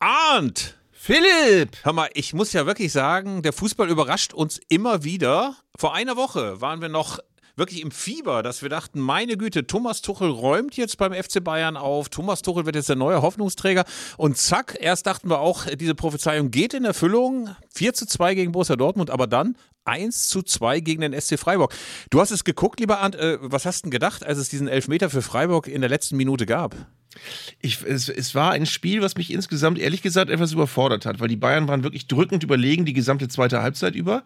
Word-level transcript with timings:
Arndt! 0.00 0.78
Philipp! 0.92 1.76
Hör 1.82 1.92
mal, 1.92 2.08
ich 2.14 2.32
muss 2.32 2.52
ja 2.52 2.66
wirklich 2.66 2.92
sagen, 2.92 3.42
der 3.42 3.52
Fußball 3.52 3.88
überrascht 3.88 4.32
uns 4.32 4.60
immer 4.68 5.02
wieder. 5.02 5.56
Vor 5.76 5.92
einer 5.92 6.16
Woche 6.16 6.60
waren 6.60 6.80
wir 6.80 6.88
noch 6.88 7.18
wirklich 7.56 7.82
im 7.82 7.90
Fieber, 7.90 8.44
dass 8.44 8.62
wir 8.62 8.68
dachten, 8.68 9.00
meine 9.00 9.36
Güte, 9.36 9.66
Thomas 9.66 10.00
Tuchel 10.00 10.30
räumt 10.30 10.76
jetzt 10.76 10.98
beim 10.98 11.12
FC 11.12 11.42
Bayern 11.42 11.76
auf. 11.76 12.10
Thomas 12.10 12.42
Tuchel 12.42 12.64
wird 12.64 12.76
jetzt 12.76 12.88
der 12.88 12.94
neue 12.94 13.22
Hoffnungsträger. 13.22 13.84
Und 14.16 14.38
zack, 14.38 14.78
erst 14.80 15.08
dachten 15.08 15.28
wir 15.28 15.40
auch, 15.40 15.66
diese 15.66 15.96
Prophezeiung 15.96 16.52
geht 16.52 16.74
in 16.74 16.84
Erfüllung. 16.84 17.56
4 17.74 17.92
zu 17.92 18.06
2 18.06 18.36
gegen 18.36 18.52
Borussia 18.52 18.76
Dortmund, 18.76 19.10
aber 19.10 19.26
dann 19.26 19.56
1 19.88 20.28
zu 20.28 20.42
2 20.42 20.80
gegen 20.80 21.00
den 21.00 21.18
SC 21.18 21.38
Freiburg. 21.38 21.74
Du 22.10 22.20
hast 22.20 22.30
es 22.30 22.44
geguckt, 22.44 22.80
lieber 22.80 23.00
Arndt. 23.00 23.16
Äh, 23.16 23.38
was 23.40 23.66
hast 23.66 23.80
du 23.80 23.86
denn 23.86 23.90
gedacht, 23.90 24.24
als 24.24 24.38
es 24.38 24.48
diesen 24.48 24.68
Elfmeter 24.68 25.10
für 25.10 25.22
Freiburg 25.22 25.66
in 25.66 25.80
der 25.80 25.90
letzten 25.90 26.16
Minute 26.16 26.46
gab? 26.46 26.76
Ich, 27.60 27.82
es, 27.82 28.08
es, 28.08 28.34
war 28.34 28.52
ein 28.52 28.66
Spiel, 28.66 29.02
was 29.02 29.16
mich 29.16 29.32
insgesamt 29.32 29.78
ehrlich 29.78 30.02
gesagt 30.02 30.30
etwas 30.30 30.52
überfordert 30.52 31.06
hat, 31.06 31.20
weil 31.20 31.28
die 31.28 31.36
Bayern 31.36 31.66
waren 31.66 31.82
wirklich 31.82 32.06
drückend 32.06 32.44
überlegen 32.44 32.84
die 32.84 32.92
gesamte 32.92 33.28
zweite 33.28 33.62
Halbzeit 33.62 33.94
über. 33.94 34.24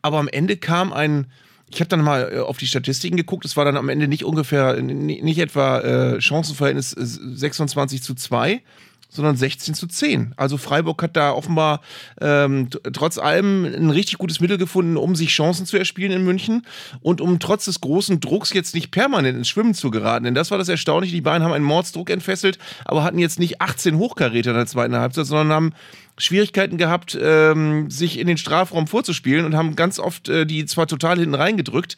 Aber 0.00 0.18
am 0.18 0.28
Ende 0.28 0.56
kam 0.56 0.92
ein, 0.92 1.30
ich 1.68 1.80
habe 1.80 1.88
dann 1.88 2.02
mal 2.02 2.32
äh, 2.32 2.38
auf 2.38 2.58
die 2.58 2.66
Statistiken 2.66 3.16
geguckt, 3.16 3.44
es 3.44 3.56
war 3.56 3.64
dann 3.64 3.76
am 3.76 3.88
Ende 3.88 4.08
nicht 4.08 4.24
ungefähr, 4.24 4.80
nicht 4.80 5.38
etwa 5.38 5.80
äh, 5.80 6.20
Chancenverhältnis 6.20 6.90
26 6.90 8.02
zu 8.02 8.14
2, 8.14 8.62
sondern 9.10 9.36
16 9.36 9.74
zu 9.74 9.86
10. 9.86 10.34
Also 10.36 10.56
Freiburg 10.56 11.02
hat 11.02 11.16
da 11.16 11.32
offenbar 11.32 11.80
ähm, 12.20 12.68
trotz 12.92 13.18
allem 13.18 13.64
ein 13.64 13.90
richtig 13.90 14.18
gutes 14.18 14.40
Mittel 14.40 14.56
gefunden, 14.56 14.96
um 14.96 15.16
sich 15.16 15.30
Chancen 15.30 15.66
zu 15.66 15.76
erspielen 15.76 16.12
in 16.12 16.24
München 16.24 16.66
und 17.02 17.20
um 17.20 17.38
trotz 17.38 17.66
des 17.66 17.80
großen 17.80 18.20
Drucks 18.20 18.52
jetzt 18.52 18.74
nicht 18.74 18.90
permanent 18.90 19.36
ins 19.36 19.48
Schwimmen 19.48 19.74
zu 19.74 19.90
geraten. 19.90 20.24
Denn 20.24 20.34
das 20.34 20.50
war 20.50 20.58
das 20.58 20.68
Erstaunliche. 20.68 21.14
Die 21.14 21.20
beiden 21.20 21.42
haben 21.44 21.52
einen 21.52 21.64
Mordsdruck 21.64 22.08
entfesselt, 22.08 22.58
aber 22.84 23.02
hatten 23.02 23.18
jetzt 23.18 23.38
nicht 23.38 23.60
18 23.60 23.98
Hochkaräter 23.98 24.50
in 24.50 24.56
der 24.56 24.66
zweiten 24.66 24.96
Halbzeit, 24.96 25.26
sondern 25.26 25.52
haben 25.52 25.74
Schwierigkeiten 26.18 26.76
gehabt, 26.76 27.18
ähm, 27.20 27.90
sich 27.90 28.18
in 28.18 28.26
den 28.26 28.36
Strafraum 28.36 28.86
vorzuspielen 28.86 29.44
und 29.46 29.56
haben 29.56 29.74
ganz 29.74 29.98
oft 29.98 30.28
äh, 30.28 30.46
die 30.46 30.66
zwar 30.66 30.86
total 30.86 31.18
hinten 31.18 31.34
reingedrückt, 31.34 31.96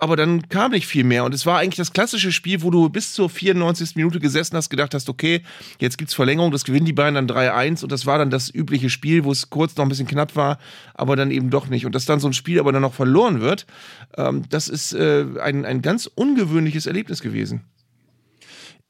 aber 0.00 0.16
dann 0.16 0.48
kam 0.48 0.72
nicht 0.72 0.86
viel 0.86 1.04
mehr. 1.04 1.24
Und 1.24 1.34
es 1.34 1.46
war 1.46 1.58
eigentlich 1.58 1.76
das 1.76 1.92
klassische 1.92 2.32
Spiel, 2.32 2.62
wo 2.62 2.70
du 2.70 2.88
bis 2.88 3.12
zur 3.12 3.28
94. 3.28 3.96
Minute 3.96 4.18
gesessen 4.18 4.56
hast, 4.56 4.70
gedacht 4.70 4.94
hast, 4.94 5.08
okay, 5.08 5.42
jetzt 5.78 5.98
gibt's 5.98 6.14
Verlängerung, 6.14 6.50
das 6.50 6.64
gewinnen 6.64 6.86
die 6.86 6.92
beiden 6.92 7.14
dann 7.14 7.28
3-1 7.28 7.82
und 7.82 7.92
das 7.92 8.06
war 8.06 8.18
dann 8.18 8.30
das 8.30 8.52
übliche 8.52 8.90
Spiel, 8.90 9.24
wo 9.24 9.32
es 9.32 9.50
kurz 9.50 9.76
noch 9.76 9.84
ein 9.84 9.88
bisschen 9.88 10.06
knapp 10.06 10.36
war, 10.36 10.58
aber 10.94 11.16
dann 11.16 11.30
eben 11.30 11.50
doch 11.50 11.68
nicht. 11.68 11.86
Und 11.86 11.94
dass 11.94 12.06
dann 12.06 12.20
so 12.20 12.28
ein 12.28 12.32
Spiel 12.32 12.58
aber 12.58 12.72
dann 12.72 12.82
noch 12.82 12.94
verloren 12.94 13.40
wird, 13.40 13.66
ähm, 14.16 14.44
das 14.48 14.68
ist 14.68 14.92
äh, 14.92 15.26
ein, 15.40 15.64
ein 15.64 15.82
ganz 15.82 16.06
ungewöhnliches 16.06 16.86
Erlebnis 16.86 17.20
gewesen. 17.20 17.62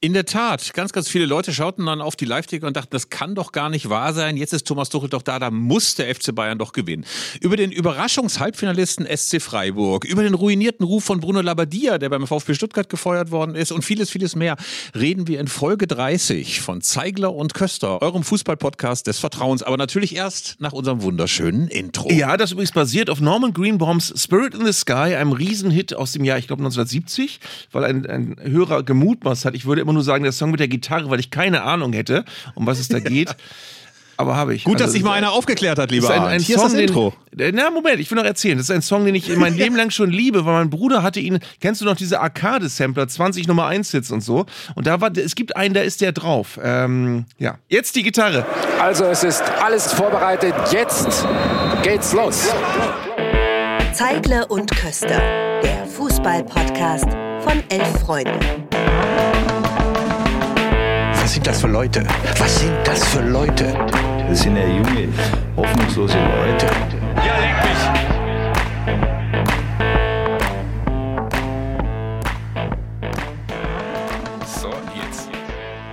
In 0.02 0.14
der 0.14 0.24
Tat, 0.24 0.72
ganz, 0.72 0.94
ganz 0.94 1.10
viele 1.10 1.26
Leute 1.26 1.52
schauten 1.52 1.84
dann 1.84 2.00
auf 2.00 2.16
die 2.16 2.24
Live-Ticker 2.24 2.66
und 2.66 2.74
dachten, 2.74 2.88
das 2.88 3.10
kann 3.10 3.34
doch 3.34 3.52
gar 3.52 3.68
nicht 3.68 3.90
wahr 3.90 4.14
sein. 4.14 4.38
Jetzt 4.38 4.54
ist 4.54 4.66
Thomas 4.66 4.88
Tuchel 4.88 5.10
doch 5.10 5.20
da, 5.20 5.38
da 5.38 5.50
muss 5.50 5.94
der 5.94 6.14
FC 6.14 6.34
Bayern 6.34 6.56
doch 6.56 6.72
gewinnen. 6.72 7.04
Über 7.42 7.58
den 7.58 7.70
Überraschungshalbfinalisten 7.70 9.06
SC 9.14 9.42
Freiburg, 9.42 10.06
über 10.06 10.22
den 10.22 10.32
ruinierten 10.32 10.86
Ruf 10.86 11.04
von 11.04 11.20
Bruno 11.20 11.42
Labbadia, 11.42 11.98
der 11.98 12.08
beim 12.08 12.26
VfB 12.26 12.54
Stuttgart 12.54 12.88
gefeuert 12.88 13.30
worden 13.30 13.54
ist 13.54 13.72
und 13.72 13.82
vieles, 13.82 14.08
vieles 14.08 14.34
mehr, 14.34 14.56
reden 14.98 15.28
wir 15.28 15.38
in 15.38 15.48
Folge 15.48 15.86
30 15.86 16.62
von 16.62 16.80
Zeigler 16.80 17.34
und 17.34 17.52
Köster, 17.52 18.00
eurem 18.00 18.22
Fußball-Podcast 18.22 19.06
des 19.06 19.18
Vertrauens. 19.18 19.62
Aber 19.62 19.76
natürlich 19.76 20.16
erst 20.16 20.56
nach 20.60 20.72
unserem 20.72 21.02
wunderschönen 21.02 21.68
Intro. 21.68 22.10
Ja, 22.10 22.38
das 22.38 22.52
übrigens 22.52 22.72
basiert 22.72 23.10
auf 23.10 23.20
Norman 23.20 23.52
Greenbaums 23.52 24.14
Spirit 24.16 24.54
in 24.54 24.64
the 24.64 24.72
Sky, 24.72 25.14
einem 25.14 25.32
Riesenhit 25.32 25.92
aus 25.92 26.12
dem 26.12 26.24
Jahr, 26.24 26.38
ich 26.38 26.46
glaube 26.46 26.62
1970, 26.62 27.38
weil 27.70 27.84
ein, 27.84 28.06
ein 28.06 28.36
Hörer 28.42 28.82
gemutmaßt 28.82 29.44
hat, 29.44 29.54
ich 29.54 29.66
würde 29.66 29.82
immer 29.82 29.89
immer 29.90 29.94
nur 29.94 30.04
sagen, 30.04 30.22
der 30.22 30.32
Song 30.32 30.50
mit 30.50 30.60
der 30.60 30.68
Gitarre, 30.68 31.10
weil 31.10 31.20
ich 31.20 31.30
keine 31.30 31.62
Ahnung 31.62 31.92
hätte, 31.92 32.24
um 32.54 32.66
was 32.66 32.78
es 32.78 32.88
da 32.88 32.98
geht. 33.00 33.34
Aber 34.16 34.36
habe 34.36 34.54
ich. 34.54 34.64
Gut, 34.64 34.74
also, 34.74 34.84
dass 34.84 34.92
sich 34.92 35.02
mal 35.02 35.14
einer 35.14 35.32
aufgeklärt 35.32 35.78
hat, 35.78 35.90
lieber 35.90 36.10
ein, 36.10 36.20
ein 36.20 36.40
Hier 36.40 36.58
Song, 36.58 36.66
ist 36.66 36.74
das 36.74 36.80
Intro. 36.82 37.14
Den, 37.32 37.54
na, 37.54 37.70
Moment, 37.70 38.00
ich 38.00 38.10
will 38.10 38.18
noch 38.18 38.24
erzählen. 38.24 38.58
Das 38.58 38.64
ist 38.68 38.70
ein 38.70 38.82
Song, 38.82 39.06
den 39.06 39.14
ich 39.14 39.34
mein 39.34 39.56
Leben 39.56 39.76
lang 39.76 39.88
schon 39.90 40.10
liebe, 40.10 40.44
weil 40.44 40.52
mein 40.52 40.68
Bruder 40.68 41.02
hatte 41.02 41.20
ihn, 41.20 41.38
kennst 41.58 41.80
du 41.80 41.86
noch 41.86 41.96
diese 41.96 42.20
Arcade-Sampler, 42.20 43.08
20 43.08 43.48
Nummer 43.48 43.66
1 43.66 43.90
Hits 43.92 44.10
und 44.10 44.20
so? 44.20 44.44
Und 44.74 44.86
da 44.86 45.00
war, 45.00 45.10
es 45.16 45.34
gibt 45.34 45.56
einen, 45.56 45.72
da 45.72 45.80
ist 45.80 46.02
der 46.02 46.12
drauf. 46.12 46.60
Ähm, 46.62 47.24
ja, 47.38 47.56
jetzt 47.70 47.96
die 47.96 48.02
Gitarre. 48.02 48.44
Also 48.78 49.04
es 49.06 49.24
ist 49.24 49.42
alles 49.42 49.90
vorbereitet, 49.90 50.54
jetzt 50.70 51.26
geht's 51.82 52.12
los. 52.12 52.50
Zeigle 53.94 54.46
und 54.48 54.70
Köster, 54.70 55.18
der 55.62 55.86
Fußball-Podcast 55.86 57.06
von 57.42 57.62
Elf 57.70 58.00
Freunde. 58.00 58.38
Was 61.30 61.34
sind 61.34 61.46
das 61.46 61.60
für 61.60 61.68
Leute? 61.68 62.02
Was 62.40 62.58
sind 62.58 62.72
das 62.82 63.04
für 63.04 63.20
Leute? 63.20 63.72
Das 64.28 64.40
sind 64.40 64.56
ja 64.56 64.66
junge, 64.66 65.06
hoffnungslose 65.56 66.18
Leute. 66.18 66.66
Ja, 67.24 67.38
leck 67.38 67.54
mich! 67.62 69.19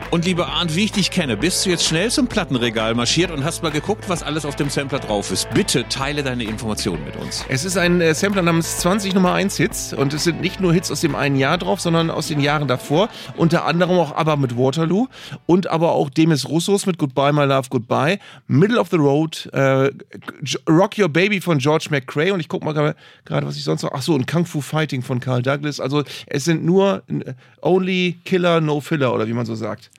Und 0.09 0.23
lieber 0.23 0.47
Arndt, 0.47 0.73
wie 0.73 0.85
ich 0.85 0.94
dich 0.94 1.12
kenne, 1.12 1.35
bist 1.35 1.66
du 1.66 1.69
jetzt 1.69 1.84
schnell 1.84 2.09
zum 2.09 2.28
Plattenregal 2.28 2.95
marschiert 2.95 3.29
und 3.29 3.44
hast 3.44 3.62
mal 3.62 3.73
geguckt, 3.73 4.07
was 4.07 4.23
alles 4.23 4.45
auf 4.45 4.56
dem 4.56 4.69
Sampler 4.69 5.00
drauf 5.00 5.31
ist. 5.31 5.50
Bitte 5.50 5.85
teile 5.90 6.23
deine 6.23 6.45
Informationen 6.45 7.03
mit 7.03 7.18
uns. 7.18 7.44
Es 7.50 7.66
ist 7.66 7.78
ein 7.78 8.00
äh, 8.00 8.13
Sampler 8.13 8.41
namens 8.41 8.78
20 8.78 9.13
Nummer 9.13 9.34
1 9.34 9.57
Hits 9.57 9.94
und 9.94 10.13
es 10.13 10.23
sind 10.23 10.40
nicht 10.40 10.62
nur 10.62 10.73
Hits 10.73 10.91
aus 10.91 11.01
dem 11.01 11.13
einen 11.13 11.35
Jahr 11.35 11.57
drauf, 11.57 11.81
sondern 11.81 12.09
aus 12.09 12.28
den 12.28 12.40
Jahren 12.40 12.69
davor. 12.69 13.09
Unter 13.35 13.66
anderem 13.66 13.97
auch 14.00 14.16
aber 14.16 14.38
mit 14.38 14.57
Waterloo 14.57 15.07
und 15.46 15.67
aber 15.67 15.91
auch 15.91 16.09
Demis 16.09 16.47
Russos 16.47 16.85
mit 16.85 16.97
Goodbye 16.97 17.34
My 17.34 17.44
Love 17.44 17.67
Goodbye, 17.69 18.19
Middle 18.47 18.79
of 18.79 18.88
the 18.90 18.97
Road, 18.97 19.50
äh, 19.51 19.91
Rock 20.69 20.97
Your 20.97 21.09
Baby 21.09 21.41
von 21.41 21.57
George 21.57 21.88
McCrae 21.90 22.31
und 22.31 22.40
ich 22.40 22.47
guck 22.47 22.63
mal 22.63 22.96
gerade, 23.25 23.46
was 23.46 23.57
ich 23.57 23.66
sonst 23.66 23.84
noch, 23.84 23.91
ach 23.94 24.01
so, 24.01 24.13
und 24.13 24.25
Kung 24.25 24.46
Fu 24.46 24.62
Fighting 24.62 25.01
von 25.01 25.19
Carl 25.19 25.41
Douglas. 25.41 25.81
Also 25.81 26.06
es 26.28 26.46
sind 26.46 26.63
nur 26.63 27.03
äh, 27.09 27.34
Only 27.62 28.19
Killer, 28.23 28.62
No 28.62 28.79
Filler 28.79 29.13
oder 29.13 29.28
wie 29.28 29.34
man 29.34 29.46
so 29.46 29.56
sagt. 29.56 29.91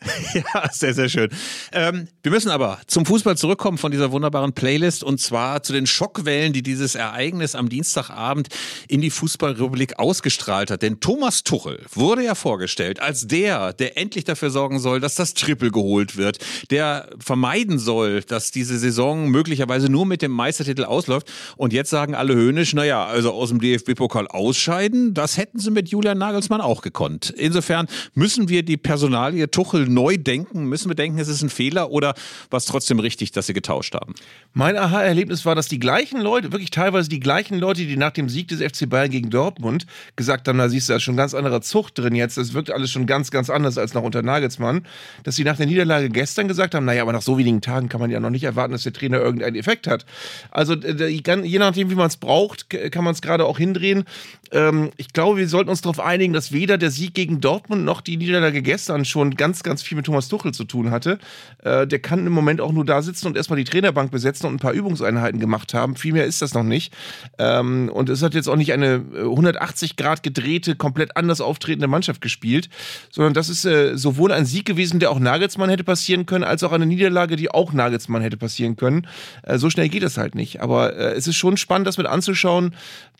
Ja, 0.34 0.68
sehr, 0.70 0.94
sehr 0.94 1.08
schön. 1.08 1.30
Ähm, 1.72 2.08
wir 2.22 2.30
müssen 2.30 2.50
aber 2.50 2.78
zum 2.86 3.06
Fußball 3.06 3.36
zurückkommen 3.36 3.78
von 3.78 3.90
dieser 3.90 4.12
wunderbaren 4.12 4.52
Playlist 4.52 5.02
und 5.02 5.20
zwar 5.20 5.62
zu 5.62 5.72
den 5.72 5.86
Schockwellen, 5.86 6.52
die 6.52 6.62
dieses 6.62 6.94
Ereignis 6.94 7.54
am 7.54 7.68
Dienstagabend 7.68 8.48
in 8.88 9.00
die 9.00 9.10
Fußballrepublik 9.10 9.98
ausgestrahlt 9.98 10.70
hat. 10.70 10.82
Denn 10.82 11.00
Thomas 11.00 11.42
Tuchel 11.42 11.84
wurde 11.92 12.24
ja 12.24 12.34
vorgestellt 12.34 13.00
als 13.00 13.26
der, 13.26 13.72
der 13.72 13.96
endlich 13.96 14.24
dafür 14.24 14.50
sorgen 14.50 14.78
soll, 14.78 15.00
dass 15.00 15.14
das 15.14 15.34
Triple 15.34 15.70
geholt 15.70 16.16
wird, 16.16 16.38
der 16.70 17.08
vermeiden 17.18 17.78
soll, 17.78 18.22
dass 18.22 18.50
diese 18.50 18.78
Saison 18.78 19.28
möglicherweise 19.30 19.88
nur 19.88 20.06
mit 20.06 20.22
dem 20.22 20.32
Meistertitel 20.32 20.84
ausläuft. 20.84 21.32
Und 21.56 21.72
jetzt 21.72 21.90
sagen 21.90 22.14
alle 22.14 22.34
höhnisch, 22.34 22.74
naja, 22.74 23.06
also 23.06 23.32
aus 23.32 23.48
dem 23.48 23.60
DFB-Pokal 23.60 24.28
ausscheiden, 24.28 25.14
das 25.14 25.36
hätten 25.36 25.58
sie 25.58 25.70
mit 25.70 25.88
Julian 25.88 26.18
Nagelsmann 26.18 26.60
auch 26.60 26.82
gekonnt. 26.82 27.30
Insofern 27.30 27.86
müssen 28.14 28.48
wir 28.48 28.62
die 28.62 28.76
Personalie 28.76 29.50
Tuchel 29.50 29.85
neu 29.88 30.16
denken? 30.16 30.64
Müssen 30.64 30.90
wir 30.90 30.94
denken, 30.94 31.18
es 31.18 31.28
ist 31.28 31.42
ein 31.42 31.50
Fehler 31.50 31.90
oder 31.90 32.14
war 32.50 32.58
es 32.58 32.66
trotzdem 32.66 32.98
richtig, 32.98 33.32
dass 33.32 33.46
sie 33.46 33.52
getauscht 33.52 33.94
haben? 33.94 34.14
Mein 34.52 34.76
Aha-Erlebnis 34.76 35.44
war, 35.44 35.54
dass 35.54 35.68
die 35.68 35.78
gleichen 35.78 36.20
Leute, 36.20 36.52
wirklich 36.52 36.70
teilweise 36.70 37.08
die 37.08 37.20
gleichen 37.20 37.58
Leute, 37.58 37.84
die 37.86 37.96
nach 37.96 38.12
dem 38.12 38.28
Sieg 38.28 38.48
des 38.48 38.60
FC 38.60 38.88
Bayern 38.88 39.10
gegen 39.10 39.30
Dortmund 39.30 39.86
gesagt 40.16 40.48
haben, 40.48 40.58
da 40.58 40.68
siehst 40.68 40.88
du, 40.88 40.92
da 40.92 40.96
ist 40.96 41.02
schon 41.02 41.16
ganz 41.16 41.34
anderer 41.34 41.60
Zucht 41.60 41.98
drin 41.98 42.14
jetzt, 42.14 42.36
das 42.36 42.54
wirkt 42.54 42.70
alles 42.70 42.90
schon 42.90 43.06
ganz, 43.06 43.30
ganz 43.30 43.50
anders 43.50 43.78
als 43.78 43.94
noch 43.94 44.02
unter 44.02 44.22
Nagelsmann, 44.22 44.86
dass 45.24 45.36
sie 45.36 45.44
nach 45.44 45.56
der 45.56 45.66
Niederlage 45.66 46.08
gestern 46.08 46.48
gesagt 46.48 46.74
haben, 46.74 46.84
naja, 46.84 47.02
aber 47.02 47.12
nach 47.12 47.22
so 47.22 47.38
wenigen 47.38 47.60
Tagen 47.60 47.88
kann 47.88 48.00
man 48.00 48.10
ja 48.10 48.20
noch 48.20 48.30
nicht 48.30 48.44
erwarten, 48.44 48.72
dass 48.72 48.82
der 48.82 48.92
Trainer 48.92 49.18
irgendeinen 49.18 49.56
Effekt 49.56 49.86
hat. 49.86 50.06
Also 50.50 50.74
je 50.74 51.58
nachdem, 51.58 51.90
wie 51.90 51.94
man 51.94 52.06
es 52.06 52.16
braucht, 52.16 52.70
kann 52.70 53.04
man 53.04 53.12
es 53.12 53.22
gerade 53.22 53.44
auch 53.44 53.58
hindrehen. 53.58 54.04
Ähm, 54.52 54.90
ich 54.96 55.12
glaube, 55.12 55.38
wir 55.38 55.48
sollten 55.48 55.70
uns 55.70 55.80
darauf 55.80 56.00
einigen, 56.00 56.32
dass 56.32 56.52
weder 56.52 56.78
der 56.78 56.90
Sieg 56.90 57.14
gegen 57.14 57.40
Dortmund 57.40 57.84
noch 57.84 58.00
die 58.00 58.16
Niederlage 58.16 58.62
gestern 58.62 59.04
schon 59.04 59.34
ganz, 59.34 59.62
ganz 59.62 59.75
viel 59.82 59.96
mit 59.96 60.06
Thomas 60.06 60.28
Tuchel 60.28 60.52
zu 60.52 60.64
tun 60.64 60.90
hatte. 60.90 61.18
Äh, 61.62 61.86
der 61.86 61.98
kann 61.98 62.26
im 62.26 62.32
Moment 62.32 62.60
auch 62.60 62.72
nur 62.72 62.84
da 62.84 63.02
sitzen 63.02 63.26
und 63.26 63.36
erstmal 63.36 63.58
die 63.58 63.64
Trainerbank 63.64 64.10
besetzen 64.10 64.46
und 64.46 64.54
ein 64.54 64.58
paar 64.58 64.72
Übungseinheiten 64.72 65.40
gemacht 65.40 65.74
haben. 65.74 65.96
Viel 65.96 66.12
mehr 66.12 66.24
ist 66.26 66.42
das 66.42 66.54
noch 66.54 66.62
nicht. 66.62 66.92
Ähm, 67.38 67.90
und 67.92 68.08
es 68.08 68.22
hat 68.22 68.34
jetzt 68.34 68.48
auch 68.48 68.56
nicht 68.56 68.72
eine 68.72 69.04
180 69.14 69.92
äh, 69.92 69.94
Grad 69.96 70.22
gedrehte, 70.22 70.76
komplett 70.76 71.16
anders 71.16 71.40
auftretende 71.40 71.88
Mannschaft 71.88 72.20
gespielt, 72.20 72.68
sondern 73.10 73.34
das 73.34 73.48
ist 73.48 73.64
äh, 73.64 73.96
sowohl 73.96 74.32
ein 74.32 74.46
Sieg 74.46 74.64
gewesen, 74.64 75.00
der 75.00 75.10
auch 75.10 75.18
Nagelsmann 75.18 75.70
hätte 75.70 75.84
passieren 75.84 76.26
können, 76.26 76.44
als 76.44 76.62
auch 76.62 76.72
eine 76.72 76.86
Niederlage, 76.86 77.36
die 77.36 77.50
auch 77.50 77.72
Nagelsmann 77.72 78.22
hätte 78.22 78.36
passieren 78.36 78.76
können. 78.76 79.06
Äh, 79.42 79.58
so 79.58 79.70
schnell 79.70 79.88
geht 79.88 80.02
das 80.02 80.18
halt 80.18 80.34
nicht. 80.34 80.60
Aber 80.60 80.94
äh, 80.94 81.12
es 81.14 81.26
ist 81.26 81.36
schon 81.36 81.56
spannend, 81.56 81.86
das 81.86 81.98
mit 81.98 82.06
anzuschauen, 82.06 82.74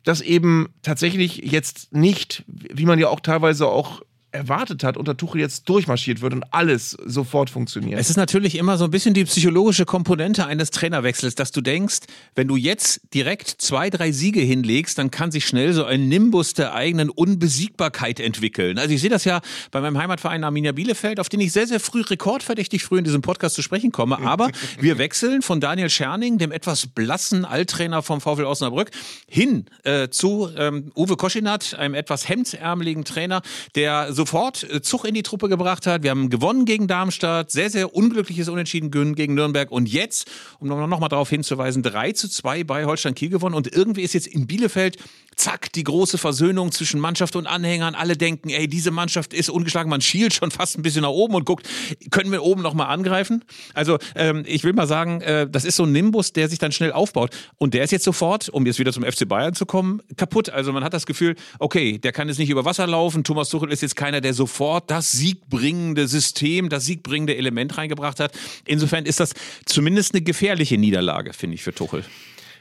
dass 0.04 0.20
eben 0.20 0.68
tatsächlich 0.82 1.38
jetzt 1.38 1.92
nicht, 1.92 2.44
wie 2.46 2.86
man 2.86 2.98
ja 2.98 3.08
auch 3.08 3.20
teilweise 3.20 3.66
auch 3.66 4.02
erwartet 4.36 4.84
hat, 4.84 4.96
unter 4.96 5.16
Tuchel 5.16 5.40
jetzt 5.40 5.68
durchmarschiert 5.68 6.20
wird 6.20 6.32
und 6.32 6.44
alles 6.52 6.90
sofort 7.04 7.50
funktioniert. 7.50 7.98
Es 7.98 8.10
ist 8.10 8.16
natürlich 8.16 8.56
immer 8.56 8.78
so 8.78 8.84
ein 8.84 8.90
bisschen 8.90 9.14
die 9.14 9.24
psychologische 9.24 9.84
Komponente 9.84 10.46
eines 10.46 10.70
Trainerwechsels, 10.70 11.34
dass 11.34 11.52
du 11.52 11.60
denkst, 11.60 12.00
wenn 12.34 12.48
du 12.48 12.56
jetzt 12.56 13.00
direkt 13.14 13.48
zwei, 13.48 13.90
drei 13.90 14.12
Siege 14.12 14.40
hinlegst, 14.40 14.98
dann 14.98 15.10
kann 15.10 15.30
sich 15.30 15.46
schnell 15.46 15.72
so 15.72 15.84
ein 15.84 16.08
Nimbus 16.08 16.54
der 16.54 16.74
eigenen 16.74 17.10
Unbesiegbarkeit 17.10 18.20
entwickeln. 18.20 18.78
Also 18.78 18.94
ich 18.94 19.00
sehe 19.00 19.10
das 19.10 19.24
ja 19.24 19.40
bei 19.70 19.80
meinem 19.80 19.98
Heimatverein 19.98 20.44
Arminia 20.44 20.72
Bielefeld, 20.72 21.20
auf 21.20 21.28
den 21.28 21.40
ich 21.40 21.52
sehr, 21.52 21.66
sehr 21.66 21.80
früh, 21.80 22.02
rekordverdächtig 22.02 22.84
früh 22.84 22.98
in 22.98 23.04
diesem 23.04 23.22
Podcast 23.22 23.54
zu 23.54 23.62
sprechen 23.62 23.92
komme. 23.92 24.18
Aber 24.24 24.50
wir 24.80 24.98
wechseln 24.98 25.42
von 25.42 25.60
Daniel 25.60 25.90
Scherning, 25.90 26.38
dem 26.38 26.52
etwas 26.52 26.86
blassen 26.86 27.44
Alttrainer 27.44 28.02
vom 28.02 28.20
VfL 28.20 28.44
Osnabrück, 28.44 28.90
hin 29.28 29.66
äh, 29.84 30.08
zu 30.08 30.50
ähm, 30.56 30.92
Uwe 30.94 31.16
Koschinat, 31.16 31.74
einem 31.74 31.94
etwas 31.94 32.28
hemdsärmeligen 32.28 33.04
Trainer, 33.04 33.42
der 33.74 34.12
sofort 34.26 34.64
äh, 34.64 34.82
Zug 34.82 35.04
in 35.04 35.14
die 35.14 35.22
Truppe 35.22 35.48
gebracht 35.48 35.86
hat. 35.86 36.02
Wir 36.02 36.10
haben 36.10 36.30
gewonnen 36.30 36.64
gegen 36.64 36.88
Darmstadt, 36.88 37.52
sehr, 37.52 37.70
sehr 37.70 37.94
unglückliches 37.94 38.48
Unentschieden 38.48 38.90
gegen 38.90 39.34
Nürnberg 39.34 39.70
und 39.70 39.88
jetzt, 39.88 40.28
um 40.58 40.66
noch 40.66 40.98
mal 41.00 41.08
darauf 41.08 41.30
hinzuweisen, 41.30 41.84
3 41.84 42.10
zu 42.12 42.28
2 42.28 42.64
bei 42.64 42.86
Holstein 42.86 43.14
Kiel 43.14 43.28
gewonnen 43.28 43.54
und 43.54 43.72
irgendwie 43.72 44.02
ist 44.02 44.14
jetzt 44.14 44.26
in 44.26 44.48
Bielefeld 44.48 44.96
zack, 45.36 45.70
die 45.74 45.84
große 45.84 46.18
Versöhnung 46.18 46.72
zwischen 46.72 46.98
Mannschaft 46.98 47.36
und 47.36 47.46
Anhängern. 47.46 47.94
Alle 47.94 48.16
denken, 48.16 48.48
ey, 48.48 48.68
diese 48.68 48.90
Mannschaft 48.90 49.34
ist 49.34 49.50
ungeschlagen. 49.50 49.90
Man 49.90 50.00
schielt 50.00 50.34
schon 50.34 50.50
fast 50.50 50.78
ein 50.78 50.82
bisschen 50.82 51.02
nach 51.02 51.10
oben 51.10 51.34
und 51.34 51.44
guckt, 51.44 51.68
können 52.10 52.32
wir 52.32 52.42
oben 52.42 52.62
nochmal 52.62 52.88
angreifen? 52.88 53.44
Also, 53.74 53.98
ähm, 54.14 54.44
ich 54.46 54.64
will 54.64 54.72
mal 54.72 54.86
sagen, 54.86 55.20
äh, 55.20 55.48
das 55.48 55.64
ist 55.64 55.76
so 55.76 55.84
ein 55.84 55.92
Nimbus, 55.92 56.32
der 56.32 56.48
sich 56.48 56.58
dann 56.58 56.72
schnell 56.72 56.90
aufbaut. 56.90 57.36
Und 57.58 57.74
der 57.74 57.84
ist 57.84 57.90
jetzt 57.90 58.04
sofort, 58.04 58.48
um 58.48 58.64
jetzt 58.66 58.78
wieder 58.78 58.92
zum 58.92 59.04
FC 59.04 59.28
Bayern 59.28 59.54
zu 59.54 59.66
kommen, 59.66 60.02
kaputt. 60.16 60.48
Also, 60.48 60.72
man 60.72 60.82
hat 60.82 60.94
das 60.94 61.04
Gefühl, 61.06 61.36
okay, 61.58 61.98
der 61.98 62.12
kann 62.12 62.28
jetzt 62.28 62.38
nicht 62.38 62.50
über 62.50 62.64
Wasser 62.64 62.86
laufen. 62.86 63.22
Thomas 63.22 63.50
Tuchel 63.50 63.70
ist 63.70 63.82
jetzt 63.82 63.94
keiner, 64.06 64.20
der 64.20 64.34
sofort 64.34 64.88
das 64.88 65.10
siegbringende 65.10 66.06
System, 66.06 66.68
das 66.68 66.84
siegbringende 66.86 67.36
Element 67.36 67.76
reingebracht 67.76 68.20
hat. 68.20 68.32
Insofern 68.64 69.04
ist 69.04 69.18
das 69.18 69.34
zumindest 69.64 70.14
eine 70.14 70.22
gefährliche 70.22 70.78
Niederlage, 70.78 71.32
finde 71.32 71.56
ich, 71.56 71.64
für 71.64 71.74
Tuchel. 71.74 72.04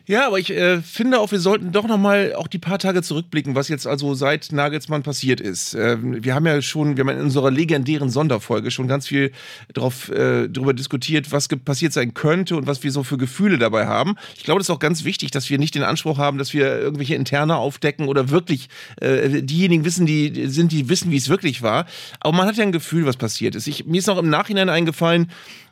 Ja, 0.08 0.28
aber 0.28 0.38
ich 0.38 0.52
äh, 0.52 0.82
finde 0.82 1.20
auch, 1.20 1.32
wir 1.32 1.40
sollten 1.40 1.72
doch 1.72 1.88
nochmal 1.88 2.36
auch 2.36 2.48
die 2.48 2.60
paar 2.60 2.78
Tage 2.78 3.02
zurückblicken, 3.02 3.56
was 3.56 3.70
jetzt 3.70 3.88
also 3.88 4.14
seit 4.14 4.52
Nagelsmann 4.52 5.02
passiert 5.02 5.42
ist. 5.42 5.74
Äh, 5.74 5.98
wir 6.00 6.36
haben 6.36 6.46
ja 6.46 6.62
schon, 6.62 6.96
wir 6.96 7.04
haben 7.04 7.18
in 7.18 7.24
unserer 7.24 7.50
legendären 7.50 8.12
Sonderfolge 8.12 8.70
schon 8.70 8.88
ganz 8.88 9.08
viel 9.08 9.32
drauf, 9.74 10.10
äh, 10.10 10.48
darüber 10.48 10.74
diskutiert, 10.74 11.32
was 11.32 11.48
passiert 11.48 11.92
sein 11.92 12.14
könnte 12.14 12.56
und 12.56 12.68
was 12.68 12.84
wir 12.84 12.92
so 12.92 13.02
für 13.02 13.18
Gefühle 13.18 13.58
dabei 13.58 13.88
haben. 13.88 14.16
Ich 14.38 14.44
glaube, 14.44 14.60
das 14.60 14.70
ist 14.70 14.76
auch 14.76 14.80
ganz 14.80 15.06
wichtig, 15.06 15.32
dass 15.32 15.50
wir 15.50 15.58
nicht 15.58 15.74
den 15.74 15.84
Anspruch 15.84 16.20
haben, 16.20 16.38
dass 16.38 16.54
wir 16.54 16.68
irgendwelche 16.78 17.16
Interne 17.16 17.56
aufdecken 17.56 18.08
oder 18.08 18.30
wirklich 18.30 18.70
äh, 19.02 19.42
diejenigen 19.42 19.86
wissen, 19.86 20.06
die 20.06 20.48
sind, 20.48 20.72
die 20.72 20.88
wissen, 20.88 21.10
wie 21.10 21.18
es 21.18 21.30
wirklich 21.30 21.64
war. 21.64 21.88
Aber 22.20 22.38
man 22.38 22.46
hat 22.46 22.58
ja 22.58 22.64
ein 22.64 22.72
Gefühl, 22.72 23.08
was 23.08 23.18
passiert 23.18 23.56
ist. 23.56 23.66
Ich, 23.66 23.86
mir 23.86 23.98
ist 23.98 24.08
noch 24.08 24.20
im 24.20 24.30
Nachhinein 24.30 24.70
eingefallen, 24.70 25.32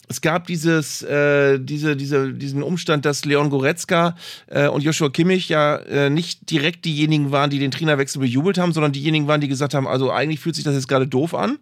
es 0.10 0.22
gab 0.22 0.48
dieses, 0.48 1.02
äh, 1.02 1.60
diese, 1.60 1.96
diese, 1.96 2.34
diesen 2.34 2.62
Umstand, 2.62 3.06
dass 3.06 3.26
Leon 3.26 3.50
Goretzka 3.50 4.16
äh, 4.48 4.68
und 4.68 4.84
Joshua 4.84 5.10
Kimmich 5.10 5.50
ja 5.50 5.78
äh, 5.78 6.10
nicht 6.10 6.50
direkt 6.52 6.86
diejenigen 6.86 7.32
waren, 7.32 7.50
die 7.50 7.60
den 7.60 7.72
Trainerwechsel 7.72 8.22
bejubelt 8.22 8.58
haben, 8.58 8.74
sondern 8.74 8.92
diejenigen 8.92 9.28
waren, 9.28 9.42
die 9.42 9.48
gesagt 9.48 9.74
haben, 9.74 9.88
also 9.88 10.12
eigentlich 10.12 10.40
fühlt 10.40 10.56
sich 10.56 10.64
das 10.64 10.76
jetzt 10.76 10.88
gerade 10.88 11.08
doof 11.08 11.34
an. 11.34 11.58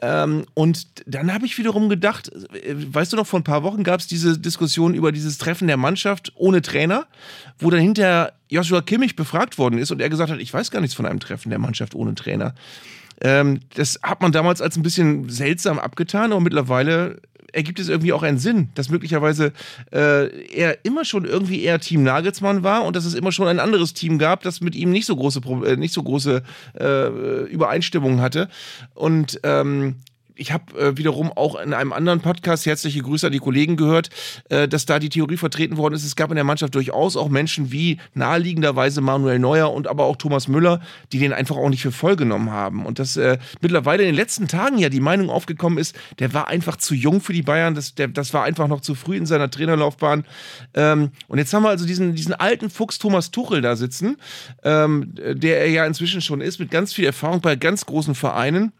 Ähm, 0.00 0.44
und 0.54 0.86
dann 1.06 1.32
habe 1.32 1.46
ich 1.46 1.56
wiederum 1.56 1.88
gedacht, 1.88 2.30
äh, 2.32 2.74
weißt 2.74 3.12
du 3.12 3.16
noch, 3.16 3.26
vor 3.26 3.40
ein 3.40 3.44
paar 3.44 3.62
Wochen 3.62 3.84
gab 3.84 4.00
es 4.00 4.06
diese 4.06 4.38
Diskussion 4.38 4.94
über 4.94 5.12
dieses 5.12 5.38
Treffen 5.38 5.66
der 5.66 5.76
Mannschaft 5.76 6.32
ohne 6.34 6.62
Trainer, 6.62 7.06
wo 7.58 7.70
dann 7.70 7.80
hinterher 7.80 8.34
Joshua 8.48 8.82
Kimmich 8.82 9.16
befragt 9.16 9.56
worden 9.56 9.78
ist 9.78 9.90
und 9.90 10.00
er 10.00 10.10
gesagt 10.10 10.30
hat, 10.30 10.40
ich 10.40 10.52
weiß 10.52 10.70
gar 10.70 10.80
nichts 10.80 10.94
von 10.94 11.06
einem 11.06 11.20
Treffen 11.20 11.50
der 11.50 11.58
Mannschaft 11.58 11.94
ohne 11.94 12.14
Trainer. 12.14 12.54
Ähm, 13.20 13.60
das 13.74 14.00
hat 14.02 14.20
man 14.20 14.32
damals 14.32 14.60
als 14.60 14.76
ein 14.76 14.82
bisschen 14.82 15.28
seltsam 15.28 15.78
abgetan, 15.78 16.32
aber 16.32 16.40
mittlerweile 16.40 17.20
ergibt 17.54 17.78
es 17.78 17.88
irgendwie 17.88 18.12
auch 18.12 18.22
einen 18.22 18.38
Sinn, 18.38 18.68
dass 18.74 18.88
möglicherweise 18.88 19.52
äh, 19.92 20.28
er 20.52 20.84
immer 20.84 21.04
schon 21.04 21.24
irgendwie 21.24 21.62
eher 21.62 21.78
Team 21.78 22.02
Nagelsmann 22.02 22.62
war 22.62 22.84
und 22.84 22.96
dass 22.96 23.04
es 23.04 23.14
immer 23.14 23.32
schon 23.32 23.48
ein 23.48 23.60
anderes 23.60 23.94
Team 23.94 24.18
gab, 24.18 24.42
das 24.42 24.60
mit 24.60 24.74
ihm 24.74 24.90
nicht 24.90 25.06
so 25.06 25.16
große, 25.16 25.40
äh, 25.64 25.76
nicht 25.76 25.94
so 25.94 26.02
große 26.02 26.42
äh, 26.78 27.44
Übereinstimmungen 27.44 28.20
hatte. 28.20 28.48
Und 28.94 29.40
ähm, 29.44 29.96
ich 30.36 30.52
habe 30.52 30.78
äh, 30.78 30.96
wiederum 30.96 31.32
auch 31.32 31.58
in 31.60 31.72
einem 31.72 31.92
anderen 31.92 32.20
Podcast, 32.20 32.66
herzliche 32.66 33.00
Grüße 33.00 33.26
an 33.26 33.32
die 33.32 33.38
Kollegen 33.38 33.76
gehört, 33.76 34.10
äh, 34.48 34.66
dass 34.68 34.86
da 34.86 34.98
die 34.98 35.08
Theorie 35.08 35.36
vertreten 35.36 35.76
worden 35.76 35.94
ist, 35.94 36.04
es 36.04 36.16
gab 36.16 36.30
in 36.30 36.36
der 36.36 36.44
Mannschaft 36.44 36.74
durchaus 36.74 37.16
auch 37.16 37.28
Menschen 37.28 37.70
wie 37.72 37.98
naheliegenderweise 38.14 39.00
Manuel 39.00 39.38
Neuer 39.38 39.72
und 39.72 39.86
aber 39.86 40.04
auch 40.04 40.16
Thomas 40.16 40.48
Müller, 40.48 40.80
die 41.12 41.18
den 41.18 41.32
einfach 41.32 41.56
auch 41.56 41.68
nicht 41.68 41.82
für 41.82 41.92
voll 41.92 42.16
genommen 42.16 42.50
haben. 42.50 42.84
Und 42.84 42.98
dass 42.98 43.16
äh, 43.16 43.38
mittlerweile 43.60 44.02
in 44.02 44.08
den 44.08 44.16
letzten 44.16 44.48
Tagen 44.48 44.78
ja 44.78 44.88
die 44.88 45.00
Meinung 45.00 45.30
aufgekommen 45.30 45.78
ist, 45.78 45.96
der 46.18 46.34
war 46.34 46.48
einfach 46.48 46.76
zu 46.76 46.94
jung 46.94 47.20
für 47.20 47.32
die 47.32 47.42
Bayern, 47.42 47.74
das, 47.74 47.94
der, 47.94 48.08
das 48.08 48.34
war 48.34 48.44
einfach 48.44 48.68
noch 48.68 48.80
zu 48.80 48.94
früh 48.94 49.16
in 49.16 49.26
seiner 49.26 49.50
Trainerlaufbahn. 49.50 50.24
Ähm, 50.74 51.10
und 51.28 51.38
jetzt 51.38 51.52
haben 51.54 51.62
wir 51.62 51.70
also 51.70 51.86
diesen, 51.86 52.14
diesen 52.14 52.34
alten 52.34 52.70
Fuchs 52.70 52.98
Thomas 52.98 53.30
Tuchel 53.30 53.60
da 53.60 53.76
sitzen, 53.76 54.16
ähm, 54.64 55.14
der 55.14 55.60
er 55.60 55.70
ja 55.70 55.86
inzwischen 55.86 56.20
schon 56.20 56.40
ist, 56.40 56.58
mit 56.58 56.70
ganz 56.70 56.92
viel 56.92 57.04
Erfahrung 57.04 57.40
bei 57.40 57.56
ganz 57.56 57.86
großen 57.86 58.14
Vereinen. 58.14 58.72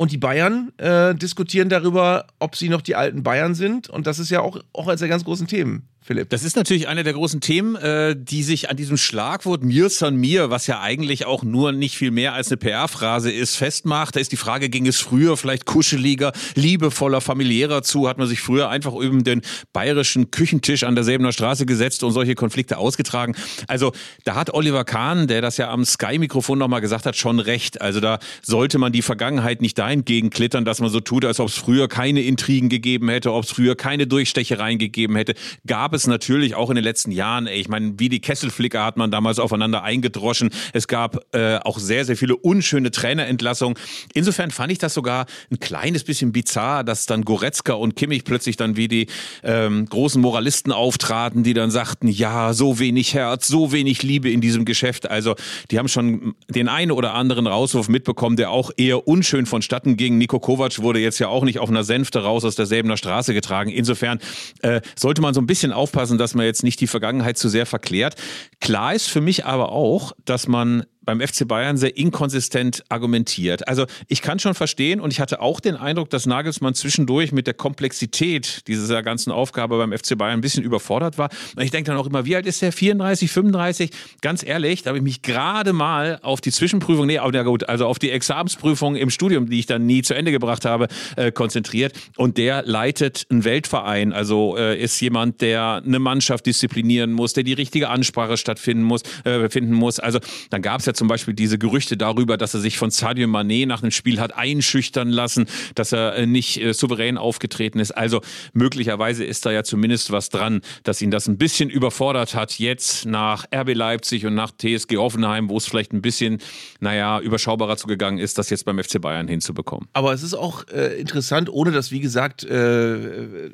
Und 0.00 0.12
die 0.12 0.16
Bayern 0.16 0.72
äh, 0.78 1.14
diskutieren 1.14 1.68
darüber, 1.68 2.26
ob 2.38 2.56
sie 2.56 2.70
noch 2.70 2.80
die 2.80 2.96
alten 2.96 3.22
Bayern 3.22 3.54
sind. 3.54 3.90
Und 3.90 4.06
das 4.06 4.18
ist 4.18 4.30
ja 4.30 4.40
auch, 4.40 4.58
auch 4.72 4.88
eines 4.88 5.00
der 5.00 5.10
ganz 5.10 5.26
großen 5.26 5.46
Themen. 5.46 5.90
Philipp. 6.02 6.30
Das 6.30 6.44
ist 6.44 6.56
natürlich 6.56 6.88
eine 6.88 7.04
der 7.04 7.12
großen 7.12 7.42
Themen, 7.42 7.76
äh, 7.76 8.16
die 8.18 8.42
sich 8.42 8.70
an 8.70 8.76
diesem 8.76 8.96
Schlagwort 8.96 9.62
Mir 9.62 9.90
san 9.90 10.16
mir, 10.16 10.48
was 10.48 10.66
ja 10.66 10.80
eigentlich 10.80 11.26
auch 11.26 11.42
nur 11.42 11.72
nicht 11.72 11.96
viel 11.96 12.10
mehr 12.10 12.32
als 12.32 12.48
eine 12.48 12.56
PR-Phrase 12.56 13.30
ist, 13.30 13.56
festmacht. 13.56 14.16
Da 14.16 14.20
ist 14.20 14.32
die 14.32 14.36
Frage, 14.36 14.70
ging 14.70 14.86
es 14.86 14.98
früher 14.98 15.36
vielleicht 15.36 15.66
kuscheliger, 15.66 16.32
liebevoller, 16.54 17.20
familiärer 17.20 17.82
zu? 17.82 18.08
Hat 18.08 18.16
man 18.16 18.26
sich 18.26 18.40
früher 18.40 18.70
einfach 18.70 18.94
über 18.94 19.22
den 19.22 19.42
bayerischen 19.74 20.30
Küchentisch 20.30 20.84
an 20.84 20.94
derselben 20.94 21.30
Straße 21.30 21.66
gesetzt 21.66 22.02
und 22.02 22.12
solche 22.12 22.34
Konflikte 22.34 22.78
ausgetragen? 22.78 23.36
Also 23.68 23.92
da 24.24 24.36
hat 24.36 24.54
Oliver 24.54 24.84
Kahn, 24.84 25.26
der 25.26 25.42
das 25.42 25.58
ja 25.58 25.70
am 25.70 25.84
Sky-Mikrofon 25.84 26.58
nochmal 26.58 26.80
gesagt 26.80 27.04
hat, 27.04 27.14
schon 27.14 27.40
recht. 27.40 27.82
Also 27.82 28.00
da 28.00 28.18
sollte 28.40 28.78
man 28.78 28.92
die 28.92 29.02
Vergangenheit 29.02 29.60
nicht 29.60 29.78
dahingegen 29.78 30.30
klittern, 30.30 30.64
dass 30.64 30.80
man 30.80 30.88
so 30.88 31.00
tut, 31.00 31.26
als 31.26 31.40
ob 31.40 31.48
es 31.48 31.56
früher 31.56 31.88
keine 31.88 32.22
Intrigen 32.22 32.70
gegeben 32.70 33.10
hätte, 33.10 33.32
ob 33.32 33.44
es 33.44 33.50
früher 33.50 33.76
keine 33.76 34.06
Durchstechereien 34.06 34.78
gegeben 34.78 35.14
hätte. 35.16 35.34
Gab 35.66 35.89
gab 35.90 35.96
es 35.96 36.06
natürlich 36.06 36.54
auch 36.54 36.70
in 36.70 36.76
den 36.76 36.84
letzten 36.84 37.10
Jahren, 37.10 37.48
ich 37.48 37.68
meine, 37.68 37.94
wie 37.98 38.08
die 38.08 38.20
Kesselflicker 38.20 38.84
hat 38.84 38.96
man 38.96 39.10
damals 39.10 39.40
aufeinander 39.40 39.82
eingedroschen. 39.82 40.50
Es 40.72 40.86
gab 40.86 41.34
äh, 41.34 41.56
auch 41.56 41.80
sehr, 41.80 42.04
sehr 42.04 42.16
viele 42.16 42.36
unschöne 42.36 42.92
Trainerentlassungen. 42.92 43.76
Insofern 44.14 44.52
fand 44.52 44.70
ich 44.70 44.78
das 44.78 44.94
sogar 44.94 45.26
ein 45.50 45.58
kleines 45.58 46.04
bisschen 46.04 46.30
bizarr, 46.30 46.84
dass 46.84 47.06
dann 47.06 47.24
Goretzka 47.24 47.72
und 47.72 47.96
Kimmich 47.96 48.22
plötzlich 48.22 48.56
dann 48.56 48.76
wie 48.76 48.86
die 48.86 49.08
ähm, 49.42 49.84
großen 49.86 50.22
Moralisten 50.22 50.70
auftraten, 50.70 51.42
die 51.42 51.54
dann 51.54 51.72
sagten, 51.72 52.06
ja, 52.06 52.52
so 52.52 52.78
wenig 52.78 53.12
Herz, 53.14 53.48
so 53.48 53.72
wenig 53.72 54.04
Liebe 54.04 54.30
in 54.30 54.40
diesem 54.40 54.64
Geschäft. 54.64 55.10
Also 55.10 55.34
die 55.72 55.78
haben 55.80 55.88
schon 55.88 56.36
den 56.48 56.68
einen 56.68 56.92
oder 56.92 57.14
anderen 57.14 57.48
Rauswurf 57.48 57.88
mitbekommen, 57.88 58.36
der 58.36 58.52
auch 58.52 58.70
eher 58.76 59.08
unschön 59.08 59.44
vonstatten 59.44 59.96
ging. 59.96 60.18
Nico 60.18 60.38
Kovac 60.38 60.78
wurde 60.78 61.00
jetzt 61.00 61.18
ja 61.18 61.26
auch 61.26 61.42
nicht 61.42 61.58
auf 61.58 61.68
einer 61.68 61.82
Sänfte 61.82 62.22
raus 62.22 62.44
aus 62.44 62.54
derselben 62.54 62.96
Straße 62.96 63.34
getragen. 63.34 63.70
Insofern 63.70 64.20
äh, 64.62 64.80
sollte 64.94 65.20
man 65.20 65.34
so 65.34 65.40
ein 65.40 65.46
bisschen 65.46 65.72
aufpassen, 65.80 66.18
dass 66.18 66.34
man 66.34 66.46
jetzt 66.46 66.62
nicht 66.62 66.80
die 66.80 66.86
Vergangenheit 66.86 67.38
zu 67.38 67.48
sehr 67.48 67.66
verklärt. 67.66 68.14
Klar 68.60 68.94
ist 68.94 69.08
für 69.08 69.20
mich 69.20 69.46
aber 69.46 69.72
auch, 69.72 70.12
dass 70.24 70.46
man 70.46 70.84
beim 71.02 71.20
FC 71.20 71.46
Bayern 71.46 71.76
sehr 71.76 71.96
inkonsistent 71.96 72.84
argumentiert. 72.88 73.66
Also 73.68 73.86
ich 74.08 74.22
kann 74.22 74.38
schon 74.38 74.54
verstehen 74.54 75.00
und 75.00 75.12
ich 75.12 75.20
hatte 75.20 75.40
auch 75.40 75.60
den 75.60 75.76
Eindruck, 75.76 76.10
dass 76.10 76.26
Nagelsmann 76.26 76.74
zwischendurch 76.74 77.32
mit 77.32 77.46
der 77.46 77.54
Komplexität 77.54 78.66
dieser 78.68 79.02
ganzen 79.02 79.30
Aufgabe 79.32 79.78
beim 79.78 79.92
FC 79.92 80.16
Bayern 80.16 80.38
ein 80.38 80.40
bisschen 80.40 80.62
überfordert 80.62 81.18
war. 81.18 81.30
Und 81.56 81.62
ich 81.62 81.70
denke 81.70 81.90
dann 81.90 81.98
auch 81.98 82.06
immer, 82.06 82.26
wie 82.26 82.36
alt 82.36 82.46
ist 82.46 82.62
der? 82.62 82.72
34, 82.72 83.30
35? 83.30 83.90
Ganz 84.20 84.44
ehrlich, 84.44 84.82
da 84.82 84.90
habe 84.90 84.98
ich 84.98 85.04
mich 85.04 85.22
gerade 85.22 85.72
mal 85.72 86.18
auf 86.22 86.40
die 86.40 86.52
Zwischenprüfung, 86.52 87.06
nee, 87.06 87.18
aber 87.18 87.44
gut, 87.44 87.68
also 87.68 87.86
auf 87.86 87.98
die 87.98 88.10
Examensprüfung 88.10 88.96
im 88.96 89.10
Studium, 89.10 89.48
die 89.48 89.58
ich 89.58 89.66
dann 89.66 89.86
nie 89.86 90.02
zu 90.02 90.14
Ende 90.14 90.32
gebracht 90.32 90.64
habe, 90.64 90.88
äh, 91.16 91.32
konzentriert. 91.32 91.94
Und 92.16 92.36
der 92.36 92.62
leitet 92.64 93.26
einen 93.30 93.44
Weltverein, 93.44 94.12
also 94.12 94.56
äh, 94.56 94.78
ist 94.80 95.00
jemand, 95.00 95.40
der 95.40 95.82
eine 95.84 95.98
Mannschaft 95.98 96.46
disziplinieren 96.46 97.12
muss, 97.12 97.32
der 97.32 97.44
die 97.44 97.52
richtige 97.54 97.88
Ansprache 97.88 98.36
stattfinden 98.36 98.82
muss, 98.82 99.02
äh, 99.24 99.48
finden 99.48 99.74
muss. 99.74 99.98
Also 99.98 100.20
dann 100.50 100.62
gab 100.62 100.80
es 100.80 100.86
ja 100.86 100.89
zum 100.94 101.08
Beispiel 101.08 101.34
diese 101.34 101.58
Gerüchte 101.58 101.96
darüber, 101.96 102.36
dass 102.36 102.54
er 102.54 102.60
sich 102.60 102.78
von 102.78 102.90
Sadio 102.90 103.26
Mané 103.28 103.66
nach 103.66 103.82
einem 103.82 103.90
Spiel 103.90 104.20
hat 104.20 104.36
einschüchtern 104.36 105.08
lassen, 105.08 105.46
dass 105.74 105.92
er 105.92 106.16
äh, 106.16 106.26
nicht 106.26 106.60
äh, 106.60 106.72
souverän 106.72 107.18
aufgetreten 107.18 107.78
ist. 107.78 107.92
Also 107.92 108.20
möglicherweise 108.52 109.24
ist 109.24 109.46
da 109.46 109.52
ja 109.52 109.64
zumindest 109.64 110.10
was 110.10 110.28
dran, 110.28 110.60
dass 110.82 111.02
ihn 111.02 111.10
das 111.10 111.28
ein 111.28 111.38
bisschen 111.38 111.70
überfordert 111.70 112.34
hat, 112.34 112.58
jetzt 112.58 113.06
nach 113.06 113.46
RB 113.54 113.74
Leipzig 113.74 114.26
und 114.26 114.34
nach 114.34 114.50
TSG 114.50 114.96
Offenheim, 114.96 115.48
wo 115.48 115.56
es 115.56 115.66
vielleicht 115.66 115.92
ein 115.92 116.02
bisschen, 116.02 116.38
naja, 116.80 117.20
überschaubarer 117.20 117.76
zugegangen 117.76 118.18
ist, 118.18 118.38
das 118.38 118.50
jetzt 118.50 118.64
beim 118.64 118.82
FC 118.82 119.00
Bayern 119.00 119.28
hinzubekommen. 119.28 119.88
Aber 119.92 120.12
es 120.12 120.22
ist 120.22 120.34
auch 120.34 120.66
äh, 120.68 120.98
interessant, 121.00 121.48
ohne 121.48 121.70
das, 121.72 121.90
wie 121.90 122.00
gesagt, 122.00 122.44
äh, 122.44 123.50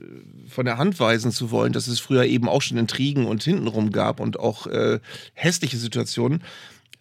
von 0.48 0.64
der 0.64 0.78
Hand 0.78 0.98
weisen 1.00 1.30
zu 1.32 1.50
wollen, 1.50 1.72
dass 1.72 1.86
es 1.86 2.00
früher 2.00 2.24
eben 2.24 2.48
auch 2.48 2.62
schon 2.62 2.78
Intrigen 2.78 3.26
und 3.26 3.42
hintenrum 3.42 3.90
gab 3.90 4.20
und 4.20 4.38
auch 4.38 4.66
äh, 4.66 5.00
hässliche 5.34 5.76
Situationen 5.76 6.42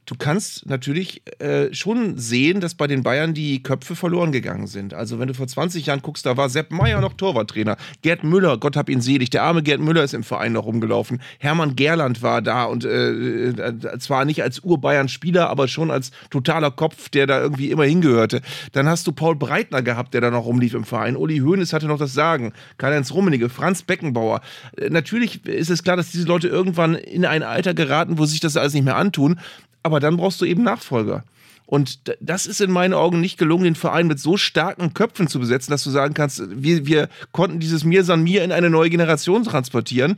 du 0.05 0.15
kannst 0.15 0.67
natürlich 0.67 1.21
äh, 1.39 1.73
schon 1.73 2.17
sehen, 2.17 2.61
dass 2.61 2.75
bei 2.75 2.87
den 2.87 3.03
Bayern 3.03 3.33
die 3.33 3.63
Köpfe 3.63 3.95
verloren 3.95 4.31
gegangen 4.31 4.67
sind. 4.67 4.93
Also 4.93 5.19
wenn 5.19 5.27
du 5.27 5.33
vor 5.33 5.47
20 5.47 5.87
Jahren 5.87 6.01
guckst, 6.01 6.25
da 6.25 6.37
war 6.37 6.49
Sepp 6.49 6.71
Meier 6.71 7.01
noch 7.01 7.13
Torwarttrainer. 7.13 7.77
Gerd 8.01 8.23
Müller, 8.23 8.57
Gott 8.57 8.77
hab 8.77 8.89
ihn 8.89 9.01
selig, 9.01 9.31
der 9.31 9.43
arme 9.43 9.63
Gerd 9.63 9.81
Müller 9.81 10.03
ist 10.03 10.13
im 10.13 10.23
Verein 10.23 10.53
noch 10.53 10.65
rumgelaufen. 10.65 11.21
Hermann 11.39 11.75
Gerland 11.75 12.21
war 12.21 12.41
da 12.41 12.65
und 12.65 12.85
äh, 12.85 13.49
äh, 13.49 13.99
zwar 13.99 14.25
nicht 14.25 14.43
als 14.43 14.63
Ur-Bayern-Spieler, 14.63 15.49
aber 15.49 15.67
schon 15.67 15.89
als 15.89 16.11
totaler 16.29 16.71
Kopf, 16.71 17.09
der 17.09 17.25
da 17.25 17.41
irgendwie 17.41 17.71
immer 17.71 17.85
hingehörte. 17.85 18.41
Dann 18.73 18.87
hast 18.87 19.07
du 19.07 19.11
Paul 19.11 19.35
Breitner 19.35 19.81
gehabt, 19.81 20.13
der 20.13 20.21
da 20.21 20.29
noch 20.29 20.45
rumlief 20.45 20.75
im 20.75 20.83
Verein. 20.83 21.17
Uli 21.17 21.39
Hoeneß 21.39 21.73
hatte 21.73 21.87
noch 21.87 21.97
das 21.97 22.13
Sagen. 22.13 22.53
Karl-Heinz 22.77 23.11
Rummenigge, 23.11 23.49
Franz 23.49 23.81
Beckenbauer. 23.81 24.41
Äh, 24.77 24.89
natürlich 24.89 25.45
ist 25.45 25.71
es 25.71 25.83
klar, 25.83 25.97
dass 25.97 26.11
diese 26.11 26.27
Leute 26.27 26.47
irgendwann 26.47 26.93
in 26.93 27.25
ein 27.25 27.41
Alter 27.41 27.73
geraten, 27.73 28.19
wo 28.19 28.25
sich 28.25 28.39
das 28.39 28.55
alles 28.55 28.73
nicht 28.73 28.85
mehr 28.85 28.97
antun. 28.97 29.39
Aber 29.85 29.99
dann 29.99 30.17
brauchst 30.17 30.41
du 30.41 30.45
eben 30.45 30.63
Nachfolger. 30.63 31.23
Und 31.67 31.99
das 32.19 32.47
ist 32.47 32.59
in 32.59 32.71
meinen 32.71 32.95
Augen 32.95 33.21
nicht 33.21 33.37
gelungen, 33.37 33.65
den 33.65 33.75
Verein 33.75 34.07
mit 34.07 34.19
so 34.19 34.35
starken 34.35 34.95
Köpfen 34.95 35.27
zu 35.27 35.39
besetzen, 35.39 35.69
dass 35.69 35.83
du 35.83 35.91
sagen 35.91 36.15
kannst, 36.15 36.41
wir, 36.49 36.87
wir 36.87 37.07
konnten 37.33 37.59
dieses 37.59 37.83
Mir 37.83 38.03
san 38.03 38.23
Mir 38.23 38.43
in 38.43 38.51
eine 38.51 38.71
neue 38.71 38.89
Generation 38.89 39.43
transportieren. 39.43 40.15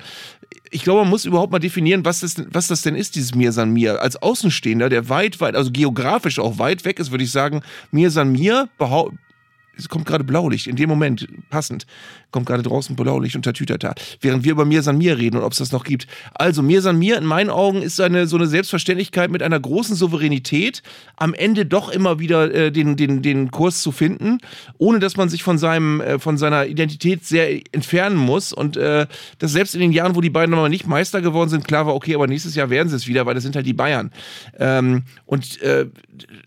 Ich 0.71 0.83
glaube, 0.83 1.01
man 1.01 1.09
muss 1.09 1.25
überhaupt 1.25 1.51
mal 1.51 1.59
definieren, 1.59 2.05
was 2.05 2.21
das, 2.21 2.35
was 2.49 2.67
das 2.67 2.81
denn 2.81 2.95
ist, 2.95 3.15
dieses 3.15 3.35
Mir 3.35 3.51
san 3.51 3.73
Mir. 3.73 4.01
Als 4.01 4.15
Außenstehender, 4.15 4.87
der 4.87 5.09
weit, 5.09 5.41
weit, 5.41 5.57
also 5.57 5.69
geografisch 5.69 6.39
auch 6.39 6.59
weit 6.59 6.85
weg 6.85 6.97
ist, 6.97 7.11
würde 7.11 7.25
ich 7.25 7.31
sagen, 7.31 7.61
Mir 7.91 8.09
san 8.09 8.31
Mir 8.31 8.69
es 9.77 9.89
kommt 9.89 10.05
gerade 10.05 10.23
Blaulicht, 10.23 10.67
in 10.67 10.75
dem 10.75 10.89
Moment, 10.89 11.27
passend 11.49 11.85
kommt 12.31 12.45
gerade 12.45 12.63
draußen 12.63 12.95
Blaulicht 12.95 13.35
unter 13.35 13.53
Tütata, 13.53 13.95
während 14.21 14.43
wir 14.43 14.51
über 14.51 14.65
Mir 14.65 14.81
San 14.81 14.97
Mir 14.97 15.17
reden 15.17 15.37
und 15.37 15.43
ob 15.43 15.53
es 15.53 15.59
das 15.59 15.71
noch 15.71 15.83
gibt. 15.83 16.07
Also 16.33 16.61
Mir 16.61 16.81
San 16.81 16.99
Mir 16.99 17.17
in 17.17 17.25
meinen 17.25 17.49
Augen 17.49 17.81
ist 17.81 18.01
eine, 18.01 18.27
so 18.27 18.35
eine 18.35 18.47
Selbstverständlichkeit 18.47 19.31
mit 19.31 19.41
einer 19.41 19.59
großen 19.59 19.95
Souveränität, 19.95 20.83
am 21.15 21.33
Ende 21.33 21.65
doch 21.65 21.89
immer 21.89 22.19
wieder 22.19 22.53
äh, 22.53 22.71
den, 22.71 22.97
den, 22.97 23.21
den 23.21 23.51
Kurs 23.51 23.81
zu 23.81 23.91
finden, 23.91 24.39
ohne 24.77 24.99
dass 24.99 25.15
man 25.15 25.29
sich 25.29 25.43
von, 25.43 25.57
seinem, 25.57 26.01
äh, 26.01 26.19
von 26.19 26.37
seiner 26.37 26.65
Identität 26.65 27.25
sehr 27.25 27.61
entfernen 27.71 28.17
muss 28.17 28.51
und 28.51 28.75
äh, 28.75 29.07
dass 29.39 29.51
selbst 29.53 29.73
in 29.73 29.81
den 29.81 29.93
Jahren, 29.93 30.15
wo 30.15 30.21
die 30.21 30.29
beiden 30.29 30.51
nochmal 30.51 30.69
nicht 30.69 30.85
Meister 30.87 31.21
geworden 31.21 31.49
sind, 31.49 31.65
klar 31.65 31.85
war, 31.85 31.95
okay, 31.95 32.15
aber 32.15 32.27
nächstes 32.27 32.55
Jahr 32.55 32.69
werden 32.69 32.89
sie 32.89 32.95
es 32.95 33.07
wieder, 33.07 33.25
weil 33.25 33.35
das 33.35 33.43
sind 33.43 33.55
halt 33.55 33.65
die 33.65 33.73
Bayern. 33.73 34.11
Ähm, 34.59 35.03
und 35.25 35.61
äh, 35.61 35.87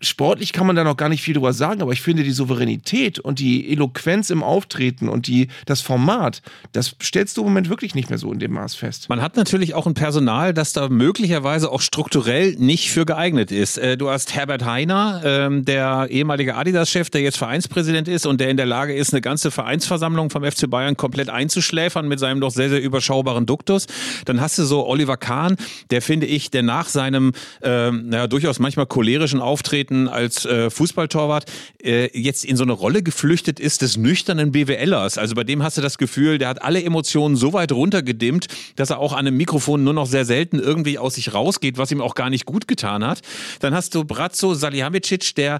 sportlich 0.01 0.53
kann 0.53 0.67
man 0.67 0.75
da 0.75 0.83
noch 0.83 0.97
gar 0.97 1.09
nicht 1.09 1.23
viel 1.23 1.33
drüber 1.33 1.53
sagen, 1.53 1.81
aber 1.81 1.91
ich 1.91 2.01
finde 2.01 2.23
die 2.23 2.31
Souveränität 2.31 3.19
und 3.21 3.39
die 3.39 3.71
Eloquenz 3.71 4.29
im 4.29 4.43
Auftreten 4.43 5.09
und 5.09 5.27
die, 5.27 5.47
das 5.65 5.81
Format, 5.81 6.41
das 6.71 6.95
stellst 7.01 7.37
du 7.37 7.41
im 7.41 7.47
Moment 7.47 7.69
wirklich 7.69 7.95
nicht 7.95 8.09
mehr 8.09 8.17
so 8.17 8.31
in 8.31 8.39
dem 8.39 8.53
Maß 8.53 8.75
fest. 8.75 9.09
Man 9.09 9.21
hat 9.21 9.35
natürlich 9.37 9.73
auch 9.73 9.87
ein 9.87 9.93
Personal, 9.93 10.53
das 10.53 10.73
da 10.73 10.89
möglicherweise 10.89 11.71
auch 11.71 11.81
strukturell 11.81 12.55
nicht 12.57 12.91
für 12.91 13.05
geeignet 13.05 13.51
ist. 13.51 13.77
Äh, 13.77 13.97
du 13.97 14.09
hast 14.09 14.35
Herbert 14.35 14.65
Heiner, 14.65 15.21
ähm, 15.23 15.65
der 15.65 16.07
ehemalige 16.09 16.55
Adidas-Chef, 16.55 17.09
der 17.09 17.21
jetzt 17.21 17.37
Vereinspräsident 17.37 18.07
ist 18.07 18.25
und 18.25 18.41
der 18.41 18.49
in 18.49 18.57
der 18.57 18.65
Lage 18.65 18.93
ist, 18.93 19.13
eine 19.13 19.21
ganze 19.21 19.51
Vereinsversammlung 19.51 20.29
vom 20.29 20.43
FC 20.43 20.69
Bayern 20.69 20.97
komplett 20.97 21.29
einzuschläfern 21.29 22.07
mit 22.07 22.19
seinem 22.19 22.41
doch 22.41 22.51
sehr, 22.51 22.69
sehr 22.69 22.81
überschaubaren 22.81 23.45
Duktus. 23.45 23.87
Dann 24.25 24.41
hast 24.41 24.57
du 24.57 24.63
so 24.63 24.85
Oliver 24.87 25.17
Kahn, 25.17 25.57
der 25.89 26.01
finde 26.01 26.25
ich, 26.25 26.51
der 26.51 26.63
nach 26.63 26.87
seinem 26.87 27.33
ähm, 27.61 28.09
naja, 28.09 28.27
durchaus 28.27 28.59
manchmal 28.59 28.85
cholerischen 28.85 29.41
Auftreten 29.41 30.07
als 30.07 30.45
äh, 30.45 30.69
Fußballtorwart 30.69 31.45
äh, 31.83 32.09
jetzt 32.17 32.45
in 32.45 32.57
so 32.57 32.63
eine 32.63 32.73
Rolle 32.73 33.03
geflüchtet 33.11 33.59
ist 33.59 33.81
des 33.81 33.97
nüchternen 33.97 34.53
BWLers. 34.53 35.17
Also 35.17 35.35
bei 35.35 35.43
dem 35.43 35.61
hast 35.61 35.77
du 35.77 35.81
das 35.81 35.97
Gefühl, 35.97 36.37
der 36.37 36.47
hat 36.47 36.61
alle 36.61 36.81
Emotionen 36.81 37.35
so 37.35 37.51
weit 37.51 37.73
runtergedimmt, 37.73 38.47
dass 38.77 38.89
er 38.89 38.99
auch 38.99 39.11
an 39.11 39.27
einem 39.27 39.35
Mikrofon 39.35 39.83
nur 39.83 39.93
noch 39.93 40.05
sehr 40.05 40.23
selten 40.23 40.59
irgendwie 40.59 40.97
aus 40.97 41.15
sich 41.15 41.33
rausgeht, 41.33 41.77
was 41.77 41.91
ihm 41.91 41.99
auch 41.99 42.15
gar 42.15 42.29
nicht 42.29 42.45
gut 42.45 42.69
getan 42.69 43.05
hat. 43.05 43.19
Dann 43.59 43.73
hast 43.73 43.95
du 43.95 44.05
Brazzo 44.05 44.53
Salihamidzic, 44.53 45.35
der 45.35 45.59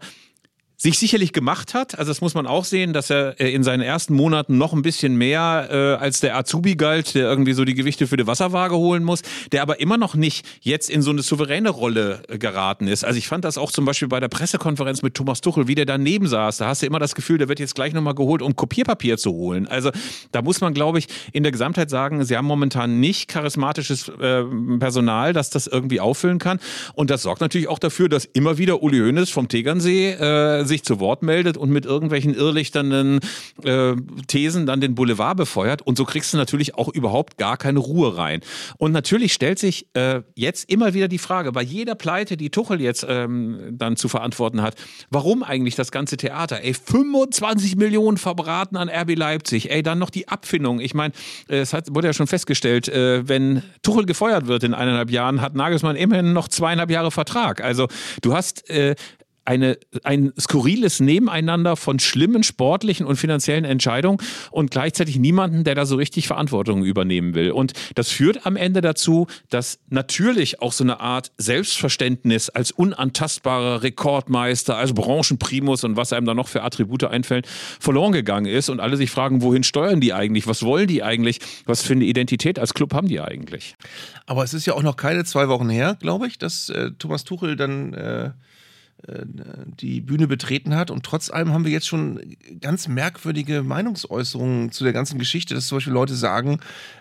sich 0.81 0.97
sicherlich 0.97 1.31
gemacht 1.31 1.75
hat. 1.75 1.99
Also 1.99 2.09
das 2.09 2.21
muss 2.21 2.33
man 2.33 2.47
auch 2.47 2.65
sehen, 2.65 2.91
dass 2.91 3.11
er 3.11 3.39
äh, 3.39 3.53
in 3.53 3.61
seinen 3.61 3.81
ersten 3.81 4.15
Monaten 4.15 4.57
noch 4.57 4.73
ein 4.73 4.81
bisschen 4.81 5.15
mehr 5.15 5.67
äh, 5.69 6.03
als 6.03 6.21
der 6.21 6.35
Azubi 6.35 6.75
galt, 6.75 7.13
der 7.13 7.29
irgendwie 7.29 7.53
so 7.53 7.65
die 7.65 7.75
Gewichte 7.75 8.07
für 8.07 8.17
die 8.17 8.25
Wasserwaage 8.25 8.75
holen 8.75 9.03
muss, 9.03 9.21
der 9.51 9.61
aber 9.61 9.79
immer 9.79 9.97
noch 9.97 10.15
nicht 10.15 10.43
jetzt 10.61 10.89
in 10.89 11.03
so 11.03 11.11
eine 11.11 11.21
souveräne 11.21 11.69
Rolle 11.69 12.23
äh, 12.27 12.39
geraten 12.39 12.87
ist. 12.87 13.05
Also 13.05 13.19
ich 13.19 13.27
fand 13.27 13.45
das 13.45 13.59
auch 13.59 13.71
zum 13.71 13.85
Beispiel 13.85 14.07
bei 14.07 14.19
der 14.19 14.27
Pressekonferenz 14.27 15.03
mit 15.03 15.13
Thomas 15.13 15.41
Tuchel, 15.41 15.67
wie 15.67 15.75
der 15.75 15.85
daneben 15.85 16.27
saß. 16.27 16.57
Da 16.57 16.65
hast 16.69 16.81
du 16.81 16.87
immer 16.87 16.97
das 16.97 17.13
Gefühl, 17.13 17.37
der 17.37 17.47
wird 17.47 17.59
jetzt 17.59 17.75
gleich 17.75 17.93
nochmal 17.93 18.15
geholt, 18.15 18.41
um 18.41 18.55
Kopierpapier 18.55 19.19
zu 19.19 19.33
holen. 19.33 19.67
Also 19.67 19.91
da 20.31 20.41
muss 20.41 20.61
man, 20.61 20.73
glaube 20.73 20.97
ich, 20.97 21.05
in 21.31 21.43
der 21.43 21.51
Gesamtheit 21.51 21.91
sagen, 21.91 22.25
sie 22.25 22.35
haben 22.35 22.47
momentan 22.47 22.99
nicht 22.99 23.29
charismatisches 23.29 24.09
äh, 24.19 24.43
Personal, 24.79 25.33
das 25.33 25.51
das 25.51 25.67
irgendwie 25.67 25.99
auffüllen 25.99 26.39
kann. 26.39 26.59
Und 26.95 27.11
das 27.11 27.21
sorgt 27.21 27.41
natürlich 27.41 27.67
auch 27.67 27.77
dafür, 27.77 28.09
dass 28.09 28.25
immer 28.25 28.57
wieder 28.57 28.81
Uli 28.81 28.97
Hoeneß 28.97 29.29
vom 29.29 29.47
Tegernsee 29.47 30.13
äh, 30.13 30.70
sich 30.71 30.83
zu 30.83 30.99
Wort 30.99 31.21
meldet 31.21 31.57
und 31.57 31.69
mit 31.69 31.85
irgendwelchen 31.85 32.33
irrlichternden 32.33 33.19
äh, 33.63 33.93
Thesen 34.27 34.65
dann 34.65 34.81
den 34.81 34.95
Boulevard 34.95 35.37
befeuert. 35.37 35.81
Und 35.81 35.97
so 35.97 36.05
kriegst 36.05 36.33
du 36.33 36.37
natürlich 36.37 36.75
auch 36.75 36.87
überhaupt 36.87 37.37
gar 37.37 37.57
keine 37.57 37.79
Ruhe 37.79 38.17
rein. 38.17 38.41
Und 38.77 38.93
natürlich 38.93 39.33
stellt 39.33 39.59
sich 39.59 39.87
äh, 39.93 40.21
jetzt 40.35 40.69
immer 40.69 40.93
wieder 40.93 41.07
die 41.07 41.17
Frage, 41.17 41.51
bei 41.51 41.61
jeder 41.61 41.95
Pleite, 41.95 42.37
die 42.37 42.49
Tuchel 42.49 42.81
jetzt 42.81 43.05
ähm, 43.07 43.59
dann 43.71 43.97
zu 43.97 44.07
verantworten 44.07 44.61
hat, 44.61 44.75
warum 45.09 45.43
eigentlich 45.43 45.75
das 45.75 45.91
ganze 45.91 46.17
Theater? 46.17 46.61
Ey, 46.63 46.73
25 46.73 47.75
Millionen 47.75 48.17
verbraten 48.17 48.77
an 48.77 48.89
RB 48.89 49.15
Leipzig. 49.15 49.69
Ey, 49.69 49.83
dann 49.83 49.99
noch 49.99 50.09
die 50.09 50.29
Abfindung. 50.29 50.79
Ich 50.79 50.93
meine, 50.93 51.13
es 51.47 51.73
hat, 51.73 51.93
wurde 51.93 52.07
ja 52.07 52.13
schon 52.13 52.27
festgestellt, 52.27 52.87
äh, 52.87 53.27
wenn 53.27 53.61
Tuchel 53.83 54.05
gefeuert 54.05 54.47
wird 54.47 54.63
in 54.63 54.73
eineinhalb 54.73 55.11
Jahren, 55.11 55.41
hat 55.41 55.53
Nagelsmann 55.53 55.97
immerhin 55.97 56.31
noch 56.31 56.47
zweieinhalb 56.47 56.89
Jahre 56.89 57.11
Vertrag. 57.11 57.61
Also 57.61 57.87
du 58.21 58.33
hast 58.33 58.69
äh, 58.69 58.95
eine, 59.51 59.77
ein 60.03 60.31
skurriles 60.39 61.01
Nebeneinander 61.01 61.75
von 61.75 61.99
schlimmen 61.99 62.41
sportlichen 62.41 63.05
und 63.05 63.17
finanziellen 63.17 63.65
Entscheidungen 63.65 64.19
und 64.49 64.71
gleichzeitig 64.71 65.19
niemanden, 65.19 65.65
der 65.65 65.75
da 65.75 65.85
so 65.85 65.97
richtig 65.97 66.27
Verantwortung 66.27 66.85
übernehmen 66.85 67.35
will. 67.35 67.51
Und 67.51 67.73
das 67.95 68.09
führt 68.09 68.45
am 68.45 68.55
Ende 68.55 68.79
dazu, 68.79 69.27
dass 69.49 69.79
natürlich 69.89 70.61
auch 70.61 70.71
so 70.71 70.85
eine 70.85 71.01
Art 71.01 71.33
Selbstverständnis 71.37 72.49
als 72.49 72.71
unantastbarer 72.71 73.83
Rekordmeister, 73.83 74.77
als 74.77 74.93
Branchenprimus 74.93 75.83
und 75.83 75.97
was 75.97 76.13
einem 76.13 76.25
da 76.25 76.33
noch 76.33 76.47
für 76.47 76.63
Attribute 76.63 77.03
einfällt, 77.03 77.45
verloren 77.45 78.13
gegangen 78.13 78.45
ist 78.45 78.69
und 78.69 78.79
alle 78.79 78.95
sich 78.95 79.11
fragen, 79.11 79.41
wohin 79.41 79.63
steuern 79.63 79.99
die 79.99 80.13
eigentlich? 80.13 80.47
Was 80.47 80.63
wollen 80.63 80.87
die 80.87 81.03
eigentlich? 81.03 81.39
Was 81.65 81.81
für 81.81 81.91
eine 81.91 82.05
Identität 82.05 82.57
als 82.57 82.73
Club 82.73 82.93
haben 82.93 83.09
die 83.09 83.19
eigentlich? 83.19 83.75
Aber 84.27 84.45
es 84.45 84.53
ist 84.53 84.65
ja 84.65 84.75
auch 84.75 84.83
noch 84.83 84.95
keine 84.95 85.25
zwei 85.25 85.49
Wochen 85.49 85.69
her, 85.69 85.97
glaube 85.99 86.27
ich, 86.27 86.37
dass 86.37 86.69
äh, 86.69 86.91
Thomas 86.97 87.25
Tuchel 87.25 87.57
dann 87.57 87.93
äh 87.93 88.29
die 89.79 90.01
Bühne 90.01 90.27
betreten 90.27 90.75
hat. 90.75 90.91
Und 90.91 91.03
trotz 91.03 91.29
allem 91.29 91.53
haben 91.53 91.65
wir 91.65 91.71
jetzt 91.71 91.87
schon 91.87 92.19
ganz 92.59 92.87
merkwürdige 92.87 93.63
Meinungsäußerungen 93.63 94.71
zu 94.71 94.83
der 94.83 94.93
ganzen 94.93 95.19
Geschichte, 95.19 95.53
dass 95.53 95.67
zum 95.67 95.77
Beispiel 95.77 95.93
Leute 95.93 96.15
sagen, 96.15 96.59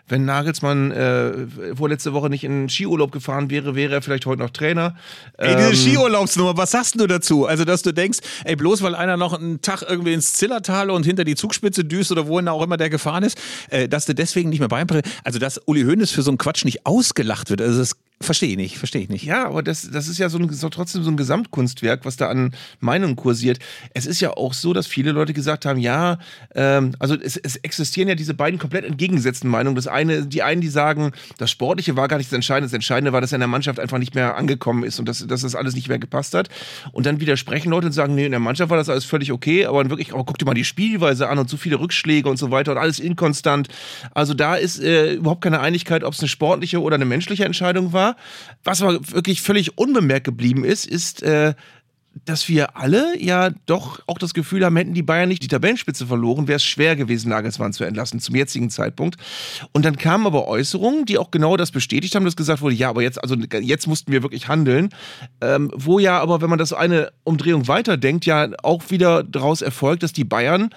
wenn 0.08 0.24
Nagelsmann 0.24 0.90
äh, 0.90 1.32
vorletzte 1.74 2.12
Woche 2.12 2.30
nicht 2.30 2.44
in 2.44 2.68
Skiurlaub 2.68 3.12
gefahren 3.12 3.50
wäre, 3.50 3.74
wäre 3.74 3.94
er 3.94 4.02
vielleicht 4.02 4.26
heute 4.26 4.42
noch 4.42 4.50
Trainer. 4.50 4.96
Ey, 5.38 5.54
diese 5.56 5.70
ähm, 5.70 5.76
Skiurlaubsnummer, 5.76 6.56
was 6.56 6.72
sagst 6.72 7.00
du 7.00 7.06
dazu? 7.06 7.46
Also, 7.46 7.64
dass 7.64 7.82
du 7.82 7.92
denkst, 7.92 8.18
ey, 8.44 8.56
bloß 8.56 8.82
weil 8.82 8.94
einer 8.94 9.16
noch 9.16 9.34
einen 9.34 9.62
Tag 9.62 9.82
irgendwie 9.88 10.12
ins 10.12 10.34
Zillertal 10.34 10.90
und 10.90 11.06
hinter 11.06 11.24
die 11.24 11.36
Zugspitze 11.36 11.84
düst 11.84 12.10
oder 12.10 12.26
wohin 12.26 12.48
auch 12.48 12.62
immer 12.62 12.76
der 12.76 12.90
gefahren 12.90 13.22
ist, 13.22 13.40
äh, 13.68 13.88
dass 13.88 14.06
du 14.06 14.14
deswegen 14.14 14.50
nicht 14.50 14.60
mehr 14.60 14.68
beibringst. 14.68 15.10
Also, 15.24 15.38
dass 15.38 15.58
Uli 15.66 15.82
Hoeneß 15.82 16.10
für 16.10 16.22
so 16.22 16.30
einen 16.30 16.38
Quatsch 16.38 16.64
nicht 16.64 16.86
ausgelacht 16.86 17.50
wird, 17.50 17.62
also 17.62 17.78
das 17.78 17.96
Verstehe 18.22 18.50
ich 18.50 18.56
nicht, 18.58 18.76
verstehe 18.76 19.00
ich 19.00 19.08
nicht. 19.08 19.24
Ja, 19.24 19.46
aber 19.46 19.62
das, 19.62 19.90
das 19.90 20.06
ist 20.06 20.18
ja 20.18 20.28
so 20.28 20.36
ein, 20.36 20.52
so 20.52 20.68
trotzdem 20.68 21.02
so 21.02 21.10
ein 21.10 21.16
Gesamtkunstwerk, 21.16 22.04
was 22.04 22.18
da 22.18 22.28
an 22.28 22.54
Meinungen 22.78 23.16
kursiert. 23.16 23.60
Es 23.94 24.04
ist 24.04 24.20
ja 24.20 24.36
auch 24.36 24.52
so, 24.52 24.74
dass 24.74 24.86
viele 24.86 25.12
Leute 25.12 25.32
gesagt 25.32 25.64
haben, 25.64 25.80
ja, 25.80 26.18
ähm, 26.54 26.92
also 26.98 27.14
es, 27.14 27.38
es 27.38 27.56
existieren 27.56 28.10
ja 28.10 28.14
diese 28.14 28.34
beiden 28.34 28.58
komplett 28.58 28.84
entgegengesetzten 28.84 29.48
Meinungen. 29.48 29.74
Das 29.74 29.86
eine, 29.86 30.26
die 30.26 30.42
einen, 30.42 30.60
die 30.60 30.68
sagen, 30.68 31.12
das 31.38 31.50
Sportliche 31.50 31.96
war 31.96 32.08
gar 32.08 32.18
nicht 32.18 32.30
das 32.30 32.34
Entscheidende. 32.34 32.66
Das 32.66 32.74
Entscheidende 32.74 33.14
war, 33.14 33.22
dass 33.22 33.32
er 33.32 33.36
in 33.36 33.40
der 33.40 33.48
Mannschaft 33.48 33.80
einfach 33.80 33.96
nicht 33.96 34.14
mehr 34.14 34.36
angekommen 34.36 34.84
ist 34.84 34.98
und 34.98 35.08
dass, 35.08 35.26
dass 35.26 35.40
das 35.40 35.54
alles 35.54 35.74
nicht 35.74 35.88
mehr 35.88 35.98
gepasst 35.98 36.34
hat. 36.34 36.50
Und 36.92 37.06
dann 37.06 37.20
widersprechen 37.20 37.70
Leute 37.70 37.86
und 37.86 37.92
sagen, 37.92 38.14
nee, 38.14 38.26
in 38.26 38.32
der 38.32 38.40
Mannschaft 38.40 38.68
war 38.68 38.76
das 38.76 38.90
alles 38.90 39.06
völlig 39.06 39.32
okay, 39.32 39.64
aber 39.64 39.88
wirklich, 39.88 40.12
aber 40.12 40.24
guck 40.24 40.36
dir 40.36 40.44
mal 40.44 40.52
die 40.52 40.64
Spielweise 40.64 41.30
an 41.30 41.38
und 41.38 41.48
so 41.48 41.56
viele 41.56 41.80
Rückschläge 41.80 42.28
und 42.28 42.36
so 42.36 42.50
weiter 42.50 42.72
und 42.72 42.78
alles 42.78 42.98
inkonstant. 42.98 43.68
Also 44.12 44.34
da 44.34 44.56
ist 44.56 44.78
äh, 44.78 45.14
überhaupt 45.14 45.40
keine 45.40 45.60
Einigkeit, 45.60 46.04
ob 46.04 46.12
es 46.12 46.20
eine 46.20 46.28
sportliche 46.28 46.82
oder 46.82 46.96
eine 46.96 47.06
menschliche 47.06 47.46
Entscheidung 47.46 47.94
war. 47.94 48.09
Was 48.64 48.82
aber 48.82 49.00
wirklich 49.10 49.42
völlig 49.42 49.78
unbemerkt 49.78 50.24
geblieben 50.24 50.64
ist, 50.64 50.86
ist, 50.86 51.22
äh, 51.22 51.54
dass 52.24 52.48
wir 52.48 52.76
alle 52.76 53.20
ja 53.22 53.50
doch 53.66 54.00
auch 54.06 54.18
das 54.18 54.34
Gefühl 54.34 54.64
haben, 54.64 54.76
hätten 54.76 54.94
die 54.94 55.02
Bayern 55.02 55.28
nicht 55.28 55.42
die 55.42 55.48
Tabellenspitze 55.48 56.06
verloren, 56.06 56.48
wäre 56.48 56.56
es 56.56 56.64
schwer 56.64 56.96
gewesen, 56.96 57.28
Nagelsmann 57.28 57.72
zu 57.72 57.84
entlassen 57.84 58.20
zum 58.20 58.34
jetzigen 58.34 58.68
Zeitpunkt. 58.68 59.16
Und 59.72 59.84
dann 59.84 59.96
kamen 59.96 60.26
aber 60.26 60.48
Äußerungen, 60.48 61.06
die 61.06 61.18
auch 61.18 61.30
genau 61.30 61.56
das 61.56 61.70
bestätigt 61.70 62.14
haben, 62.14 62.24
dass 62.24 62.36
gesagt 62.36 62.62
wurde, 62.62 62.74
ja, 62.74 62.90
aber 62.90 63.02
jetzt, 63.02 63.22
also 63.22 63.36
jetzt 63.36 63.86
mussten 63.86 64.10
wir 64.12 64.22
wirklich 64.22 64.48
handeln. 64.48 64.90
Ähm, 65.40 65.70
wo 65.74 65.98
ja 65.98 66.18
aber, 66.20 66.40
wenn 66.40 66.50
man 66.50 66.58
das 66.58 66.72
eine 66.72 67.12
Umdrehung 67.22 67.68
weiterdenkt, 67.68 68.26
ja 68.26 68.50
auch 68.62 68.90
wieder 68.90 69.22
daraus 69.22 69.62
erfolgt, 69.62 70.02
dass 70.02 70.12
die 70.12 70.24
Bayern 70.24 70.70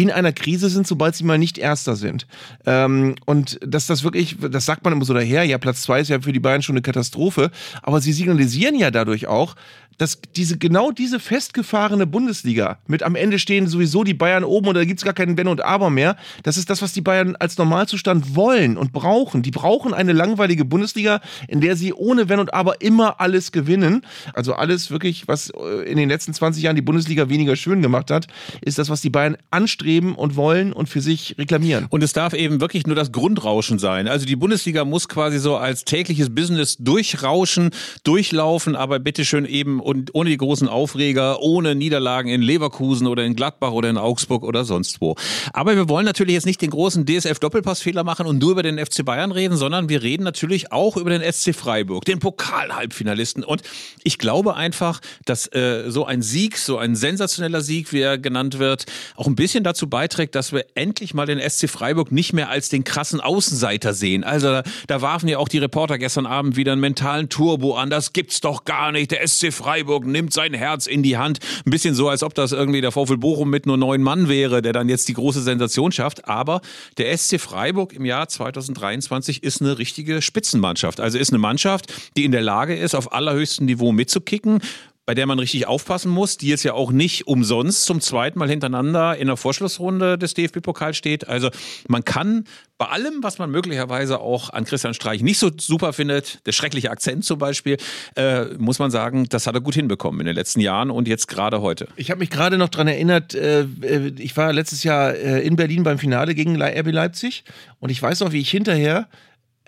in 0.00 0.10
einer 0.10 0.32
Krise 0.32 0.68
sind, 0.68 0.86
sobald 0.86 1.14
sie 1.14 1.24
mal 1.24 1.38
nicht 1.38 1.58
Erster 1.58 1.96
sind. 1.96 2.26
Ähm, 2.66 3.16
und 3.26 3.58
dass 3.64 3.86
das 3.86 4.02
wirklich, 4.02 4.36
das 4.40 4.64
sagt 4.64 4.84
man 4.84 4.92
immer 4.92 5.04
so 5.04 5.14
daher, 5.14 5.44
ja, 5.44 5.58
Platz 5.58 5.82
zwei 5.82 6.00
ist 6.00 6.08
ja 6.08 6.20
für 6.20 6.32
die 6.32 6.40
Bayern 6.40 6.62
schon 6.62 6.74
eine 6.74 6.82
Katastrophe, 6.82 7.50
aber 7.82 8.00
sie 8.00 8.12
signalisieren 8.12 8.76
ja 8.76 8.90
dadurch 8.90 9.26
auch, 9.26 9.56
dass 10.00 10.18
diese 10.34 10.56
genau 10.56 10.92
diese 10.92 11.20
festgefahrene 11.20 12.06
Bundesliga 12.06 12.78
mit 12.86 13.02
am 13.02 13.16
Ende 13.16 13.38
stehen 13.38 13.66
sowieso 13.66 14.02
die 14.02 14.14
Bayern 14.14 14.44
oben 14.44 14.68
und 14.68 14.74
da 14.74 14.84
gibt 14.86 14.98
es 14.98 15.04
gar 15.04 15.12
keinen 15.12 15.36
Wenn 15.36 15.46
und 15.46 15.62
Aber 15.62 15.90
mehr. 15.90 16.16
Das 16.42 16.56
ist 16.56 16.70
das, 16.70 16.80
was 16.80 16.94
die 16.94 17.02
Bayern 17.02 17.36
als 17.36 17.58
Normalzustand 17.58 18.34
wollen 18.34 18.78
und 18.78 18.94
brauchen. 18.94 19.42
Die 19.42 19.50
brauchen 19.50 19.92
eine 19.92 20.14
langweilige 20.14 20.64
Bundesliga, 20.64 21.20
in 21.48 21.60
der 21.60 21.76
sie 21.76 21.92
ohne 21.92 22.30
Wenn 22.30 22.40
und 22.40 22.54
Aber 22.54 22.80
immer 22.80 23.20
alles 23.20 23.52
gewinnen. 23.52 24.00
Also 24.32 24.54
alles 24.54 24.90
wirklich, 24.90 25.28
was 25.28 25.50
äh, 25.50 25.82
in 25.82 25.98
den 25.98 26.08
letzten 26.08 26.32
20 26.32 26.62
Jahren 26.62 26.76
die 26.76 26.82
Bundesliga 26.82 27.28
weniger 27.28 27.54
schön 27.54 27.82
gemacht 27.82 28.10
hat, 28.10 28.26
ist 28.62 28.78
das, 28.78 28.88
was 28.88 29.02
die 29.02 29.10
Bayern 29.10 29.36
anstreben 29.50 30.14
und 30.14 30.34
wollen 30.34 30.72
und 30.72 30.88
für 30.88 31.02
sich 31.02 31.34
reklamieren. 31.36 31.88
Und 31.90 32.02
es 32.02 32.14
darf 32.14 32.32
eben 32.32 32.62
wirklich 32.62 32.86
nur 32.86 32.96
das 32.96 33.12
Grundrauschen 33.12 33.78
sein. 33.78 34.08
Also 34.08 34.24
die 34.24 34.36
Bundesliga 34.36 34.86
muss 34.86 35.10
quasi 35.10 35.38
so 35.38 35.58
als 35.58 35.84
tägliches 35.84 36.34
Business 36.34 36.78
durchrauschen, 36.78 37.68
durchlaufen, 38.02 38.76
aber 38.76 38.98
bitteschön 38.98 39.44
eben 39.44 39.78
und 39.90 40.14
ohne 40.14 40.30
die 40.30 40.36
großen 40.36 40.68
Aufreger, 40.68 41.42
ohne 41.42 41.74
Niederlagen 41.74 42.30
in 42.30 42.42
Leverkusen 42.42 43.06
oder 43.06 43.24
in 43.24 43.34
Gladbach 43.34 43.72
oder 43.72 43.90
in 43.90 43.98
Augsburg 43.98 44.44
oder 44.44 44.64
sonst 44.64 45.00
wo. 45.00 45.16
Aber 45.52 45.76
wir 45.76 45.88
wollen 45.88 46.06
natürlich 46.06 46.34
jetzt 46.34 46.46
nicht 46.46 46.62
den 46.62 46.70
großen 46.70 47.04
DSF-Doppelpassfehler 47.04 48.04
machen 48.04 48.26
und 48.26 48.38
nur 48.38 48.52
über 48.52 48.62
den 48.62 48.78
FC 48.78 49.04
Bayern 49.04 49.32
reden, 49.32 49.56
sondern 49.56 49.88
wir 49.88 50.02
reden 50.02 50.22
natürlich 50.22 50.72
auch 50.72 50.96
über 50.96 51.10
den 51.10 51.20
SC 51.30 51.54
Freiburg, 51.54 52.04
den 52.04 52.20
Pokal-Halbfinalisten. 52.20 53.42
Und 53.42 53.62
ich 54.04 54.18
glaube 54.18 54.54
einfach, 54.54 55.00
dass 55.24 55.52
äh, 55.52 55.84
so 55.88 56.04
ein 56.06 56.22
Sieg, 56.22 56.56
so 56.56 56.78
ein 56.78 56.94
sensationeller 56.94 57.60
Sieg, 57.60 57.92
wie 57.92 58.00
er 58.00 58.16
genannt 58.16 58.58
wird, 58.58 58.86
auch 59.16 59.26
ein 59.26 59.34
bisschen 59.34 59.64
dazu 59.64 59.88
beiträgt, 59.88 60.36
dass 60.36 60.52
wir 60.52 60.66
endlich 60.74 61.14
mal 61.14 61.26
den 61.26 61.40
SC 61.40 61.68
Freiburg 61.68 62.12
nicht 62.12 62.32
mehr 62.32 62.48
als 62.48 62.68
den 62.68 62.84
krassen 62.84 63.20
Außenseiter 63.20 63.92
sehen. 63.92 64.22
Also 64.22 64.48
da, 64.48 64.62
da 64.86 65.02
warfen 65.02 65.28
ja 65.28 65.38
auch 65.38 65.48
die 65.48 65.58
Reporter 65.58 65.98
gestern 65.98 66.26
Abend 66.26 66.56
wieder 66.56 66.72
einen 66.72 66.80
mentalen 66.80 67.28
Turbo 67.28 67.74
an. 67.74 67.90
Das 67.90 68.12
gibt's 68.12 68.40
doch 68.40 68.64
gar 68.64 68.92
nicht. 68.92 69.10
Der 69.10 69.26
SC 69.26 69.52
Freiburg 69.52 69.79
Freiburg 69.80 70.04
nimmt 70.04 70.34
sein 70.34 70.52
Herz 70.52 70.86
in 70.86 71.02
die 71.02 71.16
Hand. 71.16 71.38
Ein 71.64 71.70
bisschen 71.70 71.94
so, 71.94 72.10
als 72.10 72.22
ob 72.22 72.34
das 72.34 72.52
irgendwie 72.52 72.82
der 72.82 72.92
VfL 72.92 73.16
Bochum 73.16 73.48
mit 73.48 73.64
nur 73.64 73.78
neun 73.78 74.02
Mann 74.02 74.28
wäre, 74.28 74.60
der 74.60 74.74
dann 74.74 74.90
jetzt 74.90 75.08
die 75.08 75.14
große 75.14 75.40
Sensation 75.40 75.90
schafft. 75.90 76.28
Aber 76.28 76.60
der 76.98 77.16
SC 77.16 77.40
Freiburg 77.40 77.94
im 77.94 78.04
Jahr 78.04 78.28
2023 78.28 79.42
ist 79.42 79.62
eine 79.62 79.78
richtige 79.78 80.20
Spitzenmannschaft. 80.20 81.00
Also 81.00 81.16
ist 81.16 81.32
eine 81.32 81.38
Mannschaft, 81.38 81.94
die 82.18 82.26
in 82.26 82.32
der 82.32 82.42
Lage 82.42 82.76
ist, 82.76 82.94
auf 82.94 83.14
allerhöchstem 83.14 83.64
Niveau 83.64 83.90
mitzukicken 83.90 84.60
bei 85.06 85.14
der 85.14 85.26
man 85.26 85.38
richtig 85.38 85.66
aufpassen 85.66 86.10
muss, 86.10 86.36
die 86.36 86.48
jetzt 86.48 86.62
ja 86.62 86.74
auch 86.74 86.92
nicht 86.92 87.26
umsonst 87.26 87.84
zum 87.84 88.00
zweiten 88.00 88.38
Mal 88.38 88.48
hintereinander 88.48 89.16
in 89.16 89.26
der 89.26 89.36
Vorschlussrunde 89.36 90.18
des 90.18 90.34
DFB-Pokals 90.34 90.96
steht. 90.96 91.26
Also 91.28 91.50
man 91.88 92.04
kann 92.04 92.44
bei 92.78 92.86
allem, 92.86 93.22
was 93.22 93.38
man 93.38 93.50
möglicherweise 93.50 94.20
auch 94.20 94.50
an 94.50 94.64
Christian 94.64 94.94
Streich 94.94 95.22
nicht 95.22 95.38
so 95.38 95.50
super 95.54 95.92
findet, 95.92 96.46
der 96.46 96.52
schreckliche 96.52 96.90
Akzent 96.90 97.24
zum 97.24 97.38
Beispiel, 97.38 97.76
äh, 98.16 98.44
muss 98.56 98.78
man 98.78 98.90
sagen, 98.90 99.26
das 99.28 99.46
hat 99.46 99.54
er 99.54 99.60
gut 99.60 99.74
hinbekommen 99.74 100.20
in 100.20 100.26
den 100.26 100.34
letzten 100.34 100.60
Jahren 100.60 100.90
und 100.90 101.08
jetzt 101.08 101.28
gerade 101.28 101.60
heute. 101.60 101.88
Ich 101.96 102.10
habe 102.10 102.20
mich 102.20 102.30
gerade 102.30 102.56
noch 102.56 102.68
daran 102.68 102.88
erinnert, 102.88 103.34
äh, 103.34 103.62
äh, 103.82 104.12
ich 104.16 104.36
war 104.36 104.52
letztes 104.52 104.82
Jahr 104.84 105.14
äh, 105.14 105.40
in 105.46 105.56
Berlin 105.56 105.82
beim 105.82 105.98
Finale 105.98 106.34
gegen 106.34 106.60
RB 106.60 106.92
Leipzig 106.92 107.44
und 107.80 107.90
ich 107.90 108.00
weiß 108.00 108.20
noch, 108.20 108.32
wie 108.32 108.40
ich 108.40 108.50
hinterher 108.50 109.08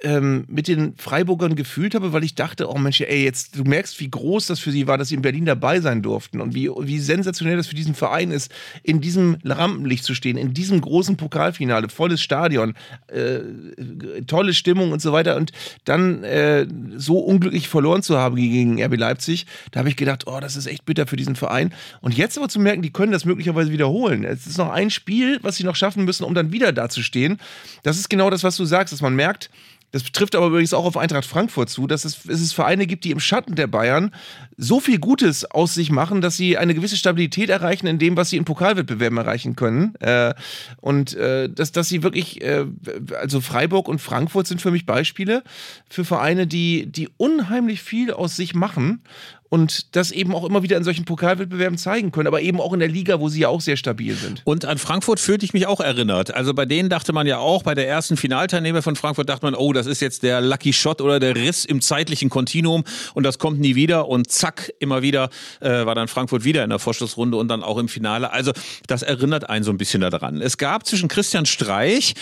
ähm, 0.02 0.44
mit 0.48 0.68
den 0.68 0.94
Freiburgern 0.96 1.54
gefühlt 1.54 1.94
habe, 1.94 2.12
weil 2.12 2.24
ich 2.24 2.34
dachte, 2.34 2.68
oh 2.68 2.78
Mensch, 2.78 3.00
ey, 3.00 3.24
jetzt, 3.24 3.56
du 3.56 3.64
merkst, 3.64 4.00
wie 4.00 4.10
groß 4.10 4.46
das 4.46 4.58
für 4.58 4.72
sie 4.72 4.86
war, 4.86 4.98
dass 4.98 5.08
sie 5.08 5.14
in 5.14 5.22
Berlin 5.22 5.44
dabei 5.44 5.80
sein 5.80 6.02
durften 6.02 6.40
und 6.40 6.54
wie, 6.54 6.68
wie 6.68 6.98
sensationell 6.98 7.56
das 7.56 7.68
für 7.68 7.74
diesen 7.74 7.94
Verein 7.94 8.30
ist, 8.30 8.52
in 8.82 9.00
diesem 9.00 9.38
Rampenlicht 9.44 10.04
zu 10.04 10.14
stehen, 10.14 10.36
in 10.36 10.54
diesem 10.54 10.80
großen 10.80 11.16
Pokalfinale, 11.16 11.88
volles 11.88 12.20
Stadion, 12.20 12.74
äh, 13.06 13.40
tolle 14.26 14.54
Stimmung 14.54 14.92
und 14.92 15.00
so 15.00 15.12
weiter 15.12 15.36
und 15.36 15.52
dann 15.84 16.24
äh, 16.24 16.66
so 16.96 17.18
unglücklich 17.18 17.68
verloren 17.68 18.02
zu 18.02 18.18
haben 18.18 18.36
gegen 18.36 18.82
RB 18.82 18.96
Leipzig, 18.96 19.46
da 19.70 19.80
habe 19.80 19.88
ich 19.88 19.96
gedacht, 19.96 20.26
oh, 20.26 20.40
das 20.40 20.56
ist 20.56 20.66
echt 20.66 20.84
bitter 20.84 21.06
für 21.06 21.16
diesen 21.16 21.36
Verein. 21.36 21.72
Und 22.00 22.16
jetzt 22.16 22.36
aber 22.36 22.48
zu 22.48 22.58
merken, 22.60 22.82
die 22.82 22.92
können 22.92 23.12
das 23.12 23.24
möglicherweise 23.24 23.70
wiederholen. 23.72 24.24
Es 24.24 24.46
ist 24.46 24.58
noch 24.58 24.70
ein 24.70 24.90
Spiel, 24.90 25.38
was 25.42 25.56
sie 25.56 25.64
noch 25.64 25.76
schaffen 25.76 26.04
müssen, 26.04 26.24
um 26.24 26.34
dann 26.34 26.52
wieder 26.52 26.72
dazustehen. 26.72 27.38
Das 27.82 27.98
ist 27.98 28.10
genau 28.10 28.30
das, 28.30 28.42
was 28.42 28.56
du 28.56 28.64
sagst, 28.64 28.92
dass 28.92 29.00
man 29.00 29.14
merkt, 29.14 29.50
das 29.92 30.04
trifft 30.04 30.34
aber 30.34 30.46
übrigens 30.46 30.72
auch 30.74 30.86
auf 30.86 30.96
Eintracht 30.96 31.26
Frankfurt 31.26 31.68
zu, 31.68 31.86
dass 31.86 32.04
es, 32.04 32.24
es 32.24 32.52
Vereine 32.52 32.86
gibt, 32.86 33.04
die 33.04 33.10
im 33.10 33.20
Schatten 33.20 33.54
der 33.54 33.66
Bayern 33.66 34.12
so 34.56 34.80
viel 34.80 34.98
Gutes 34.98 35.44
aus 35.44 35.74
sich 35.74 35.90
machen, 35.90 36.20
dass 36.22 36.36
sie 36.36 36.56
eine 36.56 36.74
gewisse 36.74 36.96
Stabilität 36.96 37.50
erreichen 37.50 37.86
in 37.86 37.98
dem, 37.98 38.16
was 38.16 38.30
sie 38.30 38.38
in 38.38 38.44
Pokalwettbewerben 38.44 39.18
erreichen 39.18 39.54
können. 39.54 39.94
Äh, 39.96 40.34
und 40.80 41.14
äh, 41.14 41.48
dass, 41.48 41.72
dass 41.72 41.88
sie 41.88 42.02
wirklich, 42.02 42.40
äh, 42.42 42.64
also 43.20 43.40
Freiburg 43.40 43.86
und 43.86 44.00
Frankfurt 44.00 44.46
sind 44.46 44.62
für 44.62 44.70
mich 44.70 44.86
Beispiele 44.86 45.44
für 45.88 46.04
Vereine, 46.04 46.46
die, 46.46 46.86
die 46.86 47.10
unheimlich 47.18 47.82
viel 47.82 48.12
aus 48.12 48.34
sich 48.34 48.54
machen 48.54 49.02
und 49.52 49.94
das 49.94 50.12
eben 50.12 50.34
auch 50.34 50.46
immer 50.46 50.62
wieder 50.62 50.78
in 50.78 50.82
solchen 50.82 51.04
Pokalwettbewerben 51.04 51.76
zeigen 51.76 52.10
können, 52.10 52.26
aber 52.26 52.40
eben 52.40 52.58
auch 52.58 52.72
in 52.72 52.80
der 52.80 52.88
Liga, 52.88 53.20
wo 53.20 53.28
sie 53.28 53.40
ja 53.40 53.48
auch 53.48 53.60
sehr 53.60 53.76
stabil 53.76 54.14
sind. 54.14 54.40
Und 54.46 54.64
an 54.64 54.78
Frankfurt 54.78 55.20
fühlte 55.20 55.44
ich 55.44 55.52
mich 55.52 55.66
auch 55.66 55.80
erinnert. 55.80 56.32
Also 56.32 56.54
bei 56.54 56.64
denen 56.64 56.88
dachte 56.88 57.12
man 57.12 57.26
ja 57.26 57.36
auch, 57.36 57.62
bei 57.62 57.74
der 57.74 57.86
ersten 57.86 58.16
Finalteilnehmer 58.16 58.80
von 58.80 58.96
Frankfurt 58.96 59.28
dachte 59.28 59.44
man, 59.44 59.54
oh, 59.54 59.74
das 59.74 59.84
ist 59.84 60.00
jetzt 60.00 60.22
der 60.22 60.40
Lucky 60.40 60.72
Shot 60.72 61.02
oder 61.02 61.20
der 61.20 61.36
Riss 61.36 61.66
im 61.66 61.82
zeitlichen 61.82 62.30
Kontinuum 62.30 62.84
und 63.12 63.24
das 63.24 63.38
kommt 63.38 63.60
nie 63.60 63.74
wieder 63.74 64.08
und 64.08 64.30
zack, 64.30 64.72
immer 64.78 65.02
wieder 65.02 65.28
äh, 65.60 65.84
war 65.84 65.94
dann 65.94 66.08
Frankfurt 66.08 66.44
wieder 66.44 66.64
in 66.64 66.70
der 66.70 66.78
Vorschlussrunde 66.78 67.36
und 67.36 67.48
dann 67.48 67.62
auch 67.62 67.76
im 67.76 67.88
Finale. 67.88 68.32
Also 68.32 68.52
das 68.86 69.02
erinnert 69.02 69.50
einen 69.50 69.64
so 69.64 69.70
ein 69.70 69.76
bisschen 69.76 70.00
daran. 70.00 70.40
Es 70.40 70.56
gab 70.56 70.86
zwischen 70.86 71.08
Christian 71.08 71.44
Streich 71.44 72.14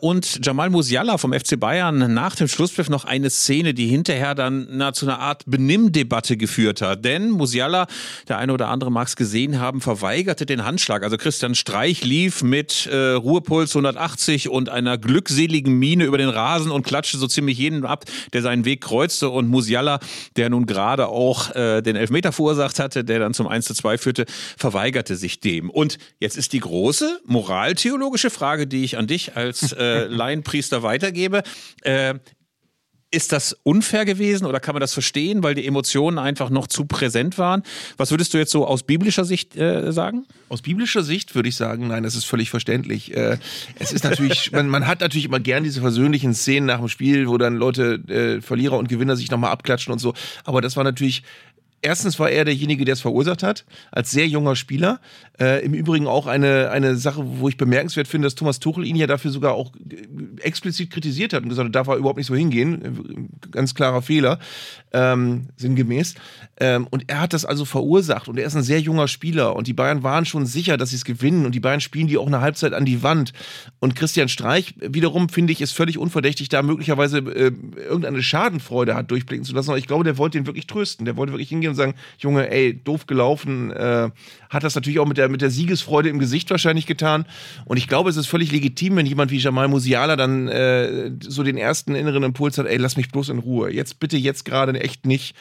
und 0.00 0.44
Jamal 0.44 0.70
Musiala 0.70 1.18
vom 1.18 1.32
FC 1.32 1.58
Bayern 1.58 2.12
nach 2.12 2.36
dem 2.36 2.48
Schlusspfiff 2.48 2.88
noch 2.88 3.04
eine 3.04 3.30
Szene, 3.30 3.74
die 3.74 3.86
hinterher 3.86 4.34
dann 4.34 4.68
na, 4.70 4.92
zu 4.92 5.06
einer 5.06 5.20
Art 5.20 5.44
Benimmdebatte 5.46 6.36
geführt 6.36 6.58
geführt 6.58 6.82
hat. 6.82 7.04
Denn 7.04 7.30
Musiala, 7.30 7.86
der 8.28 8.38
eine 8.38 8.52
oder 8.52 8.68
andere 8.68 8.90
mag 8.90 9.06
es 9.08 9.16
gesehen 9.16 9.60
haben, 9.60 9.80
verweigerte 9.80 10.46
den 10.46 10.64
Handschlag. 10.64 11.02
Also 11.02 11.16
Christian 11.16 11.54
Streich 11.54 12.04
lief 12.04 12.42
mit 12.42 12.86
äh, 12.86 13.12
Ruhepuls 13.12 13.70
180 13.76 14.48
und 14.48 14.68
einer 14.68 14.98
glückseligen 14.98 15.78
Miene 15.78 16.04
über 16.04 16.18
den 16.18 16.28
Rasen 16.28 16.70
und 16.70 16.84
klatschte 16.84 17.18
so 17.18 17.26
ziemlich 17.26 17.58
jeden 17.58 17.84
ab, 17.84 18.04
der 18.32 18.42
seinen 18.42 18.64
Weg 18.64 18.80
kreuzte. 18.80 19.28
Und 19.28 19.48
Musiala, 19.48 20.00
der 20.36 20.50
nun 20.50 20.66
gerade 20.66 21.08
auch 21.08 21.54
äh, 21.54 21.82
den 21.82 21.96
Elfmeter 21.96 22.32
verursacht 22.32 22.78
hatte, 22.78 23.04
der 23.04 23.18
dann 23.18 23.34
zum 23.34 23.46
1 23.46 23.66
zu 23.66 23.74
2 23.74 23.98
führte, 23.98 24.26
verweigerte 24.56 25.16
sich 25.16 25.40
dem. 25.40 25.70
Und 25.70 25.98
jetzt 26.18 26.36
ist 26.36 26.52
die 26.52 26.60
große 26.60 27.20
moraltheologische 27.24 28.30
Frage, 28.30 28.66
die 28.66 28.84
ich 28.84 28.98
an 28.98 29.06
dich 29.06 29.36
als 29.36 29.67
äh, 29.72 30.06
Laienpriester 30.06 30.82
weitergebe. 30.82 31.42
Äh, 31.82 32.14
ist 33.10 33.32
das 33.32 33.56
unfair 33.62 34.04
gewesen 34.04 34.44
oder 34.44 34.60
kann 34.60 34.74
man 34.74 34.80
das 34.80 34.92
verstehen, 34.92 35.42
weil 35.42 35.54
die 35.54 35.66
Emotionen 35.66 36.18
einfach 36.18 36.50
noch 36.50 36.66
zu 36.66 36.84
präsent 36.84 37.38
waren? 37.38 37.62
Was 37.96 38.10
würdest 38.10 38.34
du 38.34 38.38
jetzt 38.38 38.50
so 38.50 38.66
aus 38.66 38.82
biblischer 38.82 39.24
Sicht 39.24 39.56
äh, 39.56 39.92
sagen? 39.92 40.26
Aus 40.50 40.60
biblischer 40.60 41.02
Sicht 41.02 41.34
würde 41.34 41.48
ich 41.48 41.56
sagen, 41.56 41.88
nein, 41.88 42.02
das 42.02 42.14
ist 42.14 42.24
völlig 42.24 42.50
verständlich. 42.50 43.16
Äh, 43.16 43.38
es 43.78 43.92
ist 43.92 44.04
natürlich, 44.04 44.52
man, 44.52 44.68
man, 44.68 44.86
hat 44.86 45.00
natürlich 45.00 45.24
immer 45.24 45.40
gern 45.40 45.64
diese 45.64 45.80
versöhnlichen 45.80 46.34
Szenen 46.34 46.66
nach 46.66 46.80
dem 46.80 46.88
Spiel, 46.88 47.28
wo 47.28 47.38
dann 47.38 47.56
Leute, 47.56 47.94
äh, 48.08 48.42
Verlierer 48.42 48.76
und 48.76 48.88
Gewinner 48.88 49.16
sich 49.16 49.30
nochmal 49.30 49.52
abklatschen 49.52 49.92
und 49.92 50.00
so. 50.00 50.12
Aber 50.44 50.60
das 50.60 50.76
war 50.76 50.84
natürlich 50.84 51.22
Erstens 51.80 52.18
war 52.18 52.30
er 52.30 52.44
derjenige, 52.44 52.84
der 52.84 52.94
es 52.94 53.00
verursacht 53.00 53.42
hat, 53.42 53.64
als 53.92 54.10
sehr 54.10 54.26
junger 54.26 54.56
Spieler. 54.56 55.00
Äh, 55.38 55.64
Im 55.64 55.74
Übrigen 55.74 56.06
auch 56.08 56.26
eine, 56.26 56.70
eine 56.70 56.96
Sache, 56.96 57.22
wo 57.24 57.48
ich 57.48 57.56
bemerkenswert 57.56 58.08
finde, 58.08 58.26
dass 58.26 58.34
Thomas 58.34 58.58
Tuchel 58.58 58.84
ihn 58.84 58.96
ja 58.96 59.06
dafür 59.06 59.30
sogar 59.30 59.54
auch 59.54 59.72
explizit 60.40 60.90
kritisiert 60.90 61.32
hat 61.32 61.44
und 61.44 61.48
gesagt 61.48 61.66
hat, 61.66 61.74
darf 61.74 61.86
er 61.86 61.96
überhaupt 61.96 62.18
nicht 62.18 62.26
so 62.26 62.34
hingehen. 62.34 63.28
Ganz 63.52 63.74
klarer 63.74 64.02
Fehler, 64.02 64.40
ähm, 64.92 65.48
sinngemäß. 65.56 66.16
Ähm, 66.58 66.88
und 66.90 67.04
er 67.06 67.20
hat 67.20 67.32
das 67.32 67.44
also 67.44 67.64
verursacht 67.64 68.28
und 68.28 68.38
er 68.38 68.46
ist 68.46 68.56
ein 68.56 68.62
sehr 68.62 68.80
junger 68.80 69.06
Spieler 69.06 69.54
und 69.54 69.68
die 69.68 69.72
Bayern 69.72 70.02
waren 70.02 70.24
schon 70.24 70.46
sicher, 70.46 70.76
dass 70.76 70.90
sie 70.90 70.96
es 70.96 71.04
gewinnen 71.04 71.46
und 71.46 71.54
die 71.54 71.60
Bayern 71.60 71.80
spielen 71.80 72.08
die 72.08 72.18
auch 72.18 72.26
eine 72.26 72.40
Halbzeit 72.40 72.72
an 72.72 72.84
die 72.84 73.02
Wand. 73.04 73.32
Und 73.78 73.94
Christian 73.94 74.28
Streich 74.28 74.74
wiederum, 74.80 75.28
finde 75.28 75.52
ich, 75.52 75.60
ist 75.60 75.72
völlig 75.72 75.98
unverdächtig, 75.98 76.48
da 76.48 76.62
möglicherweise 76.62 77.18
äh, 77.18 77.52
irgendeine 77.76 78.22
Schadenfreude 78.22 78.96
hat 78.96 79.10
durchblicken 79.10 79.44
zu 79.44 79.54
lassen. 79.54 79.70
Aber 79.70 79.78
ich 79.78 79.86
glaube, 79.86 80.04
der 80.04 80.18
wollte 80.18 80.38
ihn 80.38 80.46
wirklich 80.46 80.66
trösten. 80.66 81.04
Der 81.04 81.16
wollte 81.16 81.32
wirklich 81.32 81.48
hingehen 81.48 81.67
hingehen 81.68 81.70
und 81.70 81.76
sagen, 81.76 81.94
Junge, 82.18 82.50
ey, 82.50 82.74
doof 82.82 83.06
gelaufen, 83.06 83.70
äh, 83.70 84.10
hat 84.50 84.64
das 84.64 84.74
natürlich 84.74 84.98
auch 84.98 85.06
mit 85.06 85.18
der, 85.18 85.28
mit 85.28 85.42
der 85.42 85.50
Siegesfreude 85.50 86.08
im 86.08 86.18
Gesicht 86.18 86.50
wahrscheinlich 86.50 86.86
getan. 86.86 87.26
Und 87.64 87.76
ich 87.76 87.88
glaube, 87.88 88.10
es 88.10 88.16
ist 88.16 88.26
völlig 88.26 88.52
legitim, 88.52 88.96
wenn 88.96 89.06
jemand 89.06 89.30
wie 89.30 89.38
Jamal 89.38 89.68
Musiala 89.68 90.16
dann 90.16 90.48
äh, 90.48 91.12
so 91.20 91.42
den 91.42 91.56
ersten 91.56 91.94
inneren 91.94 92.22
Impuls 92.22 92.58
hat, 92.58 92.66
ey, 92.66 92.76
lass 92.76 92.96
mich 92.96 93.10
bloß 93.10 93.28
in 93.28 93.38
Ruhe. 93.38 93.72
Jetzt 93.72 94.00
bitte, 94.00 94.16
jetzt 94.16 94.44
gerade 94.44 94.78
echt 94.80 95.06
nicht 95.06 95.34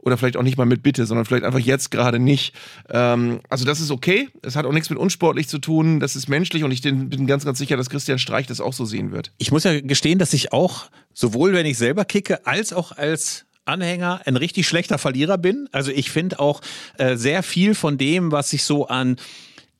oder 0.00 0.16
vielleicht 0.16 0.36
auch 0.36 0.42
nicht 0.42 0.56
mal 0.56 0.64
mit 0.64 0.82
Bitte, 0.82 1.06
sondern 1.06 1.26
vielleicht 1.26 1.44
einfach 1.44 1.58
jetzt 1.58 1.90
gerade 1.90 2.18
nicht. 2.18 2.54
Ähm, 2.88 3.40
also 3.48 3.64
das 3.64 3.80
ist 3.80 3.90
okay. 3.90 4.28
Es 4.42 4.54
hat 4.54 4.64
auch 4.64 4.72
nichts 4.72 4.90
mit 4.90 4.98
unsportlich 4.98 5.48
zu 5.48 5.58
tun. 5.58 5.98
Das 6.00 6.14
ist 6.16 6.28
menschlich 6.28 6.62
und 6.64 6.70
ich 6.70 6.82
bin 6.82 7.26
ganz, 7.26 7.44
ganz 7.44 7.58
sicher, 7.58 7.76
dass 7.76 7.90
Christian 7.90 8.18
Streich 8.18 8.46
das 8.46 8.60
auch 8.60 8.72
so 8.72 8.84
sehen 8.84 9.10
wird. 9.10 9.32
Ich 9.38 9.50
muss 9.50 9.64
ja 9.64 9.80
gestehen, 9.80 10.18
dass 10.18 10.32
ich 10.32 10.52
auch 10.52 10.88
sowohl 11.12 11.52
wenn 11.52 11.66
ich 11.66 11.76
selber 11.76 12.04
kicke 12.04 12.46
als 12.46 12.72
auch 12.72 12.92
als 12.92 13.44
Anhänger 13.68 14.20
ein 14.24 14.36
richtig 14.36 14.66
schlechter 14.66 14.98
Verlierer 14.98 15.38
bin. 15.38 15.68
Also 15.72 15.90
ich 15.90 16.10
finde 16.10 16.40
auch 16.40 16.60
äh, 16.96 17.16
sehr 17.16 17.42
viel 17.42 17.74
von 17.74 17.98
dem, 17.98 18.32
was 18.32 18.50
sich 18.50 18.64
so 18.64 18.88
an 18.88 19.16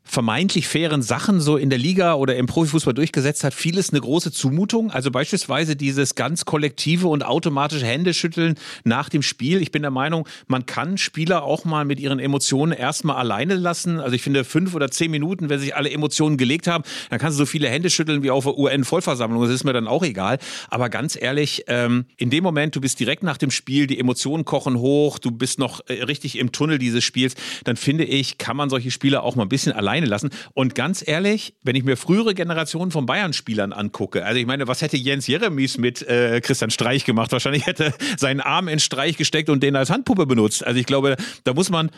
vermeintlich 0.09 0.67
fairen 0.67 1.03
Sachen 1.03 1.41
so 1.41 1.57
in 1.57 1.69
der 1.69 1.79
Liga 1.79 2.15
oder 2.15 2.35
im 2.37 2.47
Profifußball 2.47 2.95
durchgesetzt 2.95 3.45
hat, 3.45 3.53
vieles 3.53 3.91
eine 3.91 4.01
große 4.01 4.33
Zumutung. 4.33 4.91
Also 4.91 5.11
beispielsweise 5.11 5.77
dieses 5.77 6.15
ganz 6.15 6.47
kollektive 6.47 7.09
und 7.09 7.25
automatische 7.25 7.85
Händeschütteln 7.85 8.55
nach 8.85 9.11
dem 9.11 9.23
Spiel. 9.23 9.61
Ich 9.61 9.71
bin 9.71 9.83
der 9.83 9.91
Meinung, 9.91 10.27
man 10.47 10.65
kann 10.65 10.97
Spieler 10.97 11.43
auch 11.43 11.67
mal 11.67 11.85
mit 11.85 12.01
ihren 12.01 12.19
Emotionen 12.19 12.73
erstmal 12.73 13.17
alleine 13.17 13.55
lassen. 13.55 14.01
Also 14.01 14.15
ich 14.15 14.23
finde 14.23 14.45
fünf 14.45 14.75
oder 14.75 14.91
zehn 14.91 15.11
Minuten, 15.11 15.51
wenn 15.51 15.61
sich 15.61 15.77
alle 15.77 15.91
Emotionen 15.91 16.39
gelegt 16.39 16.67
haben, 16.67 16.85
dann 17.11 17.19
kannst 17.19 17.39
du 17.39 17.45
so 17.45 17.47
viele 17.47 17.69
Hände 17.69 17.91
schütteln 17.91 18.23
wie 18.23 18.31
auf 18.31 18.45
der 18.45 18.57
UN-Vollversammlung. 18.57 19.43
Das 19.43 19.53
ist 19.53 19.65
mir 19.65 19.75
dann 19.75 19.87
auch 19.87 20.03
egal. 20.03 20.39
Aber 20.71 20.89
ganz 20.89 21.21
ehrlich, 21.21 21.65
ähm, 21.67 22.07
in 22.17 22.31
dem 22.31 22.43
Moment, 22.45 22.75
du 22.75 22.81
bist 22.81 22.99
direkt 22.99 23.23
nach 23.23 23.37
dem 23.37 23.51
Spiel, 23.51 23.87
die 23.87 24.01
Emotionen 24.01 24.47
kochen 24.47 24.79
hoch, 24.79 25.19
du 25.19 25.31
bist 25.31 25.59
noch 25.59 25.81
äh, 25.89 26.03
richtig 26.05 26.39
im 26.39 26.51
Tunnel 26.51 26.79
dieses 26.79 27.05
Spiels, 27.05 27.35
dann 27.65 27.77
finde 27.77 28.05
ich, 28.05 28.39
kann 28.39 28.57
man 28.57 28.71
solche 28.71 28.91
Spieler 28.91 29.23
auch 29.23 29.37
mal 29.37 29.43
ein 29.43 29.51
bisschen 29.51 29.73
alleine 29.73 29.98
lassen. 30.07 30.31
Und 30.55 30.75
ganz 30.75 31.07
ehrlich, 31.07 31.55
wenn 31.63 31.77
ich 31.77 31.85
mir 31.85 31.97
frühere 31.97 32.35
Generationen 32.35 32.91
von 32.91 33.07
Bayern-Spielern 33.07 33.73
angucke, 33.73 34.25
also 34.25 34.39
ich 34.39 34.47
meine, 34.47 34.69
was 34.69 34.83
hätte 34.83 34.97
Jens 34.97 35.27
Jeremies 35.27 35.79
mit 35.79 36.03
äh, 36.03 36.41
Christian 36.41 36.71
Streich 36.71 37.05
gemacht? 37.05 37.33
Wahrscheinlich 37.33 37.67
hätte 37.67 37.93
seinen 38.17 38.41
Arm 38.41 38.69
in 38.69 38.81
Streich 38.81 39.17
gesteckt 39.17 39.51
und 39.51 39.63
den 39.63 39.77
als 39.77 39.91
Handpuppe 39.91 40.27
benutzt. 40.27 40.67
Also 40.67 40.79
ich 40.79 40.87
glaube, 40.87 41.17
da 41.45 41.55
muss 41.55 41.71
man 41.71 41.91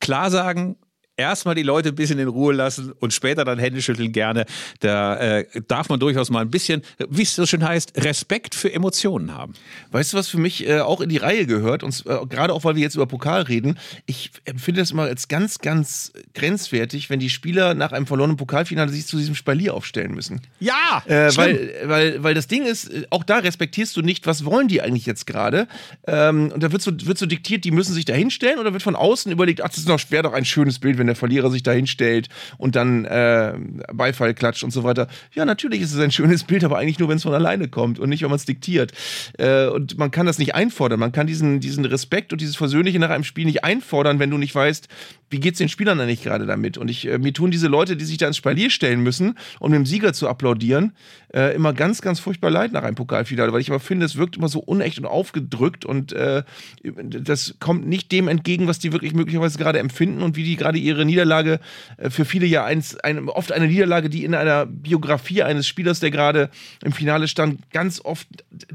klar 0.00 0.30
sagen, 0.30 0.76
erstmal 1.16 1.54
die 1.54 1.62
Leute 1.62 1.90
ein 1.90 1.94
bisschen 1.94 2.18
in 2.18 2.28
Ruhe 2.28 2.54
lassen 2.54 2.92
und 3.00 3.12
später 3.12 3.44
dann 3.44 3.58
Hände 3.58 3.80
schütteln 3.82 4.12
gerne. 4.12 4.44
Da 4.80 5.16
äh, 5.16 5.46
darf 5.66 5.88
man 5.88 5.98
durchaus 5.98 6.30
mal 6.30 6.40
ein 6.40 6.50
bisschen, 6.50 6.82
wie 7.08 7.22
es 7.22 7.34
so 7.34 7.46
schön 7.46 7.66
heißt, 7.66 7.92
Respekt 8.02 8.54
für 8.54 8.72
Emotionen 8.72 9.34
haben. 9.34 9.54
Weißt 9.90 10.12
du, 10.12 10.16
was 10.16 10.28
für 10.28 10.38
mich 10.38 10.66
äh, 10.66 10.80
auch 10.80 11.00
in 11.00 11.08
die 11.08 11.16
Reihe 11.16 11.46
gehört? 11.46 11.82
Und 11.82 12.04
äh, 12.06 12.26
gerade 12.26 12.52
auch, 12.52 12.64
weil 12.64 12.76
wir 12.76 12.82
jetzt 12.82 12.94
über 12.94 13.06
Pokal 13.06 13.42
reden. 13.42 13.78
Ich 14.06 14.30
empfinde 14.44 14.80
das 14.80 14.90
immer 14.90 15.04
als 15.04 15.28
ganz, 15.28 15.58
ganz 15.58 16.12
grenzwertig, 16.34 17.10
wenn 17.10 17.20
die 17.20 17.30
Spieler 17.30 17.74
nach 17.74 17.92
einem 17.92 18.06
verlorenen 18.06 18.36
Pokalfinale 18.36 18.90
sich 18.90 19.06
zu 19.06 19.16
diesem 19.16 19.34
Spalier 19.34 19.74
aufstellen 19.74 20.14
müssen. 20.14 20.40
Ja! 20.60 21.02
Äh, 21.06 21.34
weil, 21.36 21.74
weil, 21.84 22.22
weil 22.22 22.34
das 22.34 22.46
Ding 22.46 22.64
ist, 22.64 22.88
äh, 22.88 23.06
auch 23.10 23.24
da 23.24 23.38
respektierst 23.38 23.96
du 23.96 24.02
nicht, 24.02 24.26
was 24.26 24.44
wollen 24.44 24.68
die 24.68 24.82
eigentlich 24.82 25.06
jetzt 25.06 25.26
gerade. 25.26 25.66
Ähm, 26.06 26.50
und 26.52 26.62
da 26.62 26.72
wird 26.72 26.82
so, 26.82 26.92
wird 26.92 27.18
so 27.18 27.26
diktiert, 27.26 27.64
die 27.64 27.70
müssen 27.70 27.94
sich 27.94 28.04
da 28.04 28.14
hinstellen 28.14 28.58
oder 28.58 28.72
wird 28.72 28.82
von 28.82 28.96
außen 28.96 29.32
überlegt, 29.32 29.62
ach, 29.62 29.70
das 29.70 30.10
wäre 30.10 30.22
doch 30.22 30.32
ein 30.32 30.44
schönes 30.44 30.78
Bild, 30.78 30.98
wenn 30.98 31.05
der 31.06 31.16
Verlierer 31.16 31.50
sich 31.50 31.62
da 31.62 31.72
hinstellt 31.72 32.28
und 32.58 32.76
dann 32.76 33.04
äh, 33.04 33.54
Beifall 33.92 34.34
klatscht 34.34 34.64
und 34.64 34.70
so 34.70 34.84
weiter. 34.84 35.08
Ja, 35.34 35.44
natürlich 35.44 35.80
ist 35.80 35.92
es 35.92 36.00
ein 36.00 36.10
schönes 36.10 36.44
Bild, 36.44 36.64
aber 36.64 36.78
eigentlich 36.78 36.98
nur, 36.98 37.08
wenn 37.08 37.16
es 37.16 37.22
von 37.22 37.34
alleine 37.34 37.68
kommt 37.68 37.98
und 37.98 38.08
nicht, 38.08 38.22
wenn 38.22 38.30
man 38.30 38.36
es 38.36 38.44
diktiert. 38.44 38.92
Äh, 39.38 39.66
und 39.66 39.98
man 39.98 40.10
kann 40.10 40.26
das 40.26 40.38
nicht 40.38 40.54
einfordern. 40.54 41.00
Man 41.00 41.12
kann 41.12 41.26
diesen, 41.26 41.60
diesen 41.60 41.84
Respekt 41.84 42.32
und 42.32 42.40
dieses 42.40 42.56
Versöhnliche 42.56 42.98
nach 42.98 43.10
einem 43.10 43.24
Spiel 43.24 43.46
nicht 43.46 43.64
einfordern, 43.64 44.18
wenn 44.18 44.30
du 44.30 44.38
nicht 44.38 44.54
weißt, 44.54 44.88
wie 45.30 45.40
geht 45.40 45.54
es 45.54 45.58
den 45.58 45.68
Spielern 45.68 46.00
eigentlich 46.00 46.22
gerade 46.22 46.46
damit. 46.46 46.78
Und 46.78 46.90
ich, 46.90 47.06
äh, 47.06 47.18
mir 47.18 47.32
tun 47.32 47.50
diese 47.50 47.68
Leute, 47.68 47.96
die 47.96 48.04
sich 48.04 48.18
da 48.18 48.26
ins 48.26 48.36
Spalier 48.36 48.70
stellen 48.70 49.00
müssen, 49.00 49.36
um 49.58 49.72
dem 49.72 49.86
Sieger 49.86 50.12
zu 50.12 50.28
applaudieren, 50.28 50.92
äh, 51.34 51.54
immer 51.54 51.72
ganz, 51.72 52.00
ganz 52.00 52.20
furchtbar 52.20 52.50
leid 52.50 52.72
nach 52.72 52.82
einem 52.82 52.94
Pokalfinale, 52.94 53.52
weil 53.52 53.60
ich 53.60 53.70
aber 53.70 53.80
finde, 53.80 54.06
es 54.06 54.16
wirkt 54.16 54.36
immer 54.36 54.48
so 54.48 54.60
unecht 54.60 54.98
und 54.98 55.06
aufgedrückt 55.06 55.84
und 55.84 56.12
äh, 56.12 56.44
das 56.82 57.56
kommt 57.58 57.86
nicht 57.86 58.12
dem 58.12 58.28
entgegen, 58.28 58.68
was 58.68 58.78
die 58.78 58.92
wirklich 58.92 59.14
möglicherweise 59.14 59.58
gerade 59.58 59.78
empfinden 59.78 60.22
und 60.22 60.36
wie 60.36 60.44
die 60.44 60.56
gerade 60.56 60.78
ihre 60.78 61.04
Niederlage 61.04 61.60
äh, 61.96 62.10
für 62.10 62.24
viele 62.24 62.46
ja 62.46 62.64
eins, 62.64 62.96
ein, 62.96 63.28
oft 63.28 63.52
eine 63.52 63.66
Niederlage, 63.66 64.08
die 64.08 64.24
in 64.24 64.34
einer 64.34 64.66
Biografie 64.66 65.42
eines 65.42 65.66
Spielers, 65.66 66.00
der 66.00 66.10
gerade 66.10 66.50
im 66.84 66.92
Finale 66.92 67.26
stand, 67.26 67.70
ganz 67.70 68.00
oft, 68.04 68.28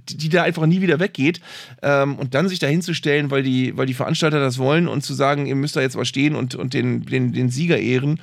die 0.10 0.30
da 0.30 0.44
einfach 0.44 0.66
nie 0.66 0.82
wieder 0.82 1.00
weggeht. 1.00 1.40
Ähm, 1.82 2.16
und 2.16 2.34
dann 2.34 2.50
sich 2.50 2.60
da 2.60 2.68
hinzustellen, 2.68 3.32
weil 3.32 3.44
die, 3.44 3.78
weil 3.78 3.86
die 3.86 3.94
Veranstalter 3.94 4.40
das 4.40 4.58
wollen 4.58 4.88
und 4.88 5.04
zu 5.04 5.14
sagen, 5.14 5.46
ihr 5.46 5.56
müsst 5.56 5.76
da 5.76 5.82
jetzt 5.82 5.96
was 5.96 6.08
stehen 6.08 6.36
und, 6.36 6.41
und 6.42 6.74
den, 6.74 7.06
den, 7.06 7.34
den 7.34 7.50
Sieger 7.50 7.78
ehren 7.78 8.20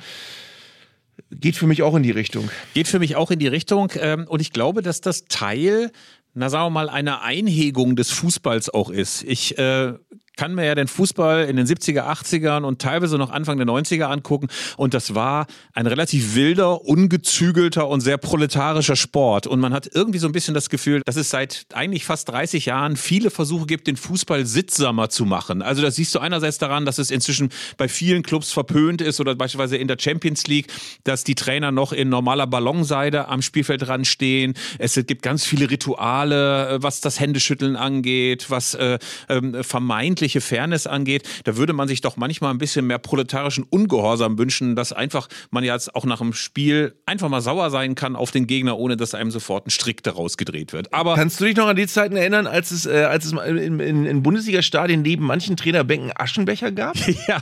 geht 1.31 1.55
für 1.55 1.67
mich 1.67 1.83
auch 1.83 1.95
in 1.95 2.03
die 2.03 2.11
Richtung. 2.11 2.49
Geht 2.73 2.87
für 2.87 2.99
mich 2.99 3.15
auch 3.15 3.31
in 3.31 3.39
die 3.39 3.47
Richtung. 3.47 3.91
Ähm, 3.99 4.25
und 4.27 4.41
ich 4.41 4.51
glaube, 4.51 4.81
dass 4.81 5.01
das 5.01 5.25
Teil, 5.25 5.91
na 6.33 6.49
sagen 6.49 6.67
wir 6.67 6.69
mal, 6.71 6.89
einer 6.89 7.21
Einhegung 7.21 7.95
des 7.95 8.11
Fußballs 8.11 8.69
auch 8.73 8.89
ist. 8.89 9.23
Ich 9.23 9.57
äh, 9.57 9.93
kann 10.39 10.55
mir 10.55 10.63
ja 10.63 10.73
den 10.73 10.87
Fußball 10.87 11.49
in 11.49 11.57
den 11.57 11.67
70er, 11.67 12.03
80ern 12.09 12.63
und 12.63 12.81
teilweise 12.81 13.17
noch 13.17 13.29
Anfang 13.29 13.57
der 13.57 13.67
90er 13.67 14.05
angucken. 14.05 14.47
Und 14.77 14.93
das 14.93 15.13
war 15.13 15.47
ein 15.73 15.85
relativ 15.85 16.33
wilder, 16.33 16.85
ungezügelter 16.85 17.89
und 17.89 17.99
sehr 17.99 18.17
proletarischer 18.17 18.95
Sport. 18.95 19.47
Und 19.47 19.59
man 19.59 19.73
hat 19.73 19.89
irgendwie 19.93 20.17
so 20.17 20.27
ein 20.27 20.31
bisschen 20.31 20.53
das 20.53 20.69
Gefühl, 20.69 21.01
dass 21.05 21.17
es 21.17 21.29
seit 21.29 21.65
eigentlich 21.73 22.05
fast 22.05 22.29
30 22.29 22.67
Jahren 22.67 22.95
viele 22.95 23.31
Versuche 23.31 23.65
gibt, 23.65 23.87
den 23.87 23.97
Fußball 23.97 24.45
sittsamer 24.45 25.09
zu 25.09 25.25
machen. 25.25 25.61
Also 25.61 25.81
das 25.81 25.97
siehst 25.97 26.15
du 26.15 26.19
einerseits 26.19 26.57
daran, 26.57 26.85
dass 26.85 26.99
es 26.99 27.11
inzwischen 27.11 27.49
bei 27.75 27.89
vielen 27.89 28.23
Clubs 28.23 28.53
verpönt 28.53 29.01
ist 29.01 29.19
oder 29.19 29.35
beispielsweise 29.35 29.75
in 29.75 29.89
der 29.89 29.97
Champions 29.99 30.47
League, 30.47 30.67
dass 31.03 31.25
die 31.25 31.35
Trainer 31.35 31.73
noch 31.73 31.91
in 31.91 32.07
normaler 32.07 32.47
Ballonseide 32.47 33.27
am 33.27 33.41
Spielfeld 33.41 33.81
dran 33.81 34.05
stehen. 34.05 34.53
Es 34.77 34.95
gibt 34.95 35.21
ganz 35.21 35.45
viele 35.45 35.69
Rituale, 35.69 36.77
was 36.79 37.01
das 37.01 37.19
Händeschütteln 37.19 37.75
angeht, 37.75 38.45
was 38.47 38.73
äh, 38.73 38.99
äh, 39.27 39.63
vermeintlich 39.63 40.28
menschliche 40.29 40.41
Fairness 40.41 40.87
angeht, 40.87 41.27
da 41.43 41.57
würde 41.57 41.73
man 41.73 41.87
sich 41.87 42.01
doch 42.01 42.17
manchmal 42.17 42.51
ein 42.53 42.57
bisschen 42.59 42.85
mehr 42.85 42.99
proletarischen 42.99 43.63
Ungehorsam 43.63 44.37
wünschen, 44.37 44.75
dass 44.75 44.93
einfach 44.93 45.27
man 45.49 45.63
jetzt 45.63 45.95
auch 45.95 46.05
nach 46.05 46.19
dem 46.19 46.33
Spiel 46.33 46.95
einfach 47.05 47.29
mal 47.29 47.41
sauer 47.41 47.71
sein 47.71 47.95
kann 47.95 48.15
auf 48.15 48.31
den 48.31 48.45
Gegner, 48.45 48.77
ohne 48.77 48.95
dass 48.95 49.15
einem 49.15 49.31
sofort 49.31 49.65
ein 49.67 49.69
Strick 49.71 50.03
daraus 50.03 50.37
gedreht 50.37 50.73
wird. 50.73 50.93
Aber 50.93 51.15
Kannst 51.15 51.39
du 51.39 51.45
dich 51.45 51.55
noch 51.55 51.67
an 51.67 51.75
die 51.75 51.87
Zeiten 51.87 52.15
erinnern, 52.15 52.45
als 52.45 52.71
es, 52.71 52.85
äh, 52.85 53.05
als 53.09 53.25
es 53.25 53.31
in, 53.31 53.79
in, 53.79 54.05
in 54.05 54.23
Bundesliga-Stadien 54.23 55.01
neben 55.01 55.25
manchen 55.25 55.57
Trainerbänken 55.57 56.11
Aschenbecher 56.15 56.71
gab? 56.71 56.95
ja, 57.27 57.41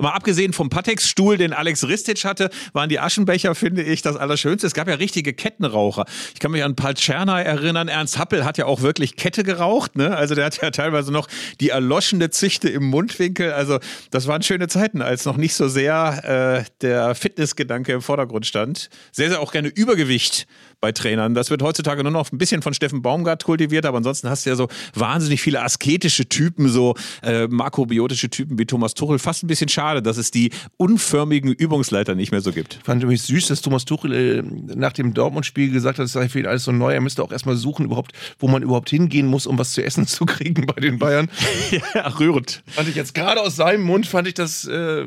mal 0.00 0.10
abgesehen 0.10 0.52
vom 0.52 0.68
Patex-Stuhl, 0.68 1.36
den 1.36 1.52
Alex 1.52 1.86
Ristic 1.86 2.24
hatte, 2.24 2.50
waren 2.72 2.88
die 2.88 2.98
Aschenbecher, 2.98 3.54
finde 3.54 3.82
ich, 3.82 4.02
das 4.02 4.16
Allerschönste. 4.16 4.66
Es 4.66 4.74
gab 4.74 4.88
ja 4.88 4.94
richtige 4.94 5.32
Kettenraucher. 5.32 6.04
Ich 6.34 6.40
kann 6.40 6.50
mich 6.50 6.64
an 6.64 6.74
Paul 6.74 6.94
Czerner 6.94 7.42
erinnern. 7.42 7.88
Ernst 7.88 8.18
Happel 8.18 8.44
hat 8.44 8.58
ja 8.58 8.66
auch 8.66 8.80
wirklich 8.80 9.16
Kette 9.16 9.44
geraucht. 9.44 9.96
Ne? 9.96 10.16
Also 10.16 10.34
der 10.34 10.46
hat 10.46 10.60
ja 10.60 10.70
teilweise 10.70 11.12
noch 11.12 11.28
die 11.60 11.70
erloschen 11.70 12.05
erfrischende 12.06 12.30
Züchte 12.30 12.68
im 12.68 12.84
Mundwinkel. 12.84 13.52
Also 13.52 13.80
das 14.12 14.28
waren 14.28 14.42
schöne 14.42 14.68
Zeiten, 14.68 15.02
als 15.02 15.24
noch 15.24 15.36
nicht 15.36 15.54
so 15.54 15.66
sehr 15.66 16.64
äh, 16.64 16.70
der 16.80 17.16
Fitnessgedanke 17.16 17.92
im 17.92 18.00
Vordergrund 18.00 18.46
stand. 18.46 18.90
Sehr, 19.10 19.28
sehr 19.28 19.40
auch 19.40 19.50
gerne 19.50 19.68
Übergewicht 19.68 20.46
bei 20.80 20.92
Trainern. 20.92 21.34
Das 21.34 21.50
wird 21.50 21.62
heutzutage 21.62 22.02
nur 22.02 22.12
noch 22.12 22.30
ein 22.30 22.38
bisschen 22.38 22.62
von 22.62 22.74
Steffen 22.74 23.02
Baumgart 23.02 23.44
kultiviert, 23.44 23.86
aber 23.86 23.98
ansonsten 23.98 24.28
hast 24.28 24.46
du 24.46 24.50
ja 24.50 24.56
so 24.56 24.68
wahnsinnig 24.94 25.40
viele 25.40 25.62
asketische 25.62 26.28
Typen, 26.28 26.68
so 26.68 26.94
äh, 27.22 27.46
makrobiotische 27.48 28.28
Typen 28.28 28.58
wie 28.58 28.66
Thomas 28.66 28.94
Tuchel. 28.94 29.18
Fast 29.18 29.42
ein 29.42 29.46
bisschen 29.46 29.68
schade, 29.68 30.02
dass 30.02 30.16
es 30.16 30.30
die 30.30 30.50
unförmigen 30.76 31.52
Übungsleiter 31.52 32.14
nicht 32.14 32.30
mehr 32.30 32.40
so 32.40 32.52
gibt. 32.52 32.74
Ich 32.74 32.84
fand 32.84 33.02
übrigens 33.02 33.26
süß, 33.26 33.48
dass 33.48 33.62
Thomas 33.62 33.84
Tuchel 33.84 34.12
äh, 34.12 34.42
nach 34.42 34.92
dem 34.92 35.14
Dortmund-Spiel 35.14 35.70
gesagt 35.70 35.98
hat, 35.98 36.06
es 36.06 36.12
sei 36.12 36.28
für 36.28 36.40
ihn 36.40 36.46
alles 36.46 36.64
so 36.64 36.72
neu. 36.72 36.92
Er 36.92 37.00
müsste 37.00 37.22
auch 37.22 37.32
erstmal 37.32 37.56
suchen, 37.56 37.86
überhaupt, 37.86 38.12
wo 38.38 38.48
man 38.48 38.62
überhaupt 38.62 38.90
hingehen 38.90 39.26
muss, 39.26 39.46
um 39.46 39.58
was 39.58 39.72
zu 39.72 39.82
essen 39.82 40.06
zu 40.06 40.26
kriegen 40.26 40.66
bei 40.66 40.80
den 40.80 40.98
Bayern. 40.98 41.30
ja, 41.94 42.06
rührend. 42.18 42.62
Fand 42.66 42.88
ich 42.88 42.94
jetzt 42.94 43.14
gerade 43.14 43.40
aus 43.40 43.56
seinem 43.56 43.82
Mund, 43.82 44.06
fand 44.06 44.28
ich 44.28 44.34
das 44.34 44.66
äh, 44.66 45.06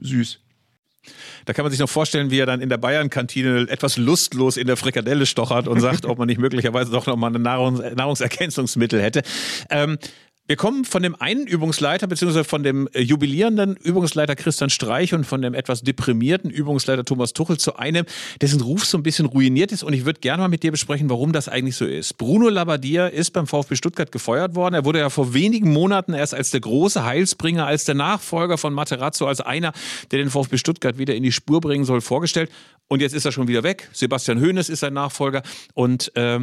süß. 0.00 0.40
Da 1.46 1.52
kann 1.52 1.64
man 1.64 1.70
sich 1.70 1.80
noch 1.80 1.88
vorstellen, 1.88 2.30
wie 2.30 2.38
er 2.38 2.46
dann 2.46 2.60
in 2.60 2.68
der 2.68 2.76
Bayern-Kantine 2.76 3.66
etwas 3.68 3.96
lustlos 3.96 4.56
in 4.56 4.66
der 4.66 4.76
Frikadelle 4.76 5.26
stochert 5.26 5.66
und 5.66 5.80
sagt, 5.80 6.04
ob 6.04 6.18
man 6.18 6.26
nicht 6.26 6.38
möglicherweise 6.38 6.90
doch 6.90 7.06
noch 7.06 7.16
mal 7.16 7.34
ein 7.34 7.42
Nahrungs 7.42 7.80
Nahrungsergänzungsmittel 7.80 9.00
hätte. 9.00 9.22
Ähm, 9.70 9.98
wir 10.50 10.56
kommen 10.56 10.84
von 10.84 11.04
dem 11.04 11.14
einen 11.14 11.46
Übungsleiter, 11.46 12.08
beziehungsweise 12.08 12.42
von 12.42 12.64
dem 12.64 12.88
äh, 12.92 13.00
jubilierenden 13.00 13.76
Übungsleiter 13.76 14.34
Christian 14.34 14.68
Streich 14.68 15.14
und 15.14 15.24
von 15.24 15.40
dem 15.42 15.54
etwas 15.54 15.82
deprimierten 15.82 16.50
Übungsleiter 16.50 17.04
Thomas 17.04 17.34
Tuchel 17.34 17.56
zu 17.56 17.76
einem, 17.76 18.04
dessen 18.40 18.60
Ruf 18.60 18.84
so 18.84 18.98
ein 18.98 19.04
bisschen 19.04 19.26
ruiniert 19.26 19.70
ist. 19.70 19.84
Und 19.84 19.92
ich 19.92 20.04
würde 20.06 20.18
gerne 20.18 20.42
mal 20.42 20.48
mit 20.48 20.64
dir 20.64 20.72
besprechen, 20.72 21.08
warum 21.08 21.32
das 21.32 21.48
eigentlich 21.48 21.76
so 21.76 21.86
ist. 21.86 22.18
Bruno 22.18 22.48
Labbadia 22.48 23.06
ist 23.06 23.30
beim 23.30 23.46
VfB 23.46 23.76
Stuttgart 23.76 24.10
gefeuert 24.10 24.56
worden. 24.56 24.74
Er 24.74 24.84
wurde 24.84 24.98
ja 24.98 25.08
vor 25.08 25.34
wenigen 25.34 25.72
Monaten 25.72 26.14
erst 26.14 26.34
als 26.34 26.50
der 26.50 26.62
große 26.62 27.04
Heilsbringer, 27.04 27.64
als 27.64 27.84
der 27.84 27.94
Nachfolger 27.94 28.58
von 28.58 28.74
Materazzo, 28.74 29.28
als 29.28 29.40
einer, 29.40 29.72
der 30.10 30.18
den 30.18 30.30
VfB 30.30 30.56
Stuttgart 30.56 30.98
wieder 30.98 31.14
in 31.14 31.22
die 31.22 31.30
Spur 31.30 31.60
bringen 31.60 31.84
soll, 31.84 32.00
vorgestellt. 32.00 32.50
Und 32.88 33.02
jetzt 33.02 33.14
ist 33.14 33.24
er 33.24 33.30
schon 33.30 33.46
wieder 33.46 33.62
weg. 33.62 33.88
Sebastian 33.92 34.40
Hoeneß 34.40 34.68
ist 34.68 34.80
sein 34.80 34.94
Nachfolger. 34.94 35.44
Und 35.74 36.10
äh, 36.16 36.40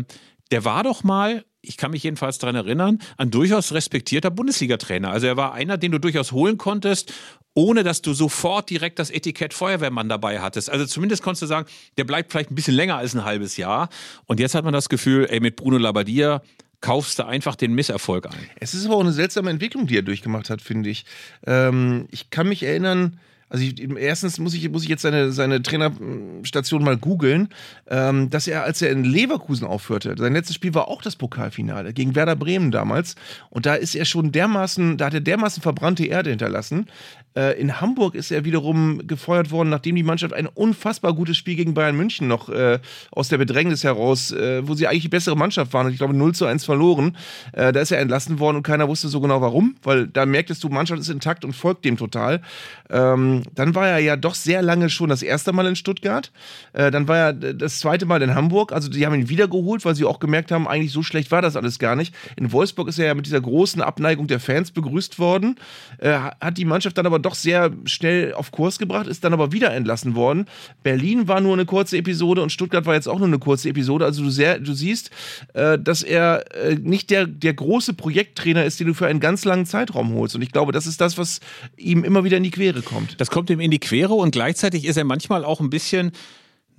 der 0.52 0.66
war 0.66 0.84
doch 0.84 1.04
mal 1.04 1.44
ich 1.68 1.78
kann 1.78 1.92
mich 1.92 2.04
jedenfalls 2.04 2.38
daran 2.38 2.56
erinnern, 2.56 3.00
ein 3.18 3.30
durchaus 3.30 3.74
respektierter 3.74 4.32
Bundesliga-Trainer. 4.32 5.10
Also 5.10 5.28
er 5.28 5.38
war 5.38 5.54
einer, 5.54 5.78
den 5.78 5.92
du 5.92 6.00
durchaus 6.00 6.32
holen 6.32 6.58
konntest, 6.58 7.14
ohne 7.54 7.84
dass 7.84 8.02
du 8.02 8.14
sofort 8.14 8.70
direkt 8.70 9.00
das 9.00 9.10
Etikett 9.10 9.54
Feuerwehrmann 9.54 10.10
dabei 10.10 10.40
hattest. 10.40 10.70
Also 10.70 10.86
zumindest 10.86 11.24
konntest 11.24 11.42
du 11.42 11.48
sagen, 11.48 11.68
der 11.98 12.04
bleibt 12.04 12.32
vielleicht 12.32 12.52
ein 12.52 12.56
bisschen 12.56 12.76
länger 12.76 12.98
als 12.98 13.16
ein 13.16 13.26
halbes 13.26 13.58
Jahr. 13.58 13.90
Und 14.26 14.40
jetzt 14.40 14.56
hat 14.56 14.64
man 14.64 14.74
das 14.74 14.90
Gefühl, 14.90 15.28
ey, 15.30 15.40
mit 15.40 15.56
Bruno 15.56 15.78
Labbadia 15.78 16.42
kaufst 16.80 17.18
du 17.18 17.26
einfach 17.26 17.56
den 17.56 17.74
Misserfolg 17.74 18.28
ein. 18.28 18.50
Es 18.60 18.76
ist 18.76 18.86
aber 18.86 18.96
auch 18.96 19.02
eine 19.02 19.12
seltsame 19.12 19.50
Entwicklung, 19.50 19.88
die 19.88 19.98
er 19.98 20.04
durchgemacht 20.04 20.50
hat, 20.52 20.62
finde 20.62 20.92
ich. 20.92 21.06
Ähm, 21.46 22.08
ich 22.12 22.30
kann 22.30 22.48
mich 22.48 22.62
erinnern, 22.62 23.20
also 23.50 23.64
ich, 23.64 23.80
erstens 23.98 24.40
muss 24.40 24.54
ich, 24.54 24.70
muss 24.70 24.84
ich 24.84 24.90
jetzt 24.90 25.04
seine, 25.04 25.32
seine 25.32 25.62
Trainerstation 25.62 26.84
mal 26.84 26.98
googeln, 26.98 27.50
ähm, 27.88 28.30
dass 28.30 28.48
er, 28.48 28.64
als 28.64 28.82
er 28.82 28.92
in 28.92 29.06
Leverkusen 29.06 29.66
aufhörte, 29.66 30.16
sein 30.18 30.34
letztes 30.34 30.56
Spiel 30.56 30.74
war 30.74 30.90
auch 30.90 31.02
das 31.02 31.16
Pokalfinale 31.16 31.94
gegen 31.94 32.16
Werder 32.16 32.36
Bremen 32.36 32.72
damals. 32.72 33.16
Und 33.50 33.66
da 33.66 33.76
ist 33.76 33.96
er 33.96 34.06
schon 34.06 34.32
dermaßen, 34.32 34.98
da 34.98 35.06
hat 35.06 35.14
er 35.14 35.22
dermaßen 35.22 35.64
verbrannte 35.64 36.06
Erde 36.06 36.30
hinterlassen. 36.30 36.88
Äh, 37.36 37.60
in 37.60 37.80
Hamburg 37.82 38.16
ist 38.16 38.32
er 38.32 38.46
wiederum 38.46 39.06
gefeuert 39.08 39.52
worden, 39.52 39.70
nachdem 39.70 39.96
die 39.96 40.04
Mannschaft 40.04 40.34
ein 40.34 40.48
unfassbar 40.48 41.14
gutes 41.14 41.38
Spiel 41.38 41.56
gegen 41.56 41.74
Bayern 41.74 41.96
München 41.96 42.28
noch 42.28 42.50
äh, 42.50 42.80
aus 43.12 43.30
der 43.30 43.38
Bedrängnis 43.38 43.84
heraus, 43.84 44.32
äh, 44.32 44.68
wo 44.68 44.74
sie 44.74 44.88
eigentlich 44.88 45.04
die 45.04 45.10
bessere 45.10 45.38
Mannschaft 45.38 45.74
waren 45.74 45.88
und 45.88 45.92
ich 45.92 46.00
glaube 46.00 46.14
0 46.14 46.34
zu 46.34 46.46
1 46.46 46.66
verloren. 46.66 47.16
Äh, 47.54 47.72
da 47.72 47.80
ist 47.80 47.92
er 47.92 48.00
entlassen 48.00 48.40
worden 48.40 48.58
und 48.58 48.64
keiner 48.64 48.88
wusste 48.88 49.08
so 49.08 49.22
genau 49.22 49.42
warum, 49.42 49.76
weil 49.84 50.08
da 50.08 50.26
merktest 50.26 50.64
du, 50.64 50.70
Mannschaft 50.70 51.00
ist 51.00 51.10
intakt 51.10 51.46
und 51.46 51.54
folgt 51.54 51.86
dem 51.86 51.98
total. 51.98 52.42
Ähm, 52.90 53.44
dann 53.54 53.76
war 53.76 53.88
er 53.88 54.00
ja 54.00 54.16
doch 54.16 54.36
sehr 54.36 54.62
lange 54.62 54.90
schon 54.90 55.10
das 55.10 55.22
erste 55.22 55.54
Mal 55.54 55.68
in 55.68 55.76
Stuttgart. 55.76 56.32
Äh, 56.74 56.92
dann 56.92 57.08
war 57.08 57.18
er 57.18 57.34
das 57.34 57.80
zweite 57.80 58.06
Mal 58.06 58.22
in 58.22 58.34
Hamburg. 58.34 58.72
Also 58.72 58.90
die 58.90 59.06
haben 59.06 59.16
ihn 59.16 59.30
wiedergeholt, 59.30 59.86
weil 59.86 59.96
sie 59.96 60.06
auch 60.06 60.20
gemerkt 60.20 60.52
haben, 60.52 60.68
eigentlich 60.68 60.92
so 60.92 61.04
schlecht 61.04 61.32
war 61.32 61.42
das 61.42 61.56
alles 61.56 61.80
gar 61.80 61.96
nicht. 61.96 62.16
In 62.36 62.52
Wolfsburg 62.52 62.88
ist 62.88 63.00
er 63.00 63.08
ja 63.08 63.14
mit 63.14 63.26
dieser 63.26 63.42
großen 63.42 63.82
Abneigung 63.82 64.28
der 64.28 64.40
Fans 64.40 64.72
begrüßt 64.72 65.20
worden. 65.20 65.56
Äh, 66.00 66.18
hat 66.42 66.58
die 66.58 66.66
Mannschaft 66.66 66.98
dann 66.98 67.06
aber 67.06 67.20
doch 67.28 67.36
sehr 67.36 67.72
schnell 67.86 68.34
auf 68.34 68.52
Kurs 68.52 68.80
gebracht, 68.80 69.08
ist 69.08 69.24
dann 69.24 69.34
aber 69.34 69.52
wieder 69.52 69.74
entlassen 69.74 70.16
worden. 70.16 70.46
Berlin 70.82 71.28
war 71.28 71.42
nur 71.42 71.54
eine 71.54 71.66
kurze 71.66 71.98
Episode 71.98 72.42
und 72.42 72.52
Stuttgart 72.52 72.86
war 72.86 72.96
jetzt 72.96 73.08
auch 73.08 73.20
nur 73.20 73.28
eine 73.28 73.40
kurze 73.40 73.70
Episode. 73.70 74.06
Also 74.06 74.24
du, 74.24 74.30
sehr, 74.30 74.60
du 74.60 74.74
siehst, 74.74 75.12
äh, 75.54 75.78
dass 75.78 76.04
er 76.04 76.46
äh, 76.56 76.76
nicht 76.76 77.10
der, 77.10 77.28
der 77.28 77.54
große 77.54 77.94
Projekttrainer 77.94 78.64
ist, 78.64 78.80
den 78.80 78.88
du 78.88 78.94
für 78.94 79.08
einen 79.08 79.20
ganz 79.20 79.44
langen 79.46 79.66
Zeitraum 79.66 80.14
holst. 80.14 80.36
Und 80.36 80.42
ich 80.42 80.52
glaube, 80.52 80.72
das 80.72 80.88
ist 80.88 81.02
das, 81.02 81.18
was 81.18 81.42
ihm 81.76 82.04
immer 82.04 82.24
wieder 82.24 82.38
in 82.38 82.44
die 82.44 82.52
Quere 82.52 82.82
kommt. 82.82 83.20
Das 83.20 83.30
kommt 83.30 83.50
ihm 83.50 83.60
in 83.60 83.72
die 83.72 83.80
Quere 83.80 84.14
und 84.14 84.32
gleichzeitig 84.32 84.86
ist 84.86 84.98
er 84.98 85.04
manchmal 85.04 85.44
auch 85.44 85.60
ein 85.60 85.70
bisschen 85.70 86.14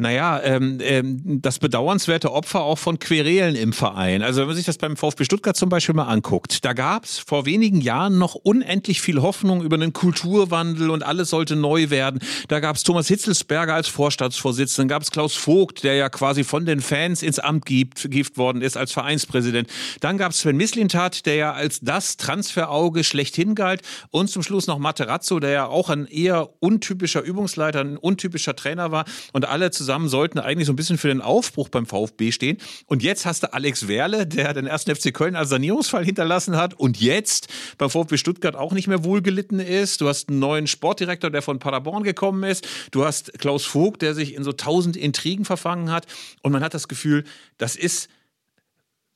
naja, 0.00 0.40
ähm, 0.44 0.78
ähm, 0.80 1.20
das 1.42 1.58
bedauernswerte 1.58 2.30
Opfer 2.30 2.62
auch 2.62 2.78
von 2.78 3.00
Querelen 3.00 3.56
im 3.56 3.72
Verein. 3.72 4.22
Also 4.22 4.40
wenn 4.40 4.46
man 4.46 4.54
sich 4.54 4.64
das 4.64 4.78
beim 4.78 4.96
VfB 4.96 5.24
Stuttgart 5.24 5.56
zum 5.56 5.70
Beispiel 5.70 5.96
mal 5.96 6.04
anguckt, 6.04 6.64
da 6.64 6.72
gab 6.72 7.04
es 7.04 7.18
vor 7.18 7.46
wenigen 7.46 7.80
Jahren 7.80 8.16
noch 8.16 8.36
unendlich 8.36 9.00
viel 9.00 9.20
Hoffnung 9.20 9.60
über 9.60 9.74
einen 9.74 9.92
Kulturwandel 9.92 10.90
und 10.90 11.02
alles 11.02 11.30
sollte 11.30 11.56
neu 11.56 11.90
werden. 11.90 12.20
Da 12.46 12.60
gab 12.60 12.76
es 12.76 12.84
Thomas 12.84 13.08
Hitzelsberger 13.08 13.74
als 13.74 13.88
Vorstandsvorsitzenden, 13.88 14.88
gab 14.88 15.02
es 15.02 15.10
Klaus 15.10 15.34
Vogt, 15.34 15.82
der 15.82 15.94
ja 15.96 16.08
quasi 16.08 16.44
von 16.44 16.64
den 16.64 16.80
Fans 16.80 17.24
ins 17.24 17.40
Amt 17.40 17.66
gibt, 17.66 18.08
gift 18.08 18.38
worden 18.38 18.62
ist 18.62 18.76
als 18.76 18.92
Vereinspräsident. 18.92 19.68
Dann 19.98 20.16
gab 20.16 20.30
es 20.30 20.38
Sven 20.38 20.56
Mislintat, 20.56 21.26
der 21.26 21.34
ja 21.34 21.52
als 21.54 21.80
das 21.80 22.16
Transferauge 22.16 23.02
schlechthin 23.02 23.56
galt 23.56 23.82
und 24.10 24.30
zum 24.30 24.44
Schluss 24.44 24.68
noch 24.68 24.78
Materazzo, 24.78 25.40
der 25.40 25.50
ja 25.50 25.66
auch 25.66 25.90
ein 25.90 26.06
eher 26.06 26.50
untypischer 26.60 27.22
Übungsleiter, 27.22 27.80
ein 27.80 27.96
untypischer 27.96 28.54
Trainer 28.54 28.92
war 28.92 29.04
und 29.32 29.44
alle 29.44 29.72
zusammen 29.72 29.87
zusammen 29.88 30.10
sollten 30.10 30.38
eigentlich 30.38 30.66
so 30.66 30.74
ein 30.74 30.76
bisschen 30.76 30.98
für 30.98 31.08
den 31.08 31.22
Aufbruch 31.22 31.70
beim 31.70 31.86
VfB 31.86 32.30
stehen. 32.30 32.58
Und 32.86 33.02
jetzt 33.02 33.24
hast 33.24 33.42
du 33.42 33.54
Alex 33.54 33.88
Werle, 33.88 34.26
der 34.26 34.52
den 34.52 34.66
ersten 34.66 34.94
FC 34.94 35.14
Köln 35.14 35.34
als 35.34 35.48
Sanierungsfall 35.48 36.04
hinterlassen 36.04 36.56
hat 36.56 36.74
und 36.74 37.00
jetzt 37.00 37.48
beim 37.78 37.88
VfB 37.88 38.18
Stuttgart 38.18 38.54
auch 38.54 38.72
nicht 38.72 38.86
mehr 38.86 39.02
wohlgelitten 39.02 39.60
ist. 39.60 40.02
Du 40.02 40.08
hast 40.08 40.28
einen 40.28 40.40
neuen 40.40 40.66
Sportdirektor, 40.66 41.30
der 41.30 41.40
von 41.40 41.58
Paderborn 41.58 42.02
gekommen 42.02 42.42
ist. 42.42 42.68
Du 42.90 43.06
hast 43.06 43.32
Klaus 43.38 43.64
Vogt, 43.64 44.02
der 44.02 44.14
sich 44.14 44.34
in 44.34 44.44
so 44.44 44.52
tausend 44.52 44.94
Intrigen 44.94 45.46
verfangen 45.46 45.90
hat. 45.90 46.06
Und 46.42 46.52
man 46.52 46.62
hat 46.62 46.74
das 46.74 46.86
Gefühl, 46.86 47.24
das 47.56 47.74
ist 47.74 48.10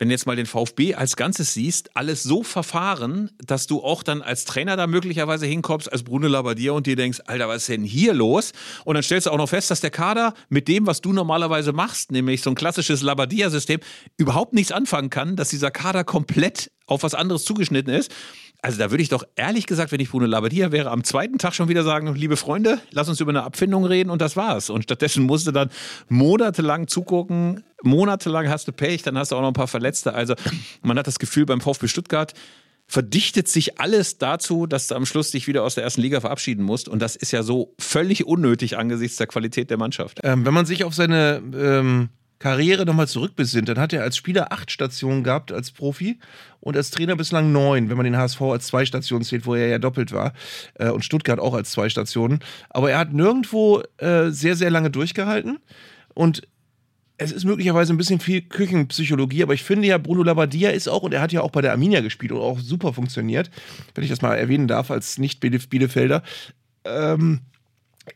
wenn 0.02 0.08
du 0.08 0.14
jetzt 0.14 0.26
mal 0.26 0.34
den 0.34 0.46
VfB 0.46 0.96
als 0.96 1.14
Ganzes 1.14 1.54
siehst, 1.54 1.96
alles 1.96 2.24
so 2.24 2.42
verfahren, 2.42 3.30
dass 3.38 3.68
du 3.68 3.84
auch 3.84 4.02
dann 4.02 4.20
als 4.20 4.44
Trainer 4.44 4.76
da 4.76 4.88
möglicherweise 4.88 5.46
hinkommst, 5.46 5.92
als 5.92 6.02
Bruno 6.02 6.26
Labbadia 6.26 6.72
und 6.72 6.88
dir 6.88 6.96
denkst, 6.96 7.20
Alter, 7.26 7.46
was 7.46 7.58
ist 7.58 7.68
denn 7.68 7.84
hier 7.84 8.12
los? 8.12 8.50
Und 8.84 8.94
dann 8.94 9.04
stellst 9.04 9.28
du 9.28 9.30
auch 9.30 9.36
noch 9.36 9.48
fest, 9.48 9.70
dass 9.70 9.80
der 9.80 9.92
Kader 9.92 10.34
mit 10.48 10.66
dem, 10.66 10.88
was 10.88 11.02
du 11.02 11.12
normalerweise 11.12 11.72
machst, 11.72 12.10
nämlich 12.10 12.42
so 12.42 12.50
ein 12.50 12.56
klassisches 12.56 13.02
Labbadia-System, 13.02 13.78
überhaupt 14.16 14.54
nichts 14.54 14.72
anfangen 14.72 15.08
kann, 15.08 15.36
dass 15.36 15.50
dieser 15.50 15.70
Kader 15.70 16.02
komplett 16.02 16.72
auf 16.86 17.04
was 17.04 17.14
anderes 17.14 17.44
zugeschnitten 17.44 17.94
ist. 17.94 18.10
Also 18.64 18.78
da 18.78 18.92
würde 18.92 19.02
ich 19.02 19.08
doch 19.08 19.24
ehrlich 19.34 19.66
gesagt, 19.66 19.90
wenn 19.90 19.98
ich 19.98 20.10
Bruno 20.10 20.24
Labbadia 20.24 20.70
wäre, 20.70 20.92
am 20.92 21.02
zweiten 21.02 21.36
Tag 21.38 21.52
schon 21.52 21.68
wieder 21.68 21.82
sagen, 21.82 22.14
liebe 22.14 22.36
Freunde, 22.36 22.80
lass 22.92 23.08
uns 23.08 23.18
über 23.18 23.30
eine 23.30 23.42
Abfindung 23.42 23.84
reden 23.84 24.08
und 24.08 24.22
das 24.22 24.36
war's. 24.36 24.70
Und 24.70 24.84
stattdessen 24.84 25.24
musste 25.24 25.52
dann 25.52 25.68
monatelang 26.08 26.86
zugucken, 26.86 27.64
monatelang 27.82 28.48
hast 28.48 28.68
du 28.68 28.72
Pech, 28.72 29.02
dann 29.02 29.18
hast 29.18 29.32
du 29.32 29.36
auch 29.36 29.40
noch 29.40 29.48
ein 29.48 29.54
paar 29.54 29.66
Verletzte. 29.66 30.14
Also 30.14 30.34
man 30.80 30.96
hat 30.96 31.08
das 31.08 31.18
Gefühl 31.18 31.44
beim 31.44 31.60
VfB 31.60 31.88
Stuttgart, 31.88 32.34
verdichtet 32.86 33.48
sich 33.48 33.80
alles 33.80 34.18
dazu, 34.18 34.66
dass 34.66 34.86
du 34.86 34.94
am 34.94 35.06
Schluss 35.06 35.32
dich 35.32 35.48
wieder 35.48 35.64
aus 35.64 35.74
der 35.74 35.82
ersten 35.82 36.00
Liga 36.00 36.20
verabschieden 36.20 36.62
musst. 36.62 36.88
Und 36.88 37.00
das 37.00 37.16
ist 37.16 37.32
ja 37.32 37.42
so 37.42 37.74
völlig 37.80 38.26
unnötig 38.26 38.78
angesichts 38.78 39.16
der 39.16 39.26
Qualität 39.26 39.70
der 39.70 39.76
Mannschaft. 39.76 40.20
Ähm, 40.22 40.46
wenn 40.46 40.54
man 40.54 40.66
sich 40.66 40.84
auf 40.84 40.94
seine 40.94 41.42
ähm, 41.52 42.10
Karriere 42.42 42.84
nochmal 42.84 43.06
zurückbesinnt, 43.06 43.68
dann 43.68 43.78
hat 43.78 43.92
er 43.92 44.02
als 44.02 44.16
Spieler 44.16 44.52
acht 44.52 44.72
Stationen 44.72 45.22
gehabt 45.22 45.52
als 45.52 45.70
Profi 45.70 46.18
und 46.58 46.76
als 46.76 46.90
Trainer 46.90 47.14
bislang 47.14 47.52
neun, 47.52 47.88
wenn 47.88 47.96
man 47.96 48.02
den 48.02 48.16
HSV 48.16 48.42
als 48.42 48.66
zwei 48.66 48.84
Stationen 48.84 49.22
zählt, 49.24 49.46
wo 49.46 49.54
er 49.54 49.68
ja 49.68 49.78
doppelt 49.78 50.10
war 50.10 50.32
äh, 50.74 50.88
und 50.88 51.04
Stuttgart 51.04 51.38
auch 51.38 51.54
als 51.54 51.70
zwei 51.70 51.88
Stationen. 51.88 52.40
Aber 52.68 52.90
er 52.90 52.98
hat 52.98 53.12
nirgendwo 53.12 53.82
äh, 53.98 54.30
sehr, 54.30 54.56
sehr 54.56 54.70
lange 54.70 54.90
durchgehalten 54.90 55.60
und 56.14 56.42
es 57.16 57.30
ist 57.30 57.44
möglicherweise 57.44 57.94
ein 57.94 57.96
bisschen 57.96 58.18
viel 58.18 58.42
Küchenpsychologie, 58.42 59.44
aber 59.44 59.54
ich 59.54 59.62
finde 59.62 59.86
ja, 59.86 59.98
Bruno 59.98 60.24
Labbadia 60.24 60.70
ist 60.70 60.88
auch, 60.88 61.04
und 61.04 61.14
er 61.14 61.20
hat 61.20 61.30
ja 61.30 61.42
auch 61.42 61.52
bei 61.52 61.60
der 61.60 61.70
Arminia 61.70 62.00
gespielt 62.00 62.32
und 62.32 62.40
auch 62.40 62.58
super 62.58 62.92
funktioniert, 62.92 63.52
wenn 63.94 64.02
ich 64.02 64.10
das 64.10 64.20
mal 64.20 64.34
erwähnen 64.34 64.66
darf, 64.66 64.90
als 64.90 65.16
Nicht-Bielefelder. 65.18 66.24
Ähm, 66.84 67.42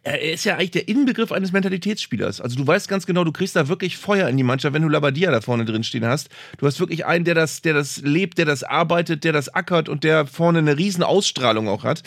er 0.02 0.20
ist 0.20 0.44
ja 0.44 0.54
eigentlich 0.54 0.72
der 0.72 0.88
Inbegriff 0.88 1.30
eines 1.30 1.52
Mentalitätsspielers. 1.52 2.40
Also 2.40 2.56
du 2.56 2.66
weißt 2.66 2.88
ganz 2.88 3.06
genau, 3.06 3.22
du 3.24 3.32
kriegst 3.32 3.54
da 3.54 3.68
wirklich 3.68 3.96
Feuer 3.96 4.28
in 4.28 4.36
die 4.36 4.42
Mannschaft, 4.42 4.74
wenn 4.74 4.82
du 4.82 4.88
Labadia 4.88 5.30
da 5.30 5.40
vorne 5.40 5.64
drin 5.64 5.84
stehen 5.84 6.04
hast. 6.04 6.28
Du 6.58 6.66
hast 6.66 6.80
wirklich 6.80 7.06
einen, 7.06 7.24
der 7.24 7.34
das, 7.34 7.62
der 7.62 7.74
das 7.74 7.98
lebt, 7.98 8.38
der 8.38 8.46
das 8.46 8.64
arbeitet, 8.64 9.22
der 9.24 9.32
das 9.32 9.48
ackert 9.48 9.88
und 9.88 10.02
der 10.02 10.26
vorne 10.26 10.58
eine 10.58 10.76
riesen 10.76 11.04
Ausstrahlung 11.04 11.68
auch 11.68 11.84
hat. 11.84 12.02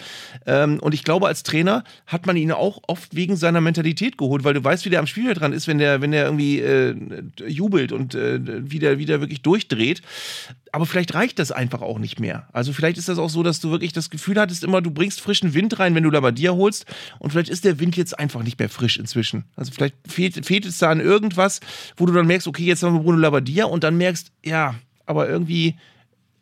Ähm, 0.46 0.80
und 0.80 0.94
ich 0.94 1.04
glaube, 1.04 1.28
als 1.28 1.44
Trainer 1.44 1.84
hat 2.06 2.26
man 2.26 2.36
ihn 2.36 2.52
auch 2.52 2.82
oft 2.88 3.16
wegen 3.16 3.38
seiner 3.38 3.62
Mentalität 3.62 4.18
geholt, 4.18 4.44
weil 4.44 4.54
du 4.54 4.64
weißt, 4.64 4.86
wie 4.86 4.90
der 4.90 5.00
am 5.00 5.08
Spielfeld 5.08 5.40
dran 5.40 5.54
ist, 5.54 5.68
wenn 5.68 5.78
der, 5.78 6.02
wenn 6.02 6.12
der 6.12 6.26
irgendwie 6.26 6.60
äh, 6.60 6.96
jubelt 7.48 7.92
und 7.92 8.16
äh, 8.16 8.40
wie, 8.70 8.80
der, 8.80 9.00
wirklich 9.00 9.42
durchdreht 9.42 10.02
aber 10.72 10.86
vielleicht 10.86 11.14
reicht 11.14 11.40
das 11.40 11.52
einfach 11.52 11.82
auch 11.82 12.00
nicht 12.00 12.20
mehr. 12.20 12.48
Also 12.52 12.74
vielleicht 12.74 12.98
ist 12.98 13.10
das 13.10 13.18
auch 13.18 13.30
so, 13.30 13.44
dass 13.44 13.60
du 13.60 13.72
wirklich 13.72 13.94
das 13.94 14.10
Gefühl 14.10 14.40
hattest, 14.40 14.64
immer 14.64 14.82
du 14.82 14.92
bringst 14.92 15.22
frischen 15.22 15.54
Wind 15.54 15.80
rein, 15.80 15.96
wenn 15.96 16.04
du 16.04 16.10
Labadia 16.10 16.52
holst 16.52 16.86
und 17.20 17.32
vielleicht 17.32 17.50
ist 17.50 17.66
der 17.66 17.69
Wind 17.78 17.96
jetzt 17.98 18.18
einfach 18.18 18.42
nicht 18.42 18.58
mehr 18.58 18.70
frisch 18.70 18.98
inzwischen. 18.98 19.44
Also 19.56 19.72
vielleicht 19.72 19.96
fehlt, 20.08 20.46
fehlt 20.46 20.66
es 20.66 20.80
da 20.80 20.90
an 20.90 21.00
irgendwas, 21.00 21.60
wo 21.98 22.08
du 22.08 22.14
dann 22.14 22.26
merkst, 22.26 22.48
okay, 22.48 22.64
jetzt 22.64 22.82
haben 22.82 22.96
wir 22.96 23.02
Bruno 23.02 23.18
Labadia 23.20 23.66
und 23.66 23.84
dann 23.84 23.98
merkst, 23.98 24.32
ja, 24.44 24.74
aber 25.06 25.30
irgendwie 25.30 25.76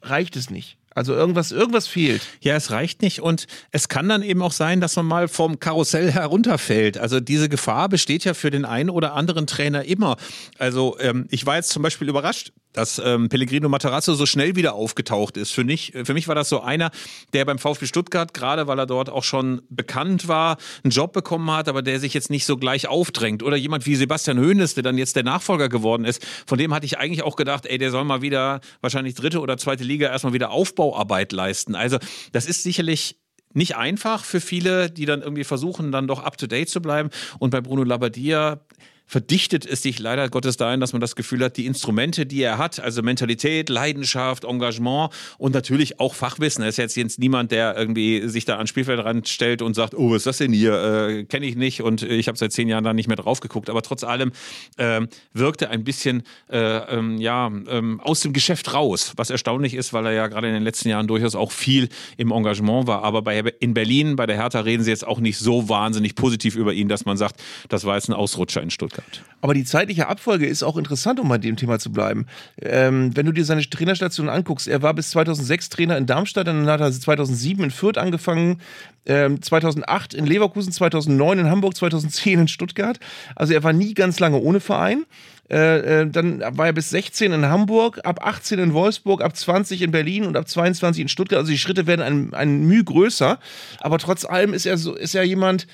reicht 0.01 0.35
es 0.35 0.49
nicht. 0.49 0.77
Also 0.97 1.13
irgendwas, 1.13 1.51
irgendwas 1.51 1.85
fehlt. 1.85 2.23
Ja, 2.41 2.55
es 2.55 2.71
reicht 2.71 3.03
nicht 3.03 3.21
und 3.21 3.45
es 3.71 3.87
kann 3.87 4.09
dann 4.09 4.23
eben 4.23 4.41
auch 4.41 4.51
sein, 4.51 4.81
dass 4.81 4.95
man 4.95 5.05
mal 5.05 5.27
vom 5.27 5.59
Karussell 5.59 6.11
herunterfällt. 6.11 6.97
Also 6.97 7.19
diese 7.19 7.49
Gefahr 7.49 7.87
besteht 7.87 8.23
ja 8.23 8.33
für 8.33 8.49
den 8.49 8.65
einen 8.65 8.89
oder 8.89 9.13
anderen 9.13 9.45
Trainer 9.45 9.85
immer. 9.85 10.17
Also 10.57 10.97
ähm, 10.99 11.27
ich 11.29 11.45
war 11.45 11.57
jetzt 11.57 11.69
zum 11.69 11.83
Beispiel 11.83 12.09
überrascht, 12.09 12.51
dass 12.77 13.01
ähm, 13.03 13.27
Pellegrino 13.27 13.69
Matarazzo 13.69 14.13
so 14.13 14.27
schnell 14.27 14.55
wieder 14.55 14.75
aufgetaucht 14.75 15.35
ist. 15.35 15.51
Für 15.51 15.63
mich, 15.63 15.93
für 16.03 16.13
mich 16.13 16.27
war 16.27 16.35
das 16.35 16.47
so 16.47 16.61
einer, 16.61 16.91
der 17.33 17.43
beim 17.43 17.57
VfB 17.57 17.87
Stuttgart, 17.87 18.35
gerade 18.35 18.67
weil 18.67 18.77
er 18.77 18.85
dort 18.85 19.09
auch 19.09 19.23
schon 19.23 19.63
bekannt 19.69 20.27
war, 20.27 20.57
einen 20.83 20.91
Job 20.91 21.11
bekommen 21.11 21.49
hat, 21.49 21.69
aber 21.69 21.81
der 21.81 21.99
sich 21.99 22.13
jetzt 22.13 22.29
nicht 22.29 22.45
so 22.45 22.55
gleich 22.55 22.87
aufdrängt. 22.87 23.41
Oder 23.41 23.57
jemand 23.57 23.87
wie 23.87 23.95
Sebastian 23.95 24.37
Hoeneß, 24.37 24.75
der 24.75 24.83
dann 24.83 24.99
jetzt 24.99 25.15
der 25.15 25.23
Nachfolger 25.23 25.69
geworden 25.69 26.05
ist. 26.05 26.23
Von 26.45 26.59
dem 26.59 26.71
hatte 26.71 26.85
ich 26.85 26.99
eigentlich 26.99 27.23
auch 27.23 27.35
gedacht, 27.35 27.65
ey, 27.65 27.79
der 27.79 27.89
soll 27.89 28.03
mal 28.03 28.21
wieder 28.21 28.61
wahrscheinlich 28.81 29.15
dritte 29.15 29.39
oder 29.39 29.57
zweite 29.57 29.83
Liga 29.83 30.09
erstmal 30.09 30.33
wieder 30.33 30.51
Aufbauarbeit 30.51 31.31
leisten. 31.31 31.73
Also 31.73 31.97
das 32.31 32.45
ist 32.45 32.61
sicherlich 32.61 33.17
nicht 33.53 33.75
einfach 33.75 34.23
für 34.23 34.39
viele, 34.39 34.91
die 34.91 35.05
dann 35.05 35.23
irgendwie 35.23 35.45
versuchen, 35.45 35.91
dann 35.91 36.05
doch 36.05 36.21
up 36.21 36.37
to 36.37 36.45
date 36.45 36.69
zu 36.69 36.79
bleiben. 36.79 37.09
Und 37.39 37.49
bei 37.49 37.59
Bruno 37.59 37.83
Labbadia 37.83 38.59
verdichtet 39.07 39.65
es 39.65 39.81
sich 39.81 39.99
leider 39.99 40.29
Gottes 40.29 40.57
dahin, 40.57 40.79
dass 40.81 40.91
man 40.91 40.99
das 40.99 41.15
Gefühl 41.15 41.43
hat, 41.43 41.57
die 41.57 41.65
Instrumente, 41.65 42.25
die 42.25 42.41
er 42.41 42.57
hat, 42.57 42.79
also 42.79 43.01
Mentalität, 43.01 43.69
Leidenschaft, 43.69 44.43
Engagement 44.43 45.11
und 45.37 45.53
natürlich 45.53 45.99
auch 45.99 46.13
Fachwissen. 46.13 46.61
Er 46.61 46.69
ist 46.69 46.77
jetzt, 46.77 46.97
jetzt 46.97 47.17
niemand, 47.17 47.51
der 47.51 47.75
irgendwie 47.77 48.27
sich 48.27 48.43
da 48.45 48.57
ans 48.57 48.69
Spielfeldrand 48.69 49.27
stellt 49.29 49.61
und 49.61 49.73
sagt, 49.73 49.95
oh, 49.95 50.11
was 50.11 50.17
ist 50.17 50.27
das 50.27 50.37
denn 50.37 50.51
hier? 50.51 50.73
Äh, 50.73 51.23
Kenne 51.23 51.45
ich 51.45 51.55
nicht 51.55 51.81
und 51.81 52.03
ich 52.03 52.27
habe 52.27 52.37
seit 52.37 52.51
zehn 52.51 52.67
Jahren 52.67 52.83
da 52.83 52.93
nicht 52.93 53.07
mehr 53.07 53.15
drauf 53.15 53.39
geguckt. 53.39 53.69
Aber 53.69 53.81
trotz 53.81 54.03
allem 54.03 54.31
ähm, 54.77 55.07
wirkte 55.33 55.69
ein 55.69 55.85
bisschen 55.85 56.23
äh, 56.51 56.57
ähm, 56.57 57.17
ja, 57.17 57.47
ähm, 57.47 58.01
aus 58.01 58.19
dem 58.19 58.33
Geschäft 58.33 58.73
raus, 58.73 59.13
was 59.15 59.29
erstaunlich 59.29 59.73
ist, 59.73 59.93
weil 59.93 60.05
er 60.05 60.11
ja 60.11 60.27
gerade 60.27 60.47
in 60.47 60.53
den 60.53 60.63
letzten 60.63 60.89
Jahren 60.89 61.07
durchaus 61.07 61.35
auch 61.35 61.51
viel 61.53 61.87
im 62.17 62.31
Engagement 62.31 62.87
war. 62.87 63.03
Aber 63.03 63.21
bei, 63.21 63.39
in 63.59 63.73
Berlin, 63.73 64.17
bei 64.17 64.25
der 64.25 64.35
Hertha, 64.35 64.59
reden 64.59 64.83
sie 64.83 64.89
jetzt 64.89 65.07
auch 65.07 65.19
nicht 65.19 65.37
so 65.37 65.69
wahnsinnig 65.69 66.15
positiv 66.15 66.57
über 66.57 66.73
ihn, 66.73 66.89
dass 66.89 67.05
man 67.05 67.15
sagt, 67.15 67.41
das 67.69 67.85
war 67.85 67.95
jetzt 67.95 68.09
ein 68.09 68.13
Ausrutscher 68.13 68.61
in 68.61 68.69
Stuttgart. 68.69 68.96
Gehabt. 68.97 69.23
Aber 69.39 69.53
die 69.53 69.63
zeitliche 69.63 70.07
Abfolge 70.07 70.47
ist 70.47 70.63
auch 70.63 70.77
interessant, 70.77 71.19
um 71.19 71.29
bei 71.29 71.37
dem 71.37 71.55
Thema 71.55 71.77
zu 71.79 71.91
bleiben. 71.91 72.25
Ähm, 72.61 73.15
wenn 73.15 73.25
du 73.25 73.31
dir 73.31 73.45
seine 73.45 73.61
Trainerstation 73.61 74.29
anguckst, 74.29 74.67
er 74.67 74.81
war 74.81 74.93
bis 74.93 75.11
2006 75.11 75.69
Trainer 75.69 75.97
in 75.97 76.07
Darmstadt, 76.07 76.47
dann 76.47 76.67
hat 76.67 76.81
er 76.81 76.91
2007 76.91 77.63
in 77.63 77.71
Fürth 77.71 77.97
angefangen, 77.97 78.59
ähm, 79.05 79.41
2008 79.41 80.15
in 80.15 80.25
Leverkusen, 80.25 80.71
2009 80.71 81.39
in 81.39 81.49
Hamburg, 81.49 81.75
2010 81.75 82.39
in 82.39 82.47
Stuttgart. 82.47 82.99
Also 83.35 83.53
er 83.53 83.63
war 83.63 83.73
nie 83.73 83.93
ganz 83.93 84.19
lange 84.19 84.37
ohne 84.37 84.59
Verein. 84.59 85.05
Äh, 85.49 86.01
äh, 86.01 86.09
dann 86.09 86.41
war 86.57 86.65
er 86.65 86.73
bis 86.73 86.89
16 86.89 87.31
in 87.31 87.45
Hamburg, 87.45 88.01
ab 88.03 88.25
18 88.25 88.59
in 88.59 88.73
Wolfsburg, 88.73 89.21
ab 89.21 89.35
20 89.35 89.81
in 89.81 89.91
Berlin 89.91 90.25
und 90.25 90.35
ab 90.35 90.47
22 90.47 91.03
in 91.03 91.07
Stuttgart. 91.07 91.39
Also 91.39 91.51
die 91.51 91.57
Schritte 91.57 91.87
werden 91.87 92.01
ein, 92.01 92.33
ein 92.33 92.65
Mühe 92.65 92.83
größer. 92.83 93.39
Aber 93.79 93.97
trotz 93.99 94.25
allem 94.25 94.53
ist 94.53 94.65
er 94.65 94.77
so, 94.77 94.95
ist 94.95 95.15
er 95.15 95.23
jemand, 95.23 95.67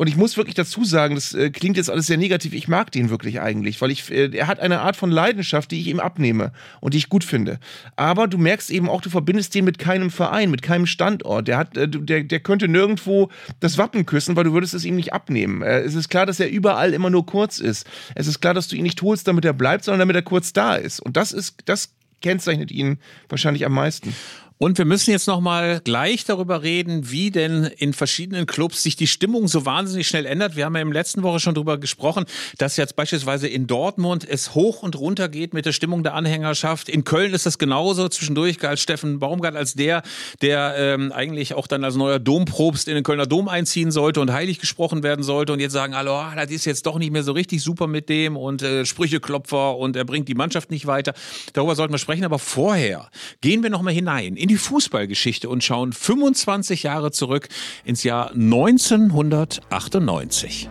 und 0.00 0.06
ich 0.06 0.16
muss 0.16 0.38
wirklich 0.38 0.54
dazu 0.54 0.82
sagen, 0.82 1.14
das 1.14 1.34
äh, 1.34 1.50
klingt 1.50 1.76
jetzt 1.76 1.90
alles 1.90 2.06
sehr 2.06 2.16
negativ. 2.16 2.54
Ich 2.54 2.68
mag 2.68 2.90
den 2.90 3.10
wirklich 3.10 3.42
eigentlich, 3.42 3.82
weil 3.82 3.90
ich, 3.90 4.10
äh, 4.10 4.34
er 4.34 4.46
hat 4.46 4.58
eine 4.58 4.80
Art 4.80 4.96
von 4.96 5.10
Leidenschaft, 5.10 5.70
die 5.70 5.78
ich 5.78 5.88
ihm 5.88 6.00
abnehme 6.00 6.52
und 6.80 6.94
die 6.94 6.96
ich 6.98 7.10
gut 7.10 7.22
finde. 7.22 7.58
Aber 7.96 8.26
du 8.26 8.38
merkst 8.38 8.70
eben 8.70 8.88
auch, 8.88 9.02
du 9.02 9.10
verbindest 9.10 9.54
den 9.54 9.66
mit 9.66 9.78
keinem 9.78 10.10
Verein, 10.10 10.50
mit 10.50 10.62
keinem 10.62 10.86
Standort. 10.86 11.48
Der 11.48 11.58
hat, 11.58 11.76
äh, 11.76 11.86
der, 11.86 12.24
der 12.24 12.40
könnte 12.40 12.66
nirgendwo 12.66 13.28
das 13.60 13.76
Wappen 13.76 14.06
küssen, 14.06 14.36
weil 14.36 14.44
du 14.44 14.54
würdest 14.54 14.72
es 14.72 14.86
ihm 14.86 14.96
nicht 14.96 15.12
abnehmen. 15.12 15.60
Äh, 15.60 15.80
es 15.80 15.94
ist 15.94 16.08
klar, 16.08 16.24
dass 16.24 16.40
er 16.40 16.48
überall 16.48 16.94
immer 16.94 17.10
nur 17.10 17.26
kurz 17.26 17.58
ist. 17.58 17.86
Es 18.14 18.26
ist 18.26 18.40
klar, 18.40 18.54
dass 18.54 18.68
du 18.68 18.76
ihn 18.76 18.84
nicht 18.84 19.02
holst, 19.02 19.28
damit 19.28 19.44
er 19.44 19.52
bleibt, 19.52 19.84
sondern 19.84 19.98
damit 19.98 20.16
er 20.16 20.22
kurz 20.22 20.54
da 20.54 20.76
ist. 20.76 21.00
Und 21.00 21.18
das 21.18 21.30
ist, 21.32 21.58
das 21.66 21.90
kennzeichnet 22.22 22.70
ihn 22.70 22.96
wahrscheinlich 23.28 23.66
am 23.66 23.74
meisten. 23.74 24.14
Und 24.62 24.76
wir 24.76 24.84
müssen 24.84 25.10
jetzt 25.10 25.26
nochmal 25.26 25.80
gleich 25.82 26.26
darüber 26.26 26.62
reden, 26.62 27.10
wie 27.10 27.30
denn 27.30 27.64
in 27.78 27.94
verschiedenen 27.94 28.44
Clubs 28.44 28.82
sich 28.82 28.94
die 28.94 29.06
Stimmung 29.06 29.48
so 29.48 29.64
wahnsinnig 29.64 30.06
schnell 30.06 30.26
ändert. 30.26 30.54
Wir 30.54 30.66
haben 30.66 30.76
ja 30.76 30.82
im 30.82 30.92
letzten 30.92 31.22
Woche 31.22 31.40
schon 31.40 31.54
darüber 31.54 31.78
gesprochen, 31.78 32.26
dass 32.58 32.76
jetzt 32.76 32.94
beispielsweise 32.94 33.48
in 33.48 33.66
Dortmund 33.66 34.28
es 34.28 34.54
hoch 34.54 34.82
und 34.82 34.98
runter 35.00 35.30
geht 35.30 35.54
mit 35.54 35.64
der 35.64 35.72
Stimmung 35.72 36.02
der 36.02 36.12
Anhängerschaft. 36.12 36.90
In 36.90 37.04
Köln 37.04 37.32
ist 37.32 37.46
das 37.46 37.56
genauso. 37.56 38.06
Zwischendurch 38.10 38.58
galt 38.58 38.78
Steffen 38.78 39.18
Baumgart 39.18 39.56
als 39.56 39.72
der, 39.72 40.02
der 40.42 40.74
ähm, 40.76 41.10
eigentlich 41.10 41.54
auch 41.54 41.66
dann 41.66 41.82
als 41.82 41.96
neuer 41.96 42.18
Domprobst 42.18 42.86
in 42.86 42.96
den 42.96 43.02
Kölner 43.02 43.24
Dom 43.24 43.48
einziehen 43.48 43.90
sollte 43.90 44.20
und 44.20 44.30
heilig 44.30 44.58
gesprochen 44.58 45.02
werden 45.02 45.22
sollte. 45.22 45.54
Und 45.54 45.60
jetzt 45.60 45.72
sagen 45.72 45.94
alle, 45.94 46.12
oh, 46.12 46.36
das 46.36 46.50
ist 46.50 46.66
jetzt 46.66 46.84
doch 46.84 46.98
nicht 46.98 47.12
mehr 47.12 47.22
so 47.22 47.32
richtig 47.32 47.62
super 47.62 47.86
mit 47.86 48.10
dem 48.10 48.36
und 48.36 48.60
äh, 48.60 48.84
Sprücheklopfer 48.84 49.78
und 49.78 49.96
er 49.96 50.04
bringt 50.04 50.28
die 50.28 50.34
Mannschaft 50.34 50.70
nicht 50.70 50.86
weiter. 50.86 51.14
Darüber 51.54 51.74
sollten 51.76 51.94
wir 51.94 51.98
sprechen. 51.98 52.24
Aber 52.24 52.38
vorher 52.38 53.08
gehen 53.40 53.62
wir 53.62 53.70
nochmal 53.70 53.94
hinein 53.94 54.36
in 54.36 54.49
die 54.50 54.58
Fußballgeschichte 54.58 55.48
und 55.48 55.64
schauen 55.64 55.92
25 55.92 56.82
Jahre 56.82 57.12
zurück 57.12 57.48
ins 57.84 58.02
Jahr 58.02 58.32
1998. 58.32 60.68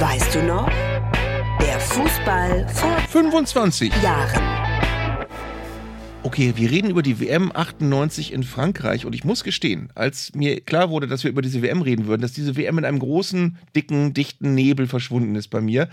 Weißt 0.00 0.34
du 0.34 0.42
noch? 0.42 0.68
Der 1.60 1.78
Fußball 1.78 2.66
vor 2.68 2.96
25. 3.08 3.92
Jahren. 4.02 4.60
Okay, 6.22 6.52
wir 6.56 6.70
reden 6.70 6.90
über 6.90 7.02
die 7.02 7.18
WM 7.18 7.50
98 7.54 8.32
in 8.32 8.42
Frankreich 8.42 9.06
und 9.06 9.14
ich 9.14 9.24
muss 9.24 9.42
gestehen, 9.42 9.90
als 9.94 10.34
mir 10.34 10.60
klar 10.60 10.90
wurde, 10.90 11.06
dass 11.06 11.24
wir 11.24 11.30
über 11.30 11.42
diese 11.42 11.62
WM 11.62 11.80
reden 11.80 12.06
würden, 12.06 12.20
dass 12.20 12.32
diese 12.32 12.56
WM 12.56 12.76
in 12.76 12.84
einem 12.84 12.98
großen, 12.98 13.56
dicken, 13.74 14.12
dichten 14.12 14.54
Nebel 14.54 14.86
verschwunden 14.86 15.34
ist 15.34 15.48
bei 15.48 15.62
mir, 15.62 15.88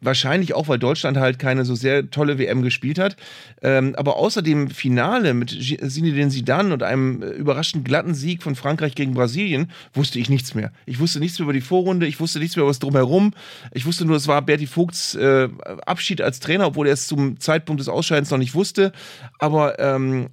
Wahrscheinlich 0.00 0.54
auch, 0.54 0.68
weil 0.68 0.78
Deutschland 0.78 1.16
halt 1.16 1.38
keine 1.38 1.64
so 1.64 1.74
sehr 1.74 2.10
tolle 2.10 2.38
WM 2.38 2.62
gespielt 2.62 2.98
hat. 2.98 3.16
Ähm, 3.60 3.94
aber 3.96 4.16
außer 4.16 4.42
dem 4.42 4.70
Finale 4.70 5.34
mit 5.34 5.50
Zinedine 5.50 6.28
Zidane 6.28 6.72
und 6.72 6.82
einem 6.82 7.22
äh, 7.22 7.26
überraschend 7.26 7.84
glatten 7.84 8.14
Sieg 8.14 8.42
von 8.42 8.54
Frankreich 8.54 8.94
gegen 8.94 9.14
Brasilien 9.14 9.70
wusste 9.92 10.18
ich 10.18 10.30
nichts 10.30 10.54
mehr. 10.54 10.72
Ich 10.86 10.98
wusste 10.98 11.20
nichts 11.20 11.38
mehr 11.38 11.44
über 11.44 11.52
die 11.52 11.60
Vorrunde, 11.60 12.06
ich 12.06 12.20
wusste 12.20 12.38
nichts 12.38 12.56
mehr 12.56 12.62
über 12.62 12.70
das 12.70 12.78
Drumherum. 12.78 13.34
Ich 13.72 13.84
wusste 13.84 14.04
nur, 14.04 14.16
es 14.16 14.28
war 14.28 14.40
Berti 14.42 14.66
Vogts 14.66 15.14
äh, 15.14 15.48
Abschied 15.84 16.20
als 16.22 16.40
Trainer, 16.40 16.68
obwohl 16.68 16.86
er 16.86 16.94
es 16.94 17.06
zum 17.06 17.38
Zeitpunkt 17.38 17.80
des 17.80 17.88
Ausscheidens 17.88 18.30
noch 18.30 18.38
nicht 18.38 18.54
wusste. 18.54 18.92
Aber 19.38 19.78
ähm, 19.78 20.28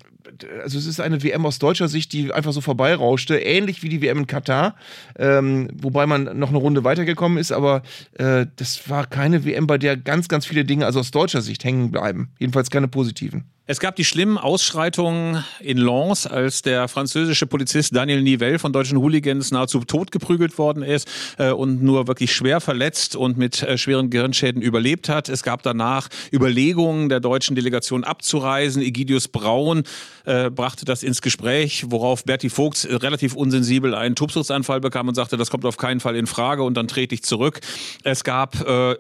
also 0.62 0.78
es 0.78 0.86
ist 0.86 1.00
eine 1.00 1.24
WM 1.24 1.46
aus 1.46 1.60
deutscher 1.60 1.88
Sicht, 1.88 2.14
die 2.14 2.32
einfach 2.34 2.54
so 2.54 2.62
vorbeirauschte, 2.62 3.38
ähnlich 3.38 3.84
wie 3.84 3.90
die 3.90 4.02
WM 4.02 4.20
in 4.20 4.28
Katar, 4.28 4.76
ähm, 5.18 5.70
wobei 5.74 6.06
man 6.06 6.38
noch 6.38 6.50
eine 6.50 6.58
Runde 6.58 6.84
weitergekommen 6.84 7.38
ist, 7.38 7.52
aber 7.52 7.84
äh, 8.18 8.46
das 8.56 8.90
war 8.90 9.06
keine 9.06 9.46
WM, 9.46 9.68
bei 9.68 9.78
der 9.78 9.98
ganz, 9.98 10.28
ganz 10.28 10.46
viele 10.46 10.66
Dinge, 10.66 10.86
also 10.86 11.00
aus 11.00 11.12
deutscher 11.12 11.42
Sicht, 11.42 11.64
hängen 11.64 11.92
bleiben. 11.92 12.30
Jedenfalls 12.40 12.70
keine 12.70 12.88
positiven. 12.88 13.46
Es 13.72 13.80
gab 13.80 13.96
die 13.96 14.04
schlimmen 14.04 14.40
Ausschreitungen 14.40 15.46
in 15.60 15.78
Lens, 15.78 16.26
als 16.26 16.64
der 16.64 16.88
französische 16.88 17.46
Polizist 17.46 17.96
Daniel 17.96 18.24
Nivelle 18.24 18.58
von 18.58 18.74
deutschen 18.74 18.98
Hooligans 18.98 19.52
nahezu 19.52 19.82
tot 19.82 20.12
geprügelt 20.12 20.58
worden 20.58 20.82
ist 20.82 21.08
äh, 21.38 21.52
und 21.52 21.84
nur 21.84 22.08
wirklich 22.08 22.34
schwer 22.34 22.62
verletzt 22.62 23.16
und 23.16 23.38
mit 23.38 23.62
äh, 23.62 23.78
schweren 23.78 24.10
Gehirnschäden 24.10 24.64
überlebt 24.64 25.08
hat. 25.08 25.30
Es 25.30 25.44
gab 25.44 25.62
danach 25.62 26.10
Überlegungen 26.34 27.10
der 27.10 27.20
deutschen 27.20 27.56
Delegation 27.56 28.04
abzureisen. 28.04 28.82
Egidius 28.82 29.28
Braun 29.28 29.84
äh, 30.26 30.50
brachte 30.50 30.84
das 30.84 31.04
ins 31.04 31.22
Gespräch, 31.22 31.86
worauf 31.90 32.24
Berti 32.24 32.50
Vogts 32.50 32.88
relativ 32.90 33.36
unsensibel 33.36 33.94
einen 33.94 34.16
Tobsuchtsanfall 34.16 34.82
bekam 34.82 35.10
und 35.10 35.14
sagte, 35.14 35.38
das 35.38 35.52
kommt 35.52 35.66
auf 35.66 35.78
keinen 35.78 36.00
Fall 36.00 36.16
in 36.16 36.26
Frage 36.26 36.64
und 36.64 36.74
dann 36.74 36.88
trete 36.88 37.14
ich 37.14 37.22
zurück. 37.22 37.60
Es 38.04 38.24
gab 38.24 38.58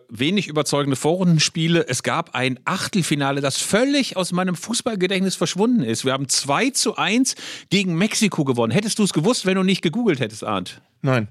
wenig 0.10 0.47
überzeugende 0.47 0.95
Vorrundenspiele. 0.95 1.88
Es 1.88 2.03
gab 2.03 2.36
ein 2.36 2.60
Achtelfinale, 2.65 3.41
das 3.41 3.58
völlig 3.58 4.15
aus 4.15 4.32
meinem 4.32 4.59
Fußballgedächtnis 4.60 5.36
verschwunden 5.36 5.84
ist. 5.84 6.06
Wir 6.06 6.13
haben 6.13 6.30
2 6.30 6.69
zu 6.72 6.95
1 6.95 7.36
gegen 7.69 7.95
Mexiko 7.98 8.43
gewonnen. 8.45 8.72
Hättest 8.72 9.00
du 9.00 9.04
es 9.04 9.13
gewusst, 9.13 9.45
wenn 9.45 9.56
du 9.56 9.63
nicht 9.63 9.82
gegoogelt 9.82 10.19
hättest, 10.19 10.43
Arndt? 10.43 10.82
Nein. 11.02 11.28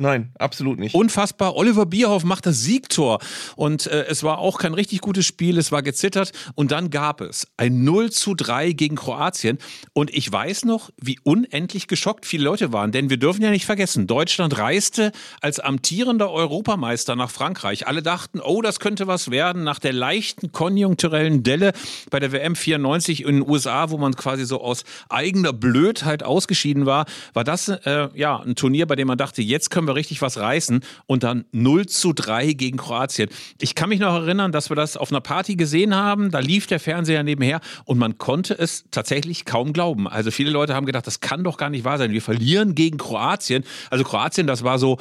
Nein, 0.00 0.32
absolut 0.38 0.78
nicht. 0.78 0.94
Unfassbar. 0.94 1.56
Oliver 1.56 1.84
Bierhoff 1.84 2.24
macht 2.24 2.46
das 2.46 2.62
Siegtor. 2.62 3.18
Und 3.54 3.86
äh, 3.86 4.06
es 4.08 4.22
war 4.22 4.38
auch 4.38 4.58
kein 4.58 4.72
richtig 4.72 5.02
gutes 5.02 5.26
Spiel. 5.26 5.58
Es 5.58 5.72
war 5.72 5.82
gezittert. 5.82 6.32
Und 6.54 6.72
dann 6.72 6.88
gab 6.88 7.20
es 7.20 7.46
ein 7.58 7.84
0 7.84 8.10
zu 8.10 8.34
3 8.34 8.72
gegen 8.72 8.96
Kroatien. 8.96 9.58
Und 9.92 10.10
ich 10.16 10.32
weiß 10.32 10.64
noch, 10.64 10.88
wie 10.96 11.18
unendlich 11.22 11.86
geschockt 11.86 12.24
viele 12.24 12.44
Leute 12.44 12.72
waren. 12.72 12.92
Denn 12.92 13.10
wir 13.10 13.18
dürfen 13.18 13.42
ja 13.42 13.50
nicht 13.50 13.66
vergessen, 13.66 14.06
Deutschland 14.06 14.56
reiste 14.56 15.12
als 15.42 15.60
amtierender 15.60 16.30
Europameister 16.30 17.14
nach 17.14 17.30
Frankreich. 17.30 17.86
Alle 17.86 18.02
dachten, 18.02 18.40
oh, 18.40 18.62
das 18.62 18.80
könnte 18.80 19.06
was 19.06 19.30
werden. 19.30 19.64
Nach 19.64 19.78
der 19.78 19.92
leichten 19.92 20.50
konjunkturellen 20.50 21.42
Delle 21.42 21.72
bei 22.08 22.20
der 22.20 22.32
WM 22.32 22.56
94 22.56 23.24
in 23.26 23.40
den 23.40 23.46
USA, 23.46 23.90
wo 23.90 23.98
man 23.98 24.16
quasi 24.16 24.46
so 24.46 24.62
aus 24.62 24.84
eigener 25.10 25.52
Blödheit 25.52 26.22
ausgeschieden 26.22 26.86
war, 26.86 27.04
war 27.34 27.44
das 27.44 27.68
äh, 27.68 28.08
ja 28.14 28.40
ein 28.40 28.54
Turnier, 28.54 28.86
bei 28.86 28.96
dem 28.96 29.06
man 29.06 29.18
dachte, 29.18 29.42
jetzt 29.42 29.68
können 29.68 29.88
wir 29.88 29.89
wir 29.90 29.94
richtig 29.96 30.22
was 30.22 30.38
reißen 30.38 30.80
und 31.06 31.22
dann 31.22 31.44
0 31.52 31.86
zu 31.86 32.12
3 32.12 32.52
gegen 32.52 32.78
Kroatien. 32.78 33.28
Ich 33.60 33.74
kann 33.74 33.88
mich 33.88 34.00
noch 34.00 34.14
erinnern, 34.14 34.52
dass 34.52 34.70
wir 34.70 34.76
das 34.76 34.96
auf 34.96 35.10
einer 35.10 35.20
Party 35.20 35.56
gesehen 35.56 35.94
haben, 35.94 36.30
da 36.30 36.38
lief 36.38 36.66
der 36.66 36.80
Fernseher 36.80 37.22
nebenher 37.22 37.60
und 37.84 37.98
man 37.98 38.18
konnte 38.18 38.54
es 38.58 38.84
tatsächlich 38.90 39.44
kaum 39.44 39.72
glauben. 39.72 40.08
Also 40.08 40.30
viele 40.30 40.50
Leute 40.50 40.74
haben 40.74 40.86
gedacht, 40.86 41.06
das 41.06 41.20
kann 41.20 41.44
doch 41.44 41.56
gar 41.56 41.70
nicht 41.70 41.84
wahr 41.84 41.98
sein. 41.98 42.12
Wir 42.12 42.22
verlieren 42.22 42.74
gegen 42.74 42.98
Kroatien. 42.98 43.64
Also 43.90 44.04
Kroatien, 44.04 44.46
das 44.46 44.64
war 44.64 44.78
so 44.78 44.98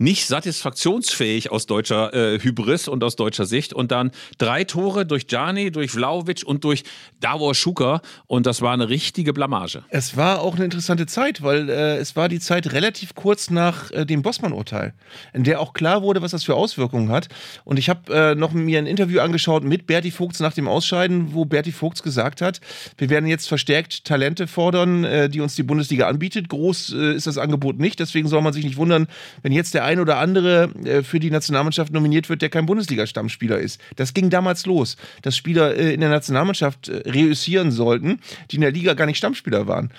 nicht 0.00 0.26
satisfaktionsfähig 0.26 1.52
aus 1.52 1.66
deutscher 1.66 2.14
äh, 2.14 2.40
Hybris 2.40 2.88
und 2.88 3.04
aus 3.04 3.16
deutscher 3.16 3.44
Sicht. 3.44 3.74
Und 3.74 3.92
dann 3.92 4.10
drei 4.38 4.64
Tore 4.64 5.04
durch 5.04 5.26
Jani, 5.28 5.70
durch 5.70 5.90
Vlaovic 5.90 6.42
und 6.44 6.64
durch 6.64 6.84
Davor 7.20 7.54
Schuka. 7.54 8.00
Und 8.26 8.46
das 8.46 8.62
war 8.62 8.72
eine 8.72 8.88
richtige 8.88 9.34
Blamage. 9.34 9.84
Es 9.90 10.16
war 10.16 10.40
auch 10.40 10.54
eine 10.54 10.64
interessante 10.64 11.04
Zeit, 11.04 11.42
weil 11.42 11.68
äh, 11.68 11.98
es 11.98 12.16
war 12.16 12.30
die 12.30 12.40
Zeit 12.40 12.72
relativ 12.72 13.14
kurz 13.14 13.50
nach 13.50 13.90
äh, 13.90 14.06
dem 14.06 14.22
Bossmann-Urteil, 14.22 14.94
in 15.34 15.44
der 15.44 15.60
auch 15.60 15.74
klar 15.74 16.02
wurde, 16.02 16.22
was 16.22 16.30
das 16.30 16.44
für 16.44 16.54
Auswirkungen 16.54 17.10
hat. 17.10 17.28
Und 17.64 17.78
ich 17.78 17.90
habe 17.90 18.12
äh, 18.14 18.34
noch 18.34 18.52
mir 18.52 18.78
ein 18.78 18.86
Interview 18.86 19.20
angeschaut 19.20 19.64
mit 19.64 19.86
Berti 19.86 20.10
Vogts 20.10 20.40
nach 20.40 20.54
dem 20.54 20.66
Ausscheiden, 20.66 21.34
wo 21.34 21.44
Berti 21.44 21.72
Vogts 21.72 22.02
gesagt 22.02 22.40
hat, 22.40 22.60
wir 22.96 23.10
werden 23.10 23.26
jetzt 23.26 23.48
verstärkt 23.48 24.06
Talente 24.06 24.46
fordern, 24.46 25.04
äh, 25.04 25.28
die 25.28 25.42
uns 25.42 25.56
die 25.56 25.62
Bundesliga 25.62 26.08
anbietet. 26.08 26.48
Groß 26.48 26.94
äh, 26.94 27.14
ist 27.16 27.26
das 27.26 27.36
Angebot 27.36 27.78
nicht, 27.78 28.00
deswegen 28.00 28.28
soll 28.28 28.40
man 28.40 28.54
sich 28.54 28.64
nicht 28.64 28.78
wundern, 28.78 29.06
wenn 29.42 29.52
jetzt 29.52 29.74
der 29.74 29.89
ein 29.90 29.98
oder 29.98 30.18
andere 30.18 30.70
äh, 30.84 31.02
für 31.02 31.18
die 31.18 31.30
Nationalmannschaft 31.30 31.92
nominiert 31.92 32.28
wird, 32.28 32.42
der 32.42 32.48
kein 32.48 32.66
Bundesliga-Stammspieler 32.66 33.58
ist. 33.58 33.80
Das 33.96 34.14
ging 34.14 34.30
damals 34.30 34.66
los, 34.66 34.96
dass 35.22 35.36
Spieler 35.36 35.76
äh, 35.76 35.92
in 35.92 36.00
der 36.00 36.10
Nationalmannschaft 36.10 36.88
äh, 36.88 37.08
reüssieren 37.10 37.72
sollten, 37.72 38.20
die 38.50 38.56
in 38.56 38.62
der 38.62 38.70
Liga 38.70 38.94
gar 38.94 39.06
nicht 39.06 39.18
Stammspieler 39.18 39.66
waren. 39.66 39.90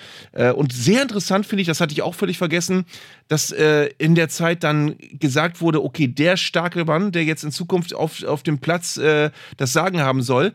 und 0.56 0.72
sehr 0.72 1.02
interessant 1.02 1.46
finde 1.46 1.62
ich, 1.62 1.68
das 1.68 1.80
hatte 1.80 1.92
ich 1.92 2.02
auch 2.02 2.14
völlig 2.14 2.38
vergessen, 2.38 2.84
dass 3.28 3.50
in 3.50 4.14
der 4.14 4.28
Zeit 4.28 4.64
dann 4.64 4.96
gesagt 5.12 5.60
wurde, 5.60 5.82
okay, 5.82 6.08
der 6.08 6.36
starke 6.36 6.84
Mann, 6.84 7.12
der 7.12 7.24
jetzt 7.24 7.44
in 7.44 7.50
Zukunft 7.50 7.94
auf, 7.94 8.22
auf 8.24 8.42
dem 8.42 8.58
Platz 8.58 9.00
das 9.56 9.72
Sagen 9.72 10.00
haben 10.00 10.22
soll, 10.22 10.52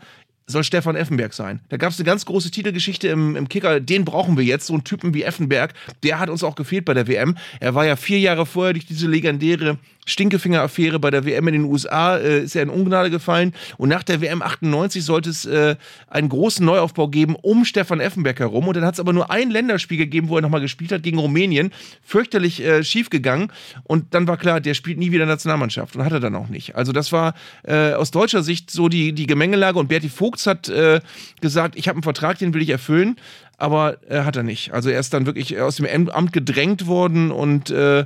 soll 0.47 0.63
Stefan 0.63 0.95
Effenberg 0.95 1.33
sein. 1.33 1.59
Da 1.69 1.77
gab 1.77 1.91
es 1.91 1.99
eine 1.99 2.05
ganz 2.05 2.25
große 2.25 2.51
Titelgeschichte 2.51 3.09
im, 3.09 3.35
im 3.35 3.49
Kicker. 3.49 3.81
Den 3.81 4.05
brauchen 4.05 4.37
wir 4.37 4.45
jetzt, 4.45 4.67
so 4.67 4.73
einen 4.73 4.85
Typen 4.85 5.13
wie 5.13 5.23
Effenberg. 5.23 5.73
Der 6.03 6.19
hat 6.19 6.29
uns 6.29 6.43
auch 6.43 6.55
gefehlt 6.55 6.85
bei 6.85 6.93
der 6.93 7.07
WM. 7.07 7.37
Er 7.59 7.75
war 7.75 7.85
ja 7.85 7.97
vier 7.97 8.19
Jahre 8.19 8.45
vorher 8.45 8.73
durch 8.73 8.85
diese 8.85 9.07
legendäre 9.07 9.77
Stinkefinger-Affäre 10.07 10.99
bei 10.99 11.11
der 11.11 11.25
WM 11.25 11.47
in 11.49 11.53
den 11.53 11.63
USA 11.65 12.17
äh, 12.17 12.43
ist 12.43 12.55
er 12.55 12.63
in 12.63 12.69
Ungnade 12.69 13.09
gefallen. 13.09 13.53
Und 13.77 13.89
nach 13.89 14.03
der 14.03 14.21
WM 14.21 14.41
98 14.41 15.03
sollte 15.03 15.29
es 15.29 15.45
äh, 15.45 15.75
einen 16.07 16.29
großen 16.29 16.65
Neuaufbau 16.65 17.09
geben 17.09 17.35
um 17.35 17.65
Stefan 17.65 17.99
Effenberg 17.99 18.39
herum. 18.39 18.67
Und 18.67 18.77
dann 18.77 18.85
hat 18.85 18.95
es 18.95 18.99
aber 18.99 19.13
nur 19.13 19.29
ein 19.29 19.51
Länderspiel 19.51 19.97
gegeben, 19.97 20.29
wo 20.29 20.37
er 20.37 20.41
nochmal 20.41 20.61
gespielt 20.61 20.91
hat 20.91 21.03
gegen 21.03 21.19
Rumänien. 21.19 21.71
Fürchterlich 22.03 22.63
äh, 22.63 22.83
schief 22.83 23.09
gegangen. 23.09 23.51
Und 23.83 24.13
dann 24.13 24.27
war 24.27 24.37
klar, 24.37 24.61
der 24.61 24.73
spielt 24.73 24.97
nie 24.97 25.11
wieder 25.11 25.25
Nationalmannschaft. 25.25 25.95
Und 25.95 26.05
hat 26.05 26.13
er 26.13 26.19
dann 26.19 26.35
auch 26.35 26.47
nicht. 26.47 26.75
Also 26.75 26.91
das 26.93 27.11
war 27.11 27.33
äh, 27.63 27.93
aus 27.93 28.11
deutscher 28.11 28.43
Sicht 28.43 28.71
so 28.71 28.89
die, 28.89 29.13
die 29.13 29.27
Gemengelage. 29.27 29.77
Und 29.77 29.89
Berti 29.89 30.09
Vogts 30.09 30.47
hat 30.47 30.69
äh, 30.69 31.01
gesagt, 31.41 31.75
ich 31.77 31.87
habe 31.87 31.97
einen 31.97 32.03
Vertrag, 32.03 32.39
den 32.39 32.53
will 32.53 32.61
ich 32.61 32.69
erfüllen 32.69 33.17
aber 33.57 33.97
äh, 34.09 34.21
hat 34.21 34.35
er 34.35 34.43
nicht. 34.43 34.71
Also 34.71 34.89
er 34.89 34.99
ist 34.99 35.13
dann 35.13 35.25
wirklich 35.25 35.59
aus 35.59 35.77
dem 35.77 36.09
Amt 36.09 36.31
gedrängt 36.31 36.85
worden 36.87 37.31
und 37.31 37.71
äh, 37.71 38.05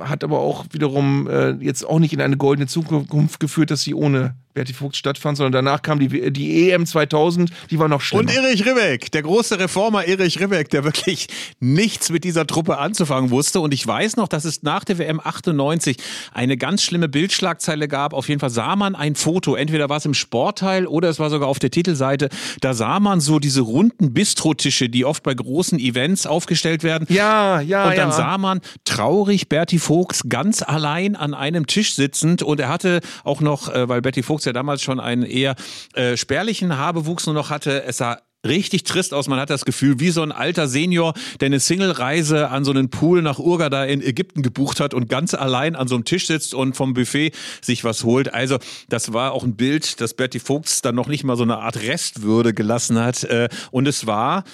hat 0.00 0.24
aber 0.24 0.38
auch 0.38 0.66
wiederum 0.70 1.28
äh, 1.28 1.50
jetzt 1.60 1.84
auch 1.84 1.98
nicht 1.98 2.12
in 2.12 2.20
eine 2.20 2.36
goldene 2.36 2.68
Zukunft 2.68 3.40
geführt, 3.40 3.70
dass 3.70 3.82
sie 3.82 3.94
ohne 3.94 4.34
Berti 4.56 4.72
Fuchs 4.72 4.96
stattfand, 4.96 5.36
sondern 5.36 5.66
danach 5.66 5.82
kam 5.82 6.00
die, 6.00 6.32
die 6.32 6.70
EM 6.70 6.86
2000, 6.86 7.50
die 7.70 7.78
war 7.78 7.88
noch 7.88 8.00
schlimmer. 8.00 8.22
Und 8.22 8.34
Erich 8.34 8.64
Ribbeck, 8.64 9.12
der 9.12 9.20
große 9.20 9.58
Reformer 9.58 10.06
Erich 10.06 10.40
Ribbeck, 10.40 10.70
der 10.70 10.82
wirklich 10.82 11.26
nichts 11.60 12.08
mit 12.08 12.24
dieser 12.24 12.46
Truppe 12.46 12.78
anzufangen 12.78 13.30
wusste. 13.30 13.60
Und 13.60 13.74
ich 13.74 13.86
weiß 13.86 14.16
noch, 14.16 14.28
dass 14.28 14.46
es 14.46 14.62
nach 14.62 14.84
der 14.84 14.96
WM 14.96 15.20
98 15.22 15.98
eine 16.32 16.56
ganz 16.56 16.82
schlimme 16.82 17.06
Bildschlagzeile 17.06 17.86
gab. 17.86 18.14
Auf 18.14 18.30
jeden 18.30 18.40
Fall 18.40 18.48
sah 18.48 18.76
man 18.76 18.94
ein 18.94 19.14
Foto, 19.14 19.56
entweder 19.56 19.90
war 19.90 19.98
es 19.98 20.06
im 20.06 20.14
Sportteil 20.14 20.86
oder 20.86 21.10
es 21.10 21.18
war 21.18 21.28
sogar 21.28 21.48
auf 21.48 21.58
der 21.58 21.70
Titelseite. 21.70 22.30
Da 22.62 22.72
sah 22.72 22.98
man 22.98 23.20
so 23.20 23.38
diese 23.38 23.60
runden 23.60 24.14
Bistrotische, 24.14 24.88
die 24.88 25.04
oft 25.04 25.22
bei 25.22 25.34
großen 25.34 25.78
Events 25.78 26.26
aufgestellt 26.26 26.82
werden. 26.82 27.06
Ja, 27.10 27.60
ja, 27.60 27.90
Und 27.90 27.98
dann 27.98 28.08
ja. 28.08 28.16
sah 28.16 28.38
man 28.38 28.62
traurig 28.86 29.50
Berti 29.50 29.78
Fuchs 29.78 30.22
ganz 30.30 30.62
allein 30.62 31.14
an 31.14 31.34
einem 31.34 31.66
Tisch 31.66 31.94
sitzend. 31.94 32.42
Und 32.42 32.58
er 32.58 32.70
hatte 32.70 33.02
auch 33.22 33.42
noch, 33.42 33.68
äh, 33.68 33.86
weil 33.86 34.00
Berti 34.00 34.22
Fuchs 34.22 34.45
ja 34.46 34.52
damals 34.52 34.82
schon 34.82 35.00
einen 35.00 35.22
eher 35.22 35.56
äh, 35.94 36.16
spärlichen 36.16 36.76
Haarwuchs 36.76 37.26
nur 37.26 37.34
noch 37.34 37.50
hatte, 37.50 37.84
es 37.84 37.98
sah 37.98 38.18
richtig 38.46 38.84
trist 38.84 39.12
aus. 39.12 39.28
Man 39.28 39.40
hat 39.40 39.50
das 39.50 39.64
Gefühl, 39.64 40.00
wie 40.00 40.10
so 40.10 40.22
ein 40.22 40.32
alter 40.32 40.68
Senior, 40.68 41.14
der 41.40 41.46
eine 41.46 41.60
Single-Reise 41.60 42.48
an 42.48 42.64
so 42.64 42.70
einen 42.70 42.90
Pool 42.90 43.22
nach 43.22 43.38
Urgada 43.38 43.84
in 43.84 44.00
Ägypten 44.02 44.42
gebucht 44.42 44.80
hat 44.80 44.94
und 44.94 45.08
ganz 45.08 45.34
allein 45.34 45.76
an 45.76 45.88
so 45.88 45.94
einem 45.94 46.04
Tisch 46.04 46.26
sitzt 46.26 46.54
und 46.54 46.76
vom 46.76 46.94
Buffet 46.94 47.32
sich 47.60 47.84
was 47.84 48.04
holt. 48.04 48.32
Also 48.32 48.58
das 48.88 49.12
war 49.12 49.32
auch 49.32 49.44
ein 49.44 49.56
Bild, 49.56 50.00
das 50.00 50.14
Berti 50.14 50.38
Fuchs 50.38 50.80
dann 50.80 50.94
noch 50.94 51.08
nicht 51.08 51.24
mal 51.24 51.36
so 51.36 51.42
eine 51.42 51.58
Art 51.58 51.82
Restwürde 51.82 52.54
gelassen 52.54 52.98
hat. 52.98 53.24
Äh, 53.24 53.48
Und 53.70 53.88
es 53.88 54.06
war 54.06 54.44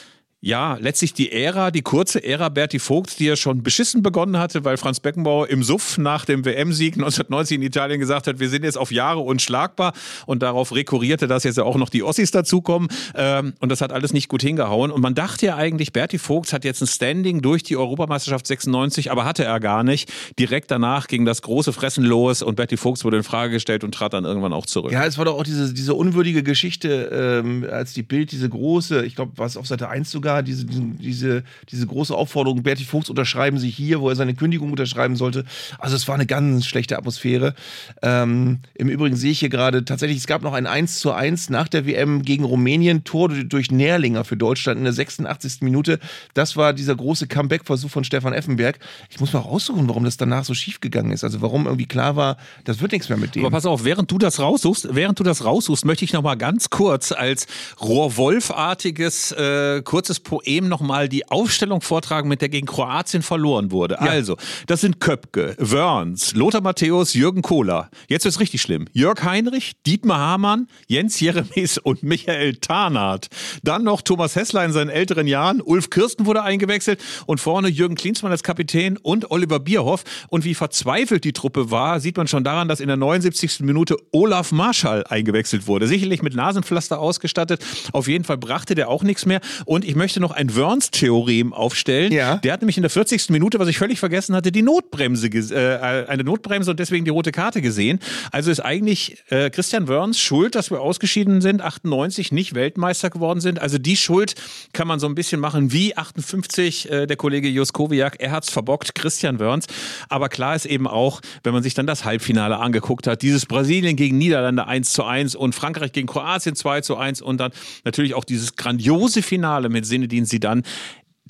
ja, 0.44 0.76
letztlich 0.80 1.14
die 1.14 1.30
Ära, 1.30 1.70
die 1.70 1.82
kurze 1.82 2.22
Ära 2.24 2.48
Berti 2.48 2.80
Vogt, 2.80 3.20
die 3.20 3.26
ja 3.26 3.36
schon 3.36 3.62
beschissen 3.62 4.02
begonnen 4.02 4.38
hatte, 4.38 4.64
weil 4.64 4.76
Franz 4.76 4.98
Beckenbauer 4.98 5.48
im 5.48 5.62
Suff 5.62 5.98
nach 5.98 6.24
dem 6.24 6.44
WM-Sieg 6.44 6.94
1990 6.94 7.58
in 7.58 7.62
Italien 7.62 8.00
gesagt 8.00 8.26
hat, 8.26 8.40
wir 8.40 8.48
sind 8.48 8.64
jetzt 8.64 8.76
auf 8.76 8.90
Jahre 8.90 9.20
unschlagbar 9.20 9.92
und 10.26 10.42
darauf 10.42 10.74
rekurrierte, 10.74 11.28
dass 11.28 11.44
jetzt 11.44 11.58
ja 11.58 11.62
auch 11.62 11.76
noch 11.76 11.90
die 11.90 12.02
Ossis 12.02 12.32
dazukommen 12.32 12.88
ähm, 13.14 13.52
und 13.60 13.68
das 13.68 13.80
hat 13.80 13.92
alles 13.92 14.12
nicht 14.12 14.28
gut 14.28 14.42
hingehauen 14.42 14.90
und 14.90 15.00
man 15.00 15.14
dachte 15.14 15.46
ja 15.46 15.56
eigentlich, 15.56 15.92
Berti 15.92 16.18
Vogt 16.18 16.52
hat 16.52 16.64
jetzt 16.64 16.82
ein 16.82 16.88
Standing 16.88 17.40
durch 17.40 17.62
die 17.62 17.76
Europameisterschaft 17.76 18.48
96, 18.48 19.12
aber 19.12 19.24
hatte 19.24 19.44
er 19.44 19.60
gar 19.60 19.84
nicht. 19.84 20.12
Direkt 20.40 20.72
danach 20.72 21.06
ging 21.06 21.24
das 21.24 21.42
große 21.42 21.72
Fressen 21.72 22.02
los 22.02 22.42
und 22.42 22.56
Berti 22.56 22.76
Vogt 22.76 23.04
wurde 23.04 23.18
in 23.18 23.22
Frage 23.22 23.52
gestellt 23.52 23.84
und 23.84 23.94
trat 23.94 24.12
dann 24.12 24.24
irgendwann 24.24 24.52
auch 24.52 24.66
zurück. 24.66 24.90
Ja, 24.90 25.04
es 25.04 25.18
war 25.18 25.24
doch 25.24 25.38
auch 25.38 25.44
diese, 25.44 25.72
diese 25.72 25.94
unwürdige 25.94 26.42
Geschichte, 26.42 27.42
ähm, 27.44 27.64
als 27.70 27.92
die 27.92 28.02
Bild 28.02 28.32
diese 28.32 28.48
große, 28.48 29.04
ich 29.04 29.14
glaube, 29.14 29.34
was 29.36 29.56
auf 29.56 29.68
Seite 29.68 29.88
1 29.88 30.10
sogar, 30.10 30.31
diese, 30.40 30.64
diese, 30.64 31.44
diese 31.68 31.86
große 31.86 32.14
Aufforderung, 32.14 32.62
Berti 32.62 32.84
Vogts 32.84 33.10
unterschreiben 33.10 33.58
Sie 33.58 33.68
hier, 33.68 34.00
wo 34.00 34.08
er 34.08 34.16
seine 34.16 34.34
Kündigung 34.34 34.70
unterschreiben 34.70 35.16
sollte. 35.16 35.44
Also 35.78 35.96
es 35.96 36.08
war 36.08 36.14
eine 36.14 36.24
ganz 36.24 36.64
schlechte 36.64 36.96
Atmosphäre. 36.96 37.54
Ähm, 38.00 38.60
Im 38.74 38.88
Übrigen 38.88 39.16
sehe 39.16 39.32
ich 39.32 39.40
hier 39.40 39.50
gerade 39.50 39.84
tatsächlich, 39.84 40.18
es 40.18 40.26
gab 40.26 40.42
noch 40.42 40.54
ein 40.54 40.66
1 40.66 41.00
zu 41.00 41.12
1 41.12 41.50
nach 41.50 41.68
der 41.68 41.86
WM 41.86 42.22
gegen 42.22 42.44
Rumänien, 42.44 43.04
Tor 43.04 43.28
durch 43.28 43.70
Nährlinger 43.70 44.24
für 44.24 44.36
Deutschland 44.36 44.78
in 44.78 44.84
der 44.84 44.94
86. 44.94 45.60
Minute. 45.60 45.98
Das 46.34 46.56
war 46.56 46.72
dieser 46.72 46.94
große 46.94 47.26
Comeback-Versuch 47.26 47.90
von 47.90 48.04
Stefan 48.04 48.32
Effenberg. 48.32 48.78
Ich 49.10 49.20
muss 49.20 49.32
mal 49.32 49.40
raussuchen, 49.40 49.88
warum 49.88 50.04
das 50.04 50.16
danach 50.16 50.44
so 50.44 50.54
schief 50.54 50.80
gegangen 50.80 51.12
ist. 51.12 51.24
Also 51.24 51.42
warum 51.42 51.66
irgendwie 51.66 51.86
klar 51.86 52.16
war, 52.16 52.36
das 52.64 52.80
wird 52.80 52.92
nichts 52.92 53.08
mehr 53.08 53.18
mit 53.18 53.34
dem. 53.34 53.44
Aber 53.44 53.56
pass 53.56 53.66
auf, 53.66 53.84
während 53.84 54.10
du 54.10 54.18
das 54.18 54.38
raussuchst, 54.38 54.94
während 54.94 55.18
du 55.18 55.24
das 55.24 55.44
raussuchst, 55.44 55.84
möchte 55.84 56.04
ich 56.04 56.12
noch 56.12 56.22
mal 56.22 56.36
ganz 56.36 56.70
kurz 56.70 57.12
als 57.12 57.46
Rohrwolf-artiges 57.80 59.32
äh, 59.32 59.82
kurzes 59.82 60.20
Poem 60.22 60.68
noch 60.68 60.80
mal 60.80 61.08
die 61.08 61.28
Aufstellung 61.28 61.80
vortragen, 61.80 62.28
mit 62.28 62.40
der 62.40 62.48
gegen 62.48 62.66
Kroatien 62.66 63.22
verloren 63.22 63.70
wurde. 63.70 64.00
Also, 64.00 64.36
das 64.66 64.80
sind 64.80 65.00
Köpke, 65.00 65.54
Wörns, 65.58 66.34
Lothar 66.34 66.60
Matthäus, 66.60 67.14
Jürgen 67.14 67.42
Kohler. 67.42 67.90
Jetzt 68.08 68.24
wird's 68.24 68.40
richtig 68.40 68.62
schlimm. 68.62 68.86
Jörg 68.92 69.22
Heinrich, 69.22 69.72
Dietmar 69.86 70.18
Hamann, 70.18 70.68
Jens 70.86 71.20
Jeremies 71.20 71.78
und 71.78 72.02
Michael 72.02 72.56
Tarnath. 72.56 73.28
Dann 73.62 73.84
noch 73.84 74.02
Thomas 74.02 74.36
Hessler 74.36 74.64
in 74.64 74.72
seinen 74.72 74.90
älteren 74.90 75.26
Jahren, 75.26 75.60
Ulf 75.60 75.90
Kirsten 75.90 76.26
wurde 76.26 76.42
eingewechselt 76.42 77.00
und 77.26 77.38
vorne 77.38 77.68
Jürgen 77.68 77.94
Klinsmann 77.94 78.32
als 78.32 78.42
Kapitän 78.42 78.96
und 78.96 79.30
Oliver 79.30 79.60
Bierhoff. 79.60 80.04
Und 80.28 80.44
wie 80.44 80.54
verzweifelt 80.54 81.24
die 81.24 81.32
Truppe 81.32 81.70
war, 81.70 82.00
sieht 82.00 82.16
man 82.16 82.28
schon 82.28 82.44
daran, 82.44 82.68
dass 82.68 82.80
in 82.80 82.88
der 82.88 82.96
79. 82.96 83.60
Minute 83.60 83.96
Olaf 84.12 84.52
Marschall 84.52 85.04
eingewechselt 85.08 85.66
wurde. 85.66 85.86
Sicherlich 85.86 86.22
mit 86.22 86.34
Nasenpflaster 86.34 86.98
ausgestattet. 86.98 87.64
Auf 87.92 88.08
jeden 88.08 88.24
Fall 88.24 88.38
brachte 88.38 88.74
der 88.74 88.88
auch 88.88 89.02
nichts 89.02 89.26
mehr. 89.26 89.40
Und 89.64 89.84
ich 89.84 89.94
möchte 89.94 90.11
noch 90.20 90.32
ein 90.32 90.54
Wörns-Theorem 90.54 91.52
aufstellen. 91.52 92.12
Ja. 92.12 92.36
Der 92.36 92.52
hat 92.52 92.60
nämlich 92.60 92.76
in 92.76 92.82
der 92.82 92.90
40. 92.90 93.30
Minute, 93.30 93.58
was 93.58 93.68
ich 93.68 93.78
völlig 93.78 93.98
vergessen 93.98 94.34
hatte, 94.34 94.52
die 94.52 94.62
Notbremse, 94.62 95.28
äh, 95.28 96.06
eine 96.06 96.24
Notbremse 96.24 96.70
und 96.70 96.80
deswegen 96.80 97.04
die 97.04 97.10
rote 97.10 97.32
Karte 97.32 97.62
gesehen. 97.62 97.98
Also 98.30 98.50
ist 98.50 98.60
eigentlich 98.60 99.22
äh, 99.28 99.50
Christian 99.50 99.88
Wörns 99.88 100.20
schuld, 100.20 100.54
dass 100.54 100.70
wir 100.70 100.80
ausgeschieden 100.80 101.40
sind, 101.40 101.62
98 101.62 102.32
nicht 102.32 102.54
Weltmeister 102.54 103.10
geworden 103.10 103.40
sind. 103.40 103.60
Also 103.60 103.78
die 103.78 103.96
Schuld 103.96 104.34
kann 104.72 104.88
man 104.88 105.00
so 105.00 105.06
ein 105.06 105.14
bisschen 105.14 105.40
machen 105.40 105.72
wie 105.72 105.96
58 105.96 106.90
äh, 106.90 107.06
der 107.06 107.16
Kollege 107.16 107.48
Joskowiak. 107.48 108.16
Er 108.18 108.30
hat's 108.30 108.50
verbockt, 108.50 108.94
Christian 108.94 109.38
Wörns. 109.38 109.66
Aber 110.08 110.28
klar 110.28 110.54
ist 110.54 110.66
eben 110.66 110.86
auch, 110.86 111.20
wenn 111.42 111.52
man 111.52 111.62
sich 111.62 111.74
dann 111.74 111.86
das 111.86 112.04
Halbfinale 112.04 112.58
angeguckt 112.58 113.06
hat, 113.06 113.22
dieses 113.22 113.46
Brasilien 113.46 113.96
gegen 113.96 114.18
Niederlande 114.18 114.66
1 114.66 114.92
zu 114.92 115.04
1 115.04 115.34
und 115.34 115.54
Frankreich 115.54 115.92
gegen 115.92 116.06
Kroatien 116.06 116.54
2 116.54 116.80
zu 116.80 116.96
1 116.96 117.22
und 117.22 117.38
dann 117.38 117.52
natürlich 117.84 118.14
auch 118.14 118.24
dieses 118.24 118.56
grandiose 118.56 119.22
Finale 119.22 119.68
mit 119.68 119.86
Sinedin 119.92 120.24
Sidan 120.24 120.62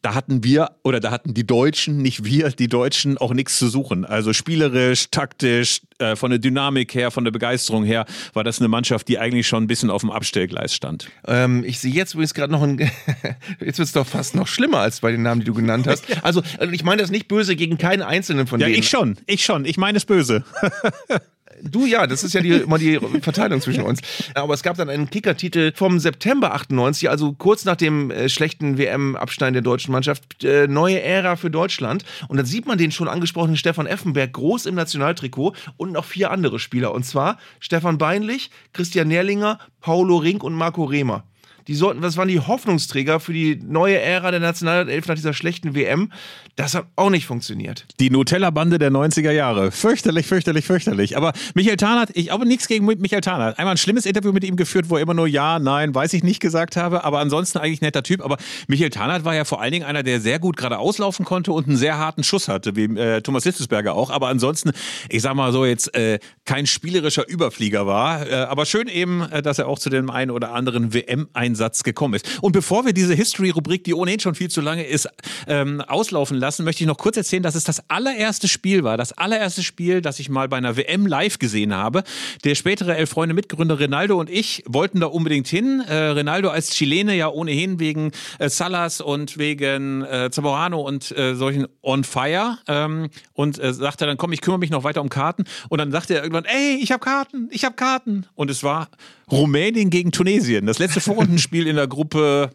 da 0.03 0.15
hatten 0.15 0.43
wir 0.43 0.73
oder 0.83 0.99
da 1.01 1.11
hatten 1.13 1.33
die 1.33 1.47
Deutschen, 1.47 1.99
nicht 1.99 2.25
wir, 2.25 2.51
die 2.51 2.69
Deutschen 2.69 3.19
auch 3.19 3.33
nichts 3.33 3.59
zu 3.59 3.69
suchen. 3.69 4.05
Also 4.05 4.33
spielerisch, 4.33 5.07
taktisch, 5.11 5.81
äh, 5.99 6.17
von 6.17 6.31
der 6.31 6.41
Dynamik 6.41 6.95
her, 6.95 7.13
von 7.13 7.25
der 7.25 7.31
Begeisterung 7.31 7.85
her, 7.85 8.05
war 8.35 8.43
das 8.43 8.59
eine 8.59 8.69
Mannschaft, 8.69 9.07
die 9.09 9.19
eigentlich 9.21 9.47
schon 9.47 9.63
ein 9.65 9.69
bisschen 9.69 9.91
auf 9.91 10.03
dem 10.03 10.11
Abstellgleis 10.11 10.75
stand. 10.75 11.09
Ähm, 11.27 11.63
ich 11.65 11.79
sehe 11.79 11.93
jetzt 11.93 12.15
übrigens 12.15 12.35
gerade 12.35 12.53
noch 12.53 12.63
ein. 12.63 12.79
jetzt 13.61 13.79
wird 13.79 13.87
es 13.87 13.93
doch 13.93 14.07
fast 14.07 14.35
noch 14.35 14.49
schlimmer 14.49 14.79
als 14.79 15.01
bei 15.01 15.13
den 15.13 15.23
Namen, 15.23 15.41
die 15.41 15.47
du 15.47 15.55
genannt 15.55 15.87
hast. 15.87 16.05
Also, 16.23 16.43
also 16.59 16.73
ich 16.73 16.85
meine 16.85 17.03
das 17.03 17.11
nicht 17.11 17.27
böse 17.27 17.57
gegen 17.57 17.79
keinen 17.79 18.03
einzelnen 18.03 18.47
von 18.47 18.61
Ja, 18.61 18.67
denen. 18.67 18.79
ich 18.79 18.89
schon, 18.89 19.17
ich 19.27 19.45
schon. 19.45 19.65
Ich 19.65 19.77
meine 19.77 19.99
es 19.99 20.05
böse. 20.05 20.45
Du 21.65 21.87
ja, 21.87 22.09
das 22.09 22.25
ist 22.25 22.35
ja 22.35 22.41
die, 22.41 22.51
immer 22.51 22.79
die 22.79 22.99
Verteilung 23.21 23.61
zwischen 23.61 23.85
uns. 23.85 24.01
Aber 24.35 24.53
es 24.53 24.65
gab 24.65 24.77
dann 24.77 24.91
einen 24.91 25.09
Kickertitel 25.11 25.73
vom 25.75 26.01
September 26.01 26.55
98, 26.55 27.09
also 27.09 27.33
kurz 27.35 27.65
nach 27.65 27.77
dem 27.77 28.11
äh, 28.11 28.29
schlechten 28.29 28.79
WM-Abschneiden 28.79 29.53
der 29.53 29.63
deutschen 29.63 29.93
Mannschaft, 29.93 30.43
äh, 30.43 30.67
neue 30.67 31.01
Ära 31.01 31.37
für 31.37 31.51
Deutschland. 31.51 32.05
Und 32.27 32.37
dann 32.37 32.47
sieht 32.47 32.67
man 32.67 32.79
den 32.79 32.91
schon 32.91 33.07
angesprochenen 33.07 33.57
Stefan 33.57 33.87
Effenberg 33.87 34.33
groß 34.33 34.67
im 34.67 34.75
Nationaltrikot 34.75 35.53
und 35.77 35.93
noch 35.93 36.05
vier 36.05 36.33
andere 36.33 36.59
Spieler. 36.59 36.93
Und 36.93 37.05
zwar 37.05 37.39
Stefan 37.61 37.97
Beinlich, 37.97 38.51
Christian 38.73 39.07
Nährlinger, 39.07 39.59
Paulo 39.81 40.17
Rink 40.17 40.43
und 40.43 40.55
Marco 40.55 40.83
Rehmer. 40.85 41.25
Die 41.69 41.75
sollten, 41.75 42.03
das 42.03 42.17
waren 42.17 42.29
die 42.29 42.41
Hoffnungsträger 42.41 43.21
für 43.21 43.33
die 43.33 43.57
neue 43.57 43.99
Ära 44.01 44.31
der 44.31 44.41
Nationalelf 44.41 45.07
nach 45.07 45.15
dieser 45.15 45.33
schlechten 45.33 45.75
WM. 45.75 46.13
Das 46.57 46.75
hat 46.75 46.87
auch 46.97 47.09
nicht 47.09 47.27
funktioniert. 47.27 47.87
Die 47.99 48.11
Nutella-Bande 48.11 48.79
der 48.79 48.91
90er 48.91 49.31
Jahre. 49.31 49.73
Fürchterlich, 49.73 50.27
fürchterlich, 50.27 50.67
fürchterlich. 50.67 51.17
Aber 51.17 51.33
Michael 51.55 51.79
Tarnath, 51.79 52.11
ich 52.13 52.31
habe 52.31 52.47
nichts 52.47 52.69
gegen 52.69 52.85
Michael 52.85 53.23
Tarnath. 53.23 53.59
Einmal 53.59 53.75
ein 53.75 53.79
schlimmes 53.79 54.05
Interview 54.05 54.33
mit 54.33 54.45
ihm 54.45 54.57
geführt, 54.57 54.91
wo 54.91 54.97
er 54.97 55.03
immer 55.03 55.15
nur 55.15 55.27
Ja, 55.27 55.59
Nein, 55.59 55.95
weiß 55.95 56.13
ich 56.13 56.23
nicht 56.23 56.41
gesagt 56.41 56.77
habe. 56.77 57.05
Aber 57.05 57.21
ansonsten 57.21 57.59
eigentlich 57.59 57.81
netter 57.81 58.03
Typ. 58.03 58.23
Aber 58.23 58.37
Michael 58.67 58.91
Tarnath 58.91 59.25
war 59.25 59.35
ja 59.35 59.45
vor 59.45 59.63
allen 59.63 59.73
Dingen 59.73 59.87
einer, 59.87 60.03
der 60.03 60.21
sehr 60.21 60.39
gut 60.39 60.59
gerade 60.59 60.79
auslaufen 60.79 61.25
konnte 61.25 61.53
und 61.53 61.69
einen 61.69 61.79
sehr 61.79 61.97
harten 61.97 62.23
Schuss 62.23 62.49
hatte, 62.49 62.77
wie 62.77 62.85
äh, 62.85 63.23
Thomas 63.23 63.45
Hitzelsberger 63.45 63.95
auch. 63.95 64.11
Aber 64.11 64.29
ansonsten, 64.29 64.73
ich 65.09 65.23
sag 65.23 65.35
mal 65.35 65.53
so, 65.53 65.65
jetzt 65.65 65.95
äh, 65.95 66.19
kein 66.45 66.67
spielerischer 66.67 67.27
Überflieger 67.27 67.87
war. 67.87 68.29
Äh, 68.29 68.35
aber 68.35 68.67
schön 68.67 68.89
eben, 68.89 69.23
äh, 69.23 69.41
dass 69.41 69.59
er 69.59 69.69
auch 69.69 69.79
zu 69.79 69.89
dem 69.89 70.11
einen 70.11 70.31
oder 70.31 70.53
anderen 70.53 70.93
WM-Einsatz 70.93 71.52
Einsatz 71.53 71.83
gekommen 71.83 72.15
ist. 72.15 72.43
Und 72.43 72.53
bevor 72.53 72.85
wir 72.85 72.93
diese 72.93 73.15
History-Rubrik, 73.15 73.85
die 73.85 73.95
ohnehin 73.95 74.21
schon 74.21 74.35
viel 74.35 74.51
zu 74.51 74.61
lange 74.61 74.85
ist, 74.85 75.09
ähm, 75.47 75.81
auslaufen 75.83 76.39
lassen, 76.39 76.65
möchte 76.65 76.83
ich 76.83 76.89
noch 76.89 76.97
kurz 76.97 77.17
erzählen, 77.17 77.43
dass 77.43 77.55
es 77.55 77.65
das 77.65 77.83
allererste 77.89 78.49
Spiel 78.49 78.85
war, 78.85 78.97
das 78.97 79.13
allererste 79.13 79.63
Spiel, 79.63 80.01
das 80.01 80.19
ich 80.19 80.29
mal 80.29 80.49
bei 80.49 80.57
einer 80.57 80.77
WM 80.77 81.07
live 81.07 81.39
gesehen 81.39 81.75
habe. 81.75 82.03
Der 82.45 82.55
spätere 82.55 82.97
Elf 82.97 83.11
Freunde 83.11 83.35
Mitgründer 83.35 83.79
Ronaldo 83.79 84.19
und 84.19 84.31
ich 84.31 84.65
wollten 84.67 85.01
da 85.01 85.07
unbedingt 85.07 85.49
hin. 85.49 85.83
Äh, 85.87 86.09
Ronaldo 86.09 86.49
als 86.49 86.71
Chilene 86.71 87.15
ja 87.15 87.29
ohnehin 87.29 87.79
wegen 87.79 88.13
äh, 88.39 88.49
Salas 88.49 89.01
und 89.01 89.37
wegen 89.37 90.03
äh, 90.03 90.31
Zamorano 90.31 90.81
und 90.81 91.17
äh, 91.17 91.35
solchen 91.35 91.67
on 91.83 92.05
fire 92.05 92.59
ähm, 92.69 93.11
und 93.35 93.59
äh, 93.59 93.75
sagte 93.75 94.07
dann, 94.07 94.17
komm, 94.17 94.33
ich 94.33 94.41
kümmere 94.41 94.61
mich 94.61 94.71
noch 94.71 94.85
weiter 94.85 95.03
um 95.03 95.11
Karten. 95.11 95.45
Und 95.69 95.79
dann 95.79 95.93
sagte 95.93 96.15
er 96.15 96.23
irgendwann, 96.23 96.45
ey, 96.45 96.79
ich 96.81 96.93
habe 96.93 97.05
Karten, 97.05 97.49
ich 97.53 97.65
habe 97.65 97.75
Karten. 97.75 98.27
Und 98.35 98.51
es 98.51 98.63
war 98.63 98.89
Rumänien 99.31 99.91
gegen 99.91 100.13
Tunesien. 100.13 100.67
Das 100.67 100.79
letzte 100.79 101.01
Vorrundenspiel 101.43 101.67
in 101.67 101.77
der 101.77 101.89
Gruppe 101.89 102.51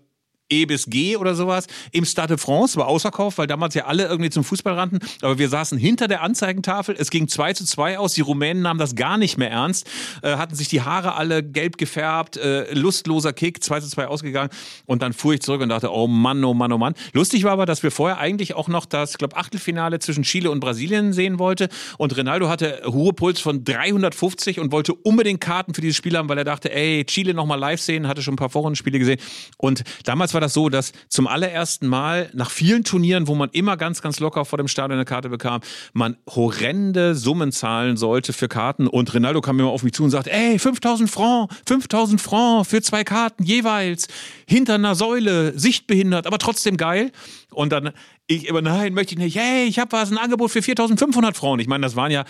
E 0.49 0.65
bis 0.65 0.85
G 0.87 1.17
oder 1.17 1.35
sowas. 1.35 1.67
Im 1.91 2.05
Stade 2.05 2.35
de 2.35 2.37
France, 2.37 2.77
war 2.77 2.87
ausverkauft, 2.87 3.37
weil 3.37 3.47
damals 3.47 3.73
ja 3.73 3.85
alle 3.85 4.05
irgendwie 4.05 4.29
zum 4.29 4.43
Fußball 4.43 4.73
rannten, 4.73 4.99
aber 5.21 5.37
wir 5.37 5.49
saßen 5.49 5.77
hinter 5.77 6.07
der 6.07 6.21
Anzeigentafel, 6.21 6.95
es 6.97 7.09
ging 7.09 7.27
2 7.27 7.53
zu 7.53 7.65
2 7.65 7.99
aus, 7.99 8.13
die 8.13 8.21
Rumänen 8.21 8.63
nahmen 8.63 8.79
das 8.79 8.95
gar 8.95 9.17
nicht 9.17 9.37
mehr 9.37 9.51
ernst, 9.51 9.87
äh, 10.21 10.35
hatten 10.37 10.55
sich 10.55 10.69
die 10.69 10.81
Haare 10.81 11.15
alle 11.15 11.43
gelb 11.43 11.77
gefärbt, 11.77 12.37
äh, 12.37 12.73
lustloser 12.73 13.33
Kick, 13.33 13.63
2 13.63 13.81
zu 13.81 13.89
2 13.89 14.07
ausgegangen. 14.07 14.49
Und 14.85 15.01
dann 15.01 15.13
fuhr 15.13 15.33
ich 15.33 15.41
zurück 15.41 15.61
und 15.61 15.69
dachte, 15.69 15.91
oh 15.91 16.07
Mann, 16.07 16.43
oh 16.43 16.53
Mann, 16.53 16.71
oh 16.71 16.77
Mann. 16.77 16.93
Lustig 17.13 17.43
war 17.43 17.51
aber, 17.51 17.65
dass 17.65 17.83
wir 17.83 17.91
vorher 17.91 18.17
eigentlich 18.17 18.53
auch 18.55 18.67
noch 18.67 18.85
das, 18.85 19.11
ich 19.11 19.17
glaube, 19.17 19.37
Achtelfinale 19.37 19.99
zwischen 19.99 20.23
Chile 20.23 20.51
und 20.51 20.59
Brasilien 20.59 21.13
sehen 21.13 21.39
wollte. 21.39 21.69
Und 21.97 22.17
Ronaldo 22.17 22.49
hatte 22.49 22.81
Ruhepuls 22.85 23.39
von 23.39 23.63
350 23.63 24.59
und 24.59 24.71
wollte 24.71 24.93
unbedingt 24.93 25.41
Karten 25.41 25.73
für 25.73 25.81
dieses 25.81 25.97
Spiel 25.97 26.17
haben, 26.17 26.29
weil 26.29 26.37
er 26.37 26.43
dachte, 26.43 26.71
ey, 26.73 27.05
Chile 27.05 27.33
nochmal 27.33 27.59
live 27.59 27.81
sehen, 27.81 28.07
hatte 28.07 28.21
schon 28.21 28.33
ein 28.33 28.37
paar 28.37 28.49
Vorrundenspiele 28.49 28.99
gesehen. 28.99 29.19
Und 29.57 29.83
damals 30.03 30.33
war 30.33 30.36
das 30.39 30.53
so, 30.53 30.69
dass 30.69 30.91
zum 31.09 31.27
allerersten 31.27 31.87
Mal 31.87 32.29
nach 32.33 32.49
vielen 32.49 32.83
Turnieren, 32.83 33.27
wo 33.27 33.35
man 33.35 33.49
immer 33.51 33.77
ganz, 33.77 34.01
ganz 34.01 34.19
locker 34.19 34.45
vor 34.45 34.57
dem 34.57 34.67
Stadion 34.67 34.97
eine 34.97 35.05
Karte 35.05 35.29
bekam, 35.29 35.61
man 35.93 36.17
horrende 36.27 37.15
Summen 37.15 37.51
zahlen 37.51 37.97
sollte 37.97 38.33
für 38.33 38.47
Karten. 38.47 38.87
Und 38.87 39.13
Ronaldo 39.13 39.41
kam 39.41 39.59
immer 39.59 39.69
auf 39.69 39.83
mich 39.83 39.93
zu 39.93 40.03
und 40.03 40.09
sagte, 40.09 40.31
ey, 40.31 40.59
5000 40.59 41.09
Franc, 41.09 41.51
5000 41.65 42.21
Franc 42.21 42.67
für 42.67 42.81
zwei 42.81 43.03
Karten 43.03 43.43
jeweils, 43.43 44.07
hinter 44.47 44.75
einer 44.75 44.95
Säule, 44.95 45.57
sichtbehindert, 45.57 46.27
aber 46.27 46.37
trotzdem 46.37 46.77
geil. 46.77 47.11
Und 47.51 47.71
dann, 47.71 47.91
ich 48.27 48.47
immer, 48.47 48.61
nein, 48.61 48.93
möchte 48.93 49.13
ich 49.13 49.19
nicht, 49.19 49.37
hey, 49.37 49.65
ich 49.65 49.79
habe 49.79 49.91
was, 49.91 50.11
ein 50.11 50.17
Angebot 50.17 50.51
für 50.51 50.61
4500 50.61 51.35
Franc. 51.35 51.61
Ich 51.61 51.67
meine, 51.67 51.81
das 51.81 51.95
waren 51.95 52.11
ja 52.11 52.25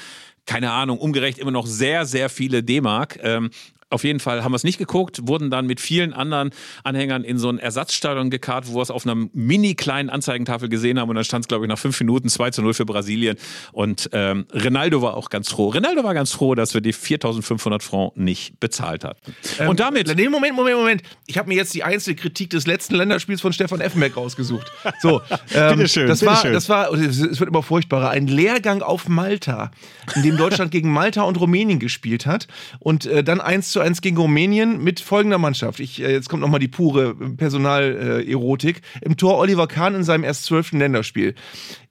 keine 0.48 0.72
Ahnung, 0.72 0.98
umgerechnet 0.98 1.42
immer 1.42 1.52
noch 1.52 1.68
sehr, 1.68 2.06
sehr 2.08 2.30
viele 2.30 2.64
D-Mark. 2.64 3.20
Ähm, 3.22 3.52
auf 3.90 4.04
jeden 4.04 4.20
Fall 4.20 4.44
haben 4.44 4.52
wir 4.52 4.58
es 4.58 4.66
nicht 4.66 4.78
geguckt, 4.78 5.20
wurden 5.24 5.50
dann 5.50 5.66
mit 5.66 5.80
vielen 5.80 6.14
anderen 6.14 6.52
Anhängern 6.84 7.24
in 7.24 7.38
so 7.38 7.50
ein 7.50 7.58
Ersatzstadion 7.58 8.30
gekarrt, 8.30 8.66
wo 8.68 8.76
wir 8.76 8.82
es 8.82 8.92
auf 8.92 9.06
einer 9.06 9.28
mini 9.34 9.76
kleinen 9.76 10.10
Anzeigentafel 10.10 10.68
gesehen 10.68 11.00
haben 11.00 11.10
und 11.10 11.16
dann 11.16 11.24
stand 11.24 11.46
es, 11.46 11.48
glaube 11.48 11.66
ich, 11.66 11.70
nach 11.70 11.80
fünf 11.80 11.98
Minuten 12.02 12.28
2 12.28 12.52
zu 12.52 12.62
0 12.62 12.74
für 12.74 12.86
Brasilien 12.86 13.38
und 13.72 14.10
ähm, 14.12 14.46
Ronaldo 14.54 15.02
war 15.02 15.16
auch 15.16 15.30
ganz 15.30 15.50
froh. 15.50 15.70
Ronaldo 15.70 16.04
war 16.04 16.14
ganz 16.14 16.34
froh, 16.34 16.54
dass 16.54 16.74
wir 16.74 16.82
die 16.82 16.92
4500 16.92 17.82
Franc 17.82 18.18
nicht 18.18 18.60
bezahlt 18.60 19.06
hatten. 19.06 19.34
Ähm, 19.60 19.70
und 19.70 19.80
damit... 19.80 20.14
Nee, 20.16 20.28
Moment, 20.28 20.56
Moment, 20.56 20.78
Moment. 20.78 21.02
Ich 21.26 21.38
habe 21.38 21.48
mir 21.48 21.56
jetzt 21.56 21.74
die 21.74 21.84
Einzelkritik 21.84 22.50
des 22.50 22.68
letzten 22.68 22.96
Länderspiels 22.96 23.40
von 23.40 23.54
Stefan 23.54 23.80
Effenberg 23.80 24.18
rausgesucht. 24.18 24.70
So, 25.00 25.22
ähm, 25.56 25.78
Bitteschön, 25.78 26.08
das, 26.08 26.20
bitteschön. 26.20 26.46
war, 26.46 26.52
das 26.52 26.70
war, 26.70 26.94
es 26.94 27.40
wird 27.40 27.50
immer 27.50 27.64
furchtbarer, 27.64 28.10
ein 28.10 28.28
Lehrgang 28.28 28.82
auf 28.82 29.08
Malta, 29.08 29.72
in 30.16 30.24
dem 30.24 30.37
Deutschland 30.38 30.72
gegen 30.72 30.92
Malta 30.92 31.24
und 31.24 31.40
Rumänien 31.40 31.80
gespielt 31.80 32.26
hat 32.26 32.48
und 32.80 33.06
äh, 33.06 33.24
dann 33.24 33.42
1 33.42 33.72
zu 33.72 33.80
1 33.80 34.02
gegen 34.02 34.18
Rumänien 34.18 34.84
mit 34.84 35.00
folgender 35.00 35.38
Mannschaft. 35.38 35.80
Ich, 35.80 36.02
äh, 36.02 36.12
jetzt 36.12 36.30
kommt 36.30 36.42
nochmal 36.42 36.60
die 36.60 36.68
pure 36.68 37.16
Personalerotik. 37.16 38.82
Im 39.02 39.18
Tor 39.18 39.38
Oliver 39.38 39.68
Kahn 39.68 39.96
in 39.96 40.04
seinem 40.04 40.24
erst 40.24 40.46
zwölften 40.46 40.80
Länderspiel. 40.80 41.36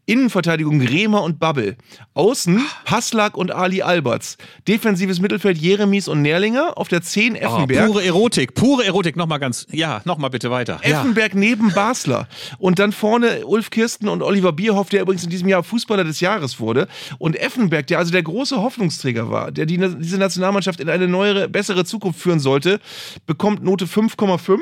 Innenverteidigung 0.07 0.81
Rehmer 0.81 1.23
und 1.23 1.39
Babbel. 1.39 1.77
Außen 2.15 2.61
Passlack 2.85 3.37
und 3.37 3.51
Ali 3.51 3.83
Alberts. 3.83 4.39
Defensives 4.69 5.21
Mittelfeld 5.21 5.59
Jeremies 5.59 6.09
und 6.09 6.23
Nährlinger. 6.23 6.79
Auf 6.79 6.89
der 6.89 7.03
10 7.03 7.35
Oh, 7.35 7.37
Effenberg. 7.39 7.87
pure 7.87 8.05
Erotik, 8.05 8.55
pure 8.55 8.85
Erotik. 8.87 9.17
Nochmal 9.17 9.41
ganz, 9.41 9.67
ja, 9.71 10.01
nochmal 10.05 10.31
bitte 10.31 10.51
weiter. 10.51 10.81
Ja. 10.85 11.01
Effenberg 11.01 11.35
neben 11.35 11.73
Basler. 11.73 12.29
Und 12.59 12.79
dann 12.79 12.93
vorne 12.93 13.45
Ulf 13.47 13.71
Kirsten 13.71 14.09
und 14.09 14.23
Oliver 14.23 14.53
Bierhoff, 14.53 14.89
der 14.89 15.03
übrigens 15.03 15.25
in 15.25 15.31
diesem 15.31 15.49
Jahr 15.49 15.63
Fußballer 15.65 16.05
des 16.05 16.21
Jahres 16.21 16.61
wurde. 16.61 16.87
Und 17.19 17.37
Effenberg, 17.37 17.87
der 17.89 17.99
also 17.99 18.13
der 18.13 18.23
große 18.23 18.57
Hoffnungsträger 18.63 19.31
war, 19.31 19.51
der 19.51 19.67
die, 19.67 19.77
diese 19.79 20.19
Nationalmannschaft 20.19 20.81
in 20.81 20.89
eine 20.89 21.09
neuere, 21.09 21.49
bessere 21.49 21.85
Zukunft 21.85 22.21
führen 22.21 22.39
sollte, 22.41 22.81
bekommt 23.27 23.65
Note 23.65 23.87
5,5. 23.87 24.61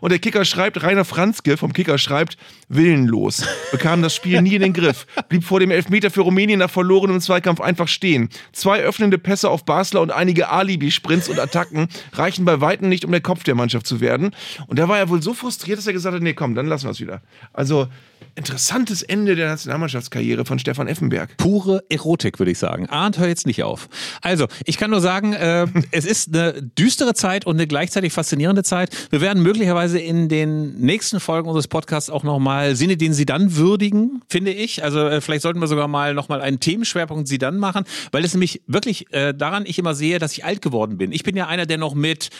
Und 0.00 0.10
der 0.10 0.18
Kicker 0.18 0.44
schreibt, 0.44 0.82
Rainer 0.82 1.04
Franzke 1.04 1.56
vom 1.56 1.72
Kicker 1.74 1.98
schreibt, 1.98 2.36
willenlos. 2.68 3.42
Bekam 3.72 4.00
das 4.02 4.14
Spiel 4.14 4.40
nie 4.42 4.54
in 4.54 4.62
den 4.62 4.69
Griff. 4.72 5.06
Blieb 5.28 5.44
vor 5.44 5.60
dem 5.60 5.70
Elfmeter 5.70 6.10
für 6.10 6.22
Rumänien 6.22 6.58
nach 6.58 6.70
verlorenem 6.70 7.20
Zweikampf 7.20 7.60
einfach 7.60 7.88
stehen. 7.88 8.28
Zwei 8.52 8.80
öffnende 8.80 9.18
Pässe 9.18 9.50
auf 9.50 9.64
Basler 9.64 10.00
und 10.00 10.10
einige 10.10 10.50
Alibi-Sprints 10.50 11.28
und 11.28 11.38
Attacken 11.38 11.88
reichen 12.12 12.44
bei 12.44 12.60
Weitem 12.60 12.88
nicht, 12.88 13.04
um 13.04 13.10
der 13.10 13.20
Kopf 13.20 13.44
der 13.44 13.54
Mannschaft 13.54 13.86
zu 13.86 14.00
werden. 14.00 14.34
Und 14.66 14.78
da 14.78 14.88
war 14.88 14.98
er 14.98 15.08
wohl 15.08 15.22
so 15.22 15.34
frustriert, 15.34 15.78
dass 15.78 15.86
er 15.86 15.92
gesagt 15.92 16.14
hat, 16.14 16.22
nee, 16.22 16.34
komm, 16.34 16.54
dann 16.54 16.66
lassen 16.66 16.84
wir 16.86 16.90
es 16.90 17.00
wieder. 17.00 17.22
Also, 17.52 17.88
interessantes 18.34 19.02
Ende 19.02 19.36
der 19.36 19.48
Nationalmannschaftskarriere 19.48 20.44
von 20.44 20.58
Stefan 20.58 20.88
Effenberg. 20.88 21.36
pure 21.36 21.84
Erotik, 21.88 22.38
würde 22.38 22.50
ich 22.52 22.58
sagen. 22.58 22.88
Arndt, 22.88 23.18
hör 23.18 23.28
jetzt 23.28 23.46
nicht 23.46 23.62
auf. 23.62 23.88
Also, 24.22 24.46
ich 24.64 24.78
kann 24.78 24.90
nur 24.90 25.00
sagen, 25.00 25.32
äh, 25.32 25.66
es 25.90 26.04
ist 26.04 26.34
eine 26.34 26.62
düstere 26.62 27.14
Zeit 27.14 27.46
und 27.46 27.56
eine 27.56 27.66
gleichzeitig 27.66 28.12
faszinierende 28.12 28.62
Zeit. 28.62 28.96
Wir 29.10 29.20
werden 29.20 29.42
möglicherweise 29.42 29.98
in 29.98 30.28
den 30.28 30.78
nächsten 30.78 31.20
Folgen 31.20 31.48
unseres 31.48 31.68
Podcasts 31.68 32.10
auch 32.10 32.22
nochmal 32.22 32.76
Sinne, 32.76 32.96
den 32.96 33.12
Sie 33.12 33.26
dann 33.26 33.56
würdigen, 33.56 34.22
finde 34.28 34.52
ich. 34.52 34.82
Also, 34.84 35.06
äh, 35.06 35.20
vielleicht 35.20 35.42
sollten 35.42 35.60
wir 35.60 35.66
sogar 35.66 35.88
mal 35.88 36.14
nochmal 36.14 36.40
einen 36.40 36.60
Themenschwerpunkt 36.60 37.28
Sie 37.28 37.38
dann 37.38 37.58
machen, 37.58 37.84
weil 38.12 38.24
es 38.24 38.34
nämlich 38.34 38.62
wirklich 38.66 39.12
äh, 39.12 39.34
daran 39.34 39.64
ich 39.66 39.78
immer 39.78 39.94
sehe, 39.94 40.18
dass 40.18 40.32
ich 40.32 40.44
alt 40.44 40.62
geworden 40.62 40.98
bin. 40.98 41.12
Ich 41.12 41.22
bin 41.22 41.36
ja 41.36 41.46
einer, 41.46 41.66
der 41.66 41.78
noch 41.78 41.94
mit 41.94 42.30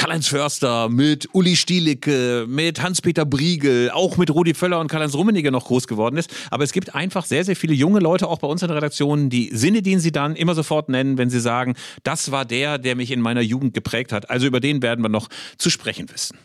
Karl-Heinz 0.00 0.28
Förster, 0.28 0.88
mit 0.88 1.28
Uli 1.34 1.56
Stielicke, 1.56 2.46
mit 2.48 2.80
Hans-Peter 2.80 3.26
Briegel, 3.26 3.90
auch 3.90 4.16
mit 4.16 4.30
Rudi 4.30 4.54
Völler 4.54 4.80
und 4.80 4.88
Karl-Heinz 4.88 5.14
Rummenigge 5.14 5.50
noch 5.50 5.66
groß 5.66 5.86
geworden 5.86 6.16
ist. 6.16 6.34
Aber 6.50 6.64
es 6.64 6.72
gibt 6.72 6.94
einfach 6.94 7.26
sehr, 7.26 7.44
sehr 7.44 7.54
viele 7.54 7.74
junge 7.74 8.00
Leute, 8.00 8.26
auch 8.26 8.38
bei 8.38 8.48
uns 8.48 8.62
in 8.62 8.68
der 8.68 8.78
Redaktion, 8.78 9.28
die 9.28 9.50
Sinne, 9.52 9.82
den 9.82 10.00
sie 10.00 10.10
dann 10.10 10.36
immer 10.36 10.54
sofort 10.54 10.88
nennen, 10.88 11.18
wenn 11.18 11.28
sie 11.28 11.38
sagen, 11.38 11.74
das 12.02 12.30
war 12.30 12.46
der, 12.46 12.78
der 12.78 12.96
mich 12.96 13.10
in 13.10 13.20
meiner 13.20 13.42
Jugend 13.42 13.74
geprägt 13.74 14.10
hat. 14.10 14.30
Also 14.30 14.46
über 14.46 14.60
den 14.60 14.80
werden 14.80 15.02
wir 15.04 15.10
noch 15.10 15.28
zu 15.58 15.68
sprechen 15.68 16.08
wissen. 16.10 16.38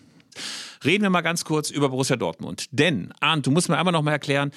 Reden 0.84 1.04
wir 1.04 1.10
mal 1.10 1.22
ganz 1.22 1.46
kurz 1.46 1.70
über 1.70 1.88
Borussia 1.88 2.18
Dortmund. 2.18 2.66
Denn, 2.72 3.14
Arndt, 3.22 3.48
du 3.48 3.52
musst 3.52 3.70
mir 3.70 3.78
einmal 3.78 3.94
noch 3.94 4.02
mal 4.02 4.12
erklären, 4.12 4.52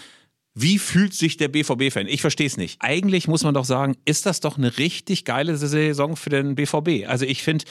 wie 0.54 0.80
fühlt 0.80 1.14
sich 1.14 1.36
der 1.36 1.46
BVB-Fan? 1.46 2.08
Ich 2.08 2.20
verstehe 2.20 2.48
es 2.48 2.56
nicht. 2.56 2.78
Eigentlich 2.80 3.28
muss 3.28 3.44
man 3.44 3.54
doch 3.54 3.64
sagen, 3.64 3.96
ist 4.06 4.26
das 4.26 4.40
doch 4.40 4.58
eine 4.58 4.76
richtig 4.76 5.24
geile 5.24 5.56
Saison 5.56 6.16
für 6.16 6.30
den 6.30 6.56
BVB. 6.56 7.06
Also 7.06 7.26
ich 7.26 7.44
finde, 7.44 7.64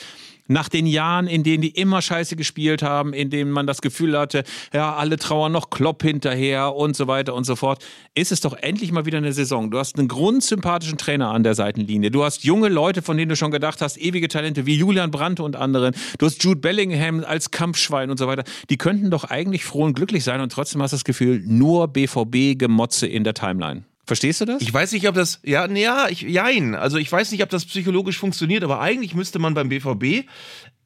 nach 0.48 0.70
den 0.70 0.86
Jahren, 0.86 1.28
in 1.28 1.44
denen 1.44 1.62
die 1.62 1.70
immer 1.70 2.02
scheiße 2.02 2.36
gespielt 2.36 2.84
haben, 2.84 3.14
in 3.14 3.30
denen 3.30 3.52
man 3.52 3.68
das 3.68 3.82
Gefühl 3.82 4.18
hatte, 4.18 4.44
ja, 4.74 4.96
alle 4.96 5.18
trauern 5.18 5.52
noch 5.52 5.70
Klopp 5.70 6.04
hinterher 6.04 6.76
und 6.76 6.96
so 6.96 7.08
weiter 7.08 7.34
und 7.34 7.46
so 7.46 7.56
fort, 7.56 7.84
ist 8.16 8.32
es 8.32 8.42
doch 8.42 8.54
endlich 8.54 8.92
mal 8.92 9.06
wieder 9.06 9.18
eine 9.18 9.34
Saison. 9.34 9.72
Du 9.72 9.78
hast 9.78 9.98
einen 9.98 10.08
grundsympathischen 10.08 10.98
Trainer 10.98 11.32
an 11.32 11.44
der 11.44 11.56
Seitenlinie. 11.56 12.12
Du 12.12 12.24
hast 12.24 12.44
junge 12.44 12.70
Leute, 12.70 13.02
von 13.02 13.18
denen 13.18 13.30
du 13.30 13.36
schon 13.36 13.52
gedacht 13.52 13.82
hast, 13.82 13.98
ewige 13.98 14.28
Talente 14.28 14.66
wie 14.66 14.76
Julian 14.76 15.12
Brandt 15.12 15.40
und 15.40 15.56
anderen. 15.56 15.96
Du 16.18 16.26
hast 16.26 16.44
Jude 16.44 16.60
Bellingham 16.60 17.24
als 17.24 17.52
Kampfschwein 17.52 18.10
und 18.10 18.18
so 18.18 18.28
weiter. 18.28 18.44
Die 18.70 18.78
könnten 18.78 19.12
doch 19.12 19.26
eigentlich 19.26 19.66
froh 19.66 19.84
und 19.84 19.94
glücklich 19.94 20.24
sein 20.24 20.42
und 20.42 20.52
trotzdem 20.52 20.82
hast 20.82 20.92
du 20.92 20.96
das 20.96 21.04
Gefühl, 21.04 21.42
nur 21.46 21.88
BVB-Gemotze 21.88 23.08
in 23.08 23.24
der 23.24 23.34
Timeline. 23.34 23.84
Verstehst 24.08 24.40
du 24.40 24.46
das? 24.46 24.62
Ich 24.62 24.74
weiß 24.74 24.94
nicht, 24.94 25.08
ob 25.10 25.16
das, 25.16 25.42
ja, 25.44 25.70
ja, 25.70 26.08
ich, 26.08 26.22
jein. 26.22 26.76
Also 26.76 26.98
ich 26.98 27.12
weiß 27.12 27.30
nicht, 27.32 27.44
ob 27.44 27.50
das 27.50 27.66
psychologisch 27.66 28.18
funktioniert, 28.18 28.64
aber 28.64 28.80
eigentlich 28.80 29.14
müsste 29.14 29.38
man 29.38 29.54
beim 29.54 29.68
BVB, 29.68 30.26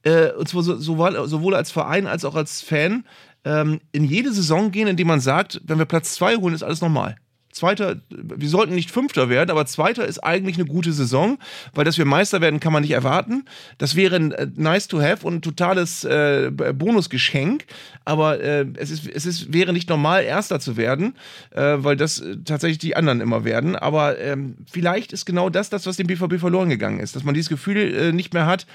äh, 0.02 0.32
und 0.32 0.50
zwar 0.50 0.64
so, 0.64 0.76
sowohl, 0.78 1.28
sowohl 1.28 1.54
als 1.54 1.70
Verein 1.70 2.08
als 2.08 2.26
auch 2.26 2.34
als 2.34 2.64
Fan, 2.64 3.06
ähm, 3.46 3.80
in 3.92 4.06
jede 4.06 4.34
Saison 4.34 4.72
gehen, 4.72 4.88
indem 4.88 5.06
man 5.06 5.20
sagt, 5.20 5.62
wenn 5.64 5.78
wir 5.78 5.86
Platz 5.86 6.16
zwei 6.16 6.36
holen, 6.36 6.56
ist 6.56 6.64
alles 6.64 6.82
normal. 6.82 7.16
Zweiter, 7.52 7.98
wir 8.10 8.50
sollten 8.50 8.76
nicht 8.76 8.92
Fünfter 8.92 9.30
werden, 9.30 9.52
aber 9.52 9.66
Zweiter 9.66 10.06
ist 10.06 10.20
eigentlich 10.20 10.58
eine 10.58 10.66
gute 10.66 10.94
Saison, 10.94 11.38
weil 11.74 11.86
dass 11.86 11.98
wir 11.98 12.06
Meister 12.06 12.42
werden, 12.42 12.60
kann 12.60 12.74
man 12.74 12.82
nicht 12.82 12.92
erwarten. 12.92 13.46
Das 13.78 13.96
wäre 13.96 14.16
äh, 14.16 14.48
nice 14.56 14.88
to 14.88 15.02
have 15.02 15.26
und 15.26 15.36
ein 15.36 15.42
totales 15.42 16.04
äh, 16.04 16.52
Bonusgeschenk, 16.52 17.66
aber 18.06 18.40
äh, 18.40 18.66
es, 18.76 18.90
ist, 18.90 19.08
es 19.08 19.26
ist, 19.26 19.54
wäre 19.54 19.74
nicht 19.74 19.90
normal, 19.90 20.24
Erster 20.24 20.60
zu 20.60 20.78
werden, 20.78 21.16
äh, 21.52 21.78
weil 21.78 21.98
das 21.98 22.20
äh, 22.20 22.38
tatsächlich 22.44 22.80
die 22.80 22.96
anderen 22.96 23.22
immer 23.22 23.44
werden. 23.44 23.76
Aber 23.76 24.20
ähm, 24.20 24.56
vielleicht 24.72 25.14
ist 25.14 25.26
genau 25.26 25.50
das 25.50 25.70
das, 25.70 25.86
was 25.86 25.98
dem 25.98 26.08
BVB 26.08 26.40
verloren 26.40 26.70
gegangen 26.70 27.00
ist, 27.00 27.16
dass 27.16 27.24
man 27.24 27.34
dieses 27.34 27.50
Gefühl 27.50 27.78
äh, 27.78 28.12
nicht 28.12 28.34
mehr 28.34 28.46
hat, 28.46 28.66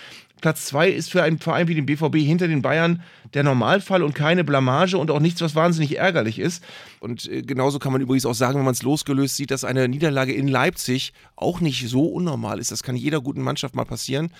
Platz 0.42 0.66
zwei 0.66 0.90
ist 0.90 1.10
für 1.10 1.22
einen 1.22 1.38
Verein 1.38 1.66
wie 1.68 1.74
den 1.74 1.86
BVB 1.86 2.16
hinter 2.16 2.46
den 2.46 2.60
Bayern 2.60 3.02
der 3.32 3.42
Normalfall 3.42 4.02
und 4.02 4.14
keine 4.14 4.44
Blamage 4.44 4.98
und 4.98 5.10
auch 5.10 5.20
nichts, 5.20 5.40
was 5.40 5.54
wahnsinnig 5.54 5.96
ärgerlich 5.96 6.38
ist. 6.38 6.62
Und 7.00 7.30
äh, 7.30 7.42
genauso 7.42 7.78
kann 7.78 7.92
man 7.92 8.02
übrigens 8.02 8.26
auch 8.26 8.34
sagen, 8.34 8.58
man 8.66 8.74
es 8.74 8.82
losgelöst 8.82 9.36
sieht, 9.36 9.50
dass 9.50 9.64
eine 9.64 9.88
Niederlage 9.88 10.34
in 10.34 10.48
Leipzig 10.48 11.14
auch 11.34 11.60
nicht 11.60 11.88
so 11.88 12.04
unnormal 12.06 12.58
ist. 12.58 12.70
Das 12.70 12.82
kann 12.82 12.96
jeder 12.96 13.20
guten 13.22 13.40
Mannschaft 13.40 13.74
mal 13.74 13.84
passieren. 13.84 14.30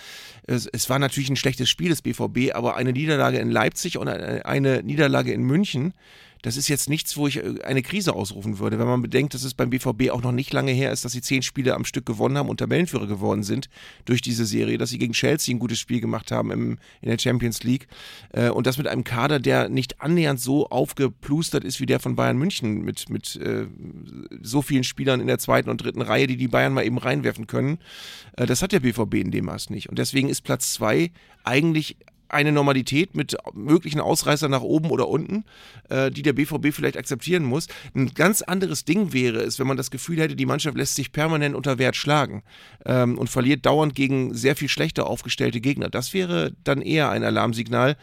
Es, 0.43 0.67
es 0.67 0.91
war 0.91 0.99
natürlich 0.99 1.31
ein 1.31 1.37
schlechtes 1.37 1.71
Spiel 1.71 1.89
des 1.89 2.03
BVB, 2.03 2.55
aber 2.55 2.77
eine 2.77 2.93
Niederlage 2.93 3.39
in 3.39 3.51
Leipzig 3.51 3.97
und 3.97 4.09
eine, 4.09 4.45
eine 4.45 4.83
Niederlage 4.83 5.33
in 5.33 5.43
München, 5.43 5.95
das 6.47 6.57
ist 6.57 6.69
jetzt 6.69 6.89
nichts, 6.89 7.17
wo 7.17 7.27
ich 7.27 7.39
äh, 7.39 7.61
eine 7.65 7.83
Krise 7.83 8.15
ausrufen 8.15 8.61
würde. 8.61 8.79
Wenn 8.79 8.87
man 8.87 9.03
bedenkt, 9.03 9.35
dass 9.35 9.43
es 9.43 9.53
beim 9.53 9.69
BVB 9.69 10.11
auch 10.11 10.23
noch 10.23 10.31
nicht 10.31 10.53
lange 10.53 10.71
her 10.71 10.93
ist, 10.93 11.05
dass 11.05 11.11
sie 11.11 11.21
zehn 11.21 11.43
Spiele 11.43 11.75
am 11.75 11.85
Stück 11.85 12.07
gewonnen 12.07 12.39
haben 12.39 12.49
und 12.49 12.59
Tabellenführer 12.59 13.09
geworden 13.09 13.43
sind 13.43 13.69
durch 14.05 14.21
diese 14.21 14.47
Serie, 14.47 14.79
dass 14.79 14.91
sie 14.91 14.99
gegen 14.99 15.13
Chelsea 15.13 15.53
ein 15.53 15.59
gutes 15.59 15.81
Spiel 15.81 16.01
gemacht 16.01 16.31
haben 16.31 16.53
im, 16.53 16.79
in 17.01 17.09
der 17.09 17.19
Champions 17.19 17.65
League 17.65 17.89
äh, 18.33 18.49
und 18.49 18.69
das 18.69 18.79
mit 18.79 18.87
einem 18.87 19.03
Kader, 19.03 19.41
der 19.41 19.69
nicht 19.69 20.01
annähernd 20.01 20.39
so 20.39 20.69
aufgeplustert 20.69 21.65
ist 21.65 21.81
wie 21.81 21.87
der 21.87 21.99
von 21.99 22.15
Bayern 22.15 22.39
München 22.39 22.85
mit, 22.85 23.11
mit 23.11 23.35
äh, 23.35 23.67
so 24.41 24.63
vielen 24.63 24.85
Spielern 24.85 25.19
in 25.19 25.27
der 25.27 25.41
zweiten 25.41 25.69
und 25.69 25.83
dritten 25.83 26.01
Reihe, 26.01 26.29
die 26.29 26.37
die 26.37 26.47
Bayern 26.47 26.75
mal 26.75 26.87
eben 26.87 26.99
reinwerfen 26.99 27.49
können. 27.49 27.79
Äh, 28.37 28.47
das 28.47 28.63
hat 28.63 28.71
der 28.71 28.79
BVB 28.79 29.15
in 29.15 29.33
dem 29.33 29.47
Maß 29.47 29.71
nicht. 29.71 29.89
Und 29.89 29.99
deswegen 29.99 30.29
ist 30.29 30.43
Platz 30.43 30.75
zwei 30.75 31.11
eigentlich 31.43 31.97
eine 32.29 32.53
Normalität 32.53 33.15
mit 33.15 33.37
möglichen 33.55 34.01
Ausreißern 34.01 34.51
nach 34.51 34.63
oben 34.63 34.91
oder 34.91 35.09
unten, 35.09 35.45
äh, 35.89 36.11
die 36.11 36.23
der 36.23 36.33
BVB 36.33 36.73
vielleicht 36.73 36.97
akzeptieren 36.97 37.45
muss. 37.45 37.69
Ein 37.95 38.13
ganz 38.15 38.43
anderes 38.43 38.85
Ding 38.85 39.13
wäre 39.13 39.39
es, 39.39 39.59
wenn 39.59 39.67
man 39.67 39.77
das 39.77 39.91
Gefühl 39.91 40.19
hätte, 40.19 40.37
die 40.37 40.47
Mannschaft 40.47 40.77
lässt 40.77 40.97
sich 40.97 41.13
permanent 41.13 41.55
unter 41.55 41.79
Wert 41.79 41.97
schlagen 41.97 42.43
ähm, 42.85 43.19
und 43.19 43.29
verliert 43.29 43.67
dauernd 43.67 43.95
gegen 43.95 44.35
sehr 44.35 44.57
viel 44.57 44.69
schlechter 44.69 45.07
aufgestellte 45.07 45.61
Gegner. 45.61 45.89
Das 45.89 46.15
wäre 46.15 46.53
dann 46.65 46.83
eher 46.83 47.11
ein 47.11 47.25
Alarmsignal. 47.25 47.97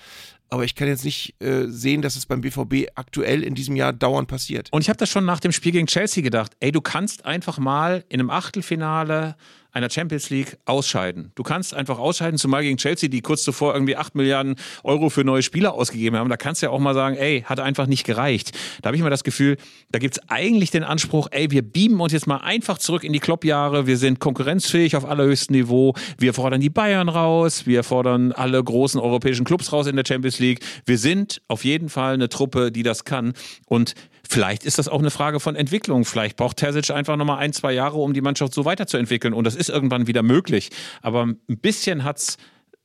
Aber 0.50 0.66
ich 0.66 0.76
kann 0.76 0.88
jetzt 0.88 1.04
nicht 1.04 1.42
äh, 1.42 1.66
sehen, 1.66 2.04
dass 2.04 2.16
es 2.16 2.28
beim 2.28 2.42
BVB 2.42 2.92
aktuell 2.94 3.42
in 3.42 3.56
diesem 3.56 3.76
Jahr 3.76 3.92
dauernd 3.92 4.28
passiert. 4.28 4.72
Und 4.72 4.82
ich 4.84 4.90
habe 4.90 4.98
das 4.98 5.10
schon 5.10 5.26
nach 5.26 5.40
dem 5.40 5.52
Spiel 5.52 5.72
gegen 5.72 5.88
Chelsea 5.88 6.22
gedacht. 6.22 6.52
Ey, 6.60 6.72
du 6.72 6.80
kannst 6.80 7.26
einfach 7.26 7.58
mal 7.58 8.06
in 8.08 8.20
einem 8.20 8.30
Achtelfinale 8.30 9.36
einer 9.74 9.90
Champions 9.90 10.30
League 10.30 10.58
ausscheiden. 10.66 11.32
Du 11.36 11.44
kannst 11.44 11.74
einfach 11.74 11.98
ausscheiden, 11.98 12.38
zumal 12.38 12.62
gegen 12.62 12.78
Chelsea, 12.78 13.10
die 13.10 13.22
kurz 13.22 13.44
zuvor 13.44 13.74
irgendwie 13.74 13.98
8 13.98 14.16
Milliarden 14.16 14.56
Euro 14.84 15.10
für 15.10 15.24
neue 15.24 15.42
Spieler 15.42 15.74
ausgegeben 15.74 16.16
haben. 16.16 16.30
Da 16.30 16.38
kannst 16.38 16.62
du 16.62 16.68
ja 16.68 16.72
auch 16.72 16.80
mal 16.80 16.94
sagen, 16.94 17.18
ey, 17.18 17.42
hat 17.42 17.60
einfach 17.60 17.88
nicht 17.88 18.06
gereicht. 18.06 18.52
Da 18.82 18.88
habe 18.88 18.98
ich 18.98 19.04
mal 19.04 19.10
das 19.10 19.24
Gefühl, 19.24 19.58
da 19.92 20.00
gibt 20.00 20.18
es 20.18 20.30
eigentlich 20.30 20.72
den 20.72 20.84
Anspruch, 20.84 21.28
ey, 21.32 21.50
wir 21.52 21.64
beamen 21.64 22.00
uns 22.00 22.14
jetzt 22.14 22.28
mal 22.28 22.38
einfach 22.38 22.78
zurück 22.78 23.04
in 23.04 23.14
die 23.14 23.20
Kloppjahre. 23.20 23.88
Wir 23.88 23.98
sind 23.98 24.20
konkurrenzfähig 24.20 24.96
auf 24.96 25.06
allerhöchstem 25.06 25.56
Niveau. 25.56 25.94
Wir 26.18 26.34
fordern 26.34 26.62
die 26.62 26.70
Bayern 26.70 27.10
raus. 27.10 27.66
Wir 27.66 27.84
fordern 27.84 28.32
alle 28.32 28.64
großen 28.64 29.00
europäischen 29.00 29.44
Clubs 29.44 29.74
raus 29.74 29.88
in 29.88 29.96
der 29.96 30.06
Champions 30.08 30.40
League. 30.40 30.60
Wir 30.86 31.00
sind 31.00 31.42
auf 31.48 31.66
jeden 31.66 31.90
Fall 31.90 32.14
eine 32.14 32.30
Truppe, 32.30 32.72
die 32.72 32.84
das 32.84 33.06
kann. 33.06 33.34
Und 33.66 33.96
Vielleicht 34.28 34.64
ist 34.64 34.78
das 34.78 34.88
auch 34.88 35.00
eine 35.00 35.12
Frage 35.12 35.40
von 35.40 35.56
Entwicklung. 35.56 36.06
Vielleicht 36.06 36.38
braucht 36.38 36.58
Terzic 36.58 36.92
einfach 36.92 37.18
nochmal 37.18 37.40
ein, 37.40 37.54
zwei 37.54 37.74
Jahre, 37.74 37.98
um 37.98 38.14
die 38.14 38.22
Mannschaft 38.22 38.54
so 38.54 38.66
weiterzuentwickeln. 38.66 39.34
Und 39.34 39.44
das 39.44 39.56
ist 39.56 39.70
irgendwann 39.70 40.08
wieder 40.08 40.24
möglich. 40.24 40.70
Aber 41.02 41.24
ein 41.26 41.38
bisschen 41.48 42.04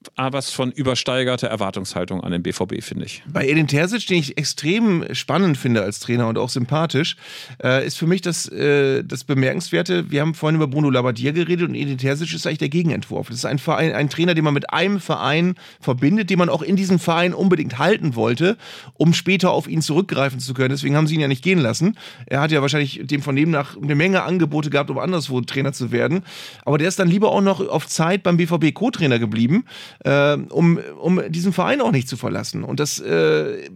es 0.00 0.32
was 0.32 0.50
von 0.50 0.70
übersteigerter 0.70 1.48
Erwartungshaltung 1.48 2.22
an 2.22 2.30
den 2.30 2.42
BVB, 2.42 2.82
finde 2.82 3.06
ich. 3.06 3.22
Bei 3.26 3.46
Edin 3.48 3.66
Terzic, 3.66 4.06
den 4.06 4.18
ich 4.18 4.38
extrem 4.38 5.04
spannend 5.12 5.58
finde 5.58 5.82
als 5.82 5.98
Trainer 6.00 6.28
und 6.28 6.38
auch 6.38 6.50
sympathisch, 6.50 7.16
äh, 7.62 7.84
ist 7.84 7.98
für 7.98 8.06
mich 8.06 8.20
das, 8.20 8.48
äh, 8.48 9.02
das 9.02 9.24
Bemerkenswerte, 9.24 10.10
wir 10.10 10.20
haben 10.20 10.34
vorhin 10.34 10.56
über 10.56 10.68
Bruno 10.68 10.90
Labbadia 10.90 11.32
geredet 11.32 11.68
und 11.68 11.74
Edin 11.74 11.98
Terzic 11.98 12.32
ist 12.32 12.46
eigentlich 12.46 12.58
der 12.58 12.68
Gegenentwurf. 12.68 13.28
Das 13.28 13.38
ist 13.38 13.44
ein, 13.44 13.58
Verein, 13.58 13.92
ein 13.92 14.08
Trainer, 14.08 14.34
den 14.34 14.44
man 14.44 14.54
mit 14.54 14.70
einem 14.70 15.00
Verein 15.00 15.54
verbindet, 15.80 16.30
den 16.30 16.38
man 16.38 16.48
auch 16.48 16.62
in 16.62 16.76
diesem 16.76 16.98
Verein 16.98 17.34
unbedingt 17.34 17.78
halten 17.78 18.14
wollte, 18.14 18.56
um 18.94 19.14
später 19.14 19.50
auf 19.50 19.66
ihn 19.66 19.82
zurückgreifen 19.82 20.38
zu 20.38 20.54
können. 20.54 20.70
Deswegen 20.70 20.96
haben 20.96 21.06
sie 21.06 21.14
ihn 21.14 21.20
ja 21.20 21.28
nicht 21.28 21.42
gehen 21.42 21.58
lassen. 21.58 21.96
Er 22.26 22.40
hat 22.40 22.52
ja 22.52 22.62
wahrscheinlich 22.62 23.00
dem 23.02 23.22
von 23.22 23.34
dem 23.34 23.50
nach 23.50 23.76
eine 23.76 23.94
Menge 23.94 24.22
Angebote 24.22 24.70
gehabt, 24.70 24.90
um 24.90 24.98
anderswo 24.98 25.40
Trainer 25.40 25.72
zu 25.72 25.90
werden. 25.90 26.24
Aber 26.64 26.78
der 26.78 26.88
ist 26.88 26.98
dann 26.98 27.08
lieber 27.08 27.32
auch 27.32 27.40
noch 27.40 27.66
auf 27.66 27.86
Zeit 27.88 28.22
beim 28.22 28.36
BVB 28.36 28.72
Co-Trainer 28.74 29.18
geblieben 29.18 29.64
äh, 30.04 30.34
um, 30.34 30.78
um 31.00 31.20
diesen 31.30 31.52
Verein 31.52 31.80
auch 31.80 31.92
nicht 31.92 32.08
zu 32.08 32.16
verlassen. 32.16 32.64
Und 32.64 32.80
das 32.80 33.00
äh, 33.00 33.66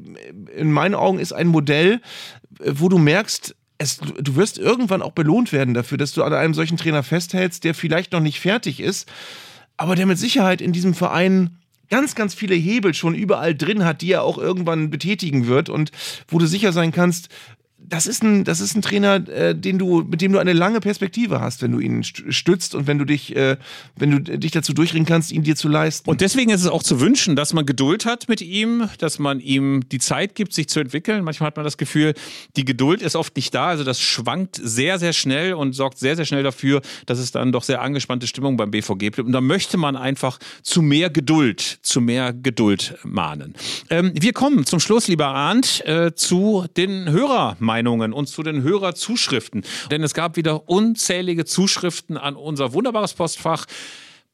in 0.56 0.72
meinen 0.72 0.94
Augen 0.94 1.18
ist 1.18 1.32
ein 1.32 1.48
Modell, 1.48 2.00
wo 2.64 2.88
du 2.88 2.98
merkst, 2.98 3.54
es, 3.78 3.98
du 3.98 4.36
wirst 4.36 4.58
irgendwann 4.58 5.02
auch 5.02 5.12
belohnt 5.12 5.52
werden 5.52 5.74
dafür, 5.74 5.98
dass 5.98 6.12
du 6.12 6.22
an 6.22 6.32
einem 6.32 6.54
solchen 6.54 6.76
Trainer 6.76 7.02
festhältst, 7.02 7.64
der 7.64 7.74
vielleicht 7.74 8.12
noch 8.12 8.20
nicht 8.20 8.40
fertig 8.40 8.80
ist, 8.80 9.10
aber 9.76 9.96
der 9.96 10.06
mit 10.06 10.18
Sicherheit 10.18 10.60
in 10.60 10.72
diesem 10.72 10.94
Verein 10.94 11.58
ganz, 11.90 12.14
ganz 12.14 12.32
viele 12.34 12.54
Hebel 12.54 12.94
schon 12.94 13.14
überall 13.14 13.54
drin 13.54 13.84
hat, 13.84 14.00
die 14.00 14.12
er 14.12 14.22
auch 14.22 14.38
irgendwann 14.38 14.88
betätigen 14.90 15.46
wird 15.46 15.68
und 15.68 15.90
wo 16.28 16.38
du 16.38 16.46
sicher 16.46 16.72
sein 16.72 16.92
kannst, 16.92 17.28
das 17.92 18.06
ist 18.06 18.22
ein, 18.22 18.44
das 18.44 18.60
ist 18.60 18.74
ein 18.74 18.80
Trainer, 18.80 19.16
äh, 19.28 19.54
den 19.54 19.78
du, 19.78 20.02
mit 20.02 20.22
dem 20.22 20.32
du 20.32 20.38
eine 20.38 20.54
lange 20.54 20.80
Perspektive 20.80 21.42
hast, 21.42 21.60
wenn 21.60 21.72
du 21.72 21.78
ihn 21.78 22.02
stützt 22.02 22.74
und 22.74 22.86
wenn 22.86 22.98
du 22.98 23.04
dich, 23.04 23.36
äh, 23.36 23.58
wenn 23.96 24.10
du 24.10 24.38
dich 24.38 24.50
dazu 24.50 24.72
durchringen 24.72 25.04
kannst, 25.04 25.30
ihn 25.30 25.42
dir 25.42 25.56
zu 25.56 25.68
leisten. 25.68 26.08
Und 26.08 26.22
deswegen 26.22 26.50
ist 26.50 26.62
es 26.62 26.68
auch 26.68 26.82
zu 26.82 27.00
wünschen, 27.00 27.36
dass 27.36 27.52
man 27.52 27.66
Geduld 27.66 28.06
hat 28.06 28.30
mit 28.30 28.40
ihm, 28.40 28.88
dass 28.96 29.18
man 29.18 29.40
ihm 29.40 29.86
die 29.90 29.98
Zeit 29.98 30.34
gibt, 30.34 30.54
sich 30.54 30.70
zu 30.70 30.80
entwickeln. 30.80 31.22
Manchmal 31.22 31.48
hat 31.48 31.56
man 31.56 31.66
das 31.66 31.76
Gefühl, 31.76 32.14
die 32.56 32.64
Geduld 32.64 33.02
ist 33.02 33.14
oft 33.14 33.36
nicht 33.36 33.54
da. 33.54 33.66
Also 33.66 33.84
das 33.84 34.00
schwankt 34.00 34.58
sehr, 34.62 34.98
sehr 34.98 35.12
schnell 35.12 35.52
und 35.52 35.74
sorgt 35.74 35.98
sehr, 35.98 36.16
sehr 36.16 36.24
schnell 36.24 36.42
dafür, 36.42 36.80
dass 37.04 37.18
es 37.18 37.30
dann 37.30 37.52
doch 37.52 37.62
sehr 37.62 37.82
angespannte 37.82 38.26
Stimmung 38.26 38.56
beim 38.56 38.70
BVG 38.70 38.98
gibt. 38.98 39.18
Und 39.18 39.32
da 39.32 39.42
möchte 39.42 39.76
man 39.76 39.96
einfach 39.96 40.38
zu 40.62 40.80
mehr 40.80 41.10
Geduld, 41.10 41.60
zu 41.82 42.00
mehr 42.00 42.32
Geduld 42.32 42.96
mahnen. 43.02 43.52
Ähm, 43.90 44.12
wir 44.14 44.32
kommen 44.32 44.64
zum 44.64 44.80
Schluss, 44.80 45.08
lieber 45.08 45.26
Arndt, 45.26 45.84
äh, 45.84 46.14
zu 46.14 46.64
den 46.74 47.10
Hörermeinungen. 47.10 47.81
Meinungen 47.82 48.12
und 48.12 48.28
zu 48.28 48.44
den 48.44 48.62
Hörerzuschriften. 48.62 49.64
Denn 49.90 50.04
es 50.04 50.14
gab 50.14 50.36
wieder 50.36 50.68
unzählige 50.68 51.44
Zuschriften 51.44 52.16
an 52.16 52.36
unser 52.36 52.72
wunderbares 52.72 53.14
Postfach 53.14 53.66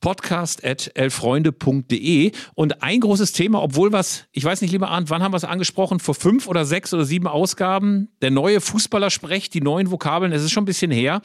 podcast.elfreunde.de. 0.01 2.33
Und 2.55 2.83
ein 2.83 3.01
großes 3.01 3.33
Thema, 3.33 3.63
obwohl 3.63 3.91
was, 3.91 4.27
ich 4.33 4.45
weiß 4.45 4.61
nicht, 4.61 4.71
lieber 4.71 4.91
Arndt, 4.91 5.09
wann 5.11 5.23
haben 5.23 5.33
wir 5.33 5.39
es 5.39 5.45
angesprochen? 5.45 5.99
Vor 5.99 6.15
fünf 6.15 6.47
oder 6.47 6.67
sechs 6.67 6.95
oder 6.95 7.07
sieben 7.07 7.27
Ausgaben? 7.27 8.09
Der 8.21 8.31
neue 8.31 8.61
Fußballersprech, 8.61 9.51
die 9.51 9.63
neuen 9.63 9.91
Vokabeln, 9.91 10.33
es 10.33 10.45
ist 10.45 10.53
schon 10.53 10.65
ein 10.65 10.67
bisschen 10.67 10.91
her. 10.91 11.23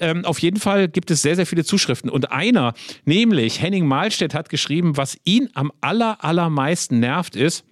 Ähm, 0.00 0.24
auf 0.24 0.38
jeden 0.40 0.58
Fall 0.58 0.88
gibt 0.88 1.10
es 1.10 1.20
sehr, 1.22 1.36
sehr 1.36 1.46
viele 1.46 1.64
Zuschriften. 1.64 2.10
Und 2.10 2.32
einer, 2.32 2.72
nämlich 3.04 3.60
Henning 3.60 3.86
Mahlstedt, 3.86 4.32
hat 4.34 4.48
geschrieben, 4.48 4.96
was 4.96 5.18
ihn 5.24 5.50
am 5.52 5.70
aller, 5.82 6.24
allermeisten 6.24 6.98
nervt, 6.98 7.36
ist, 7.36 7.64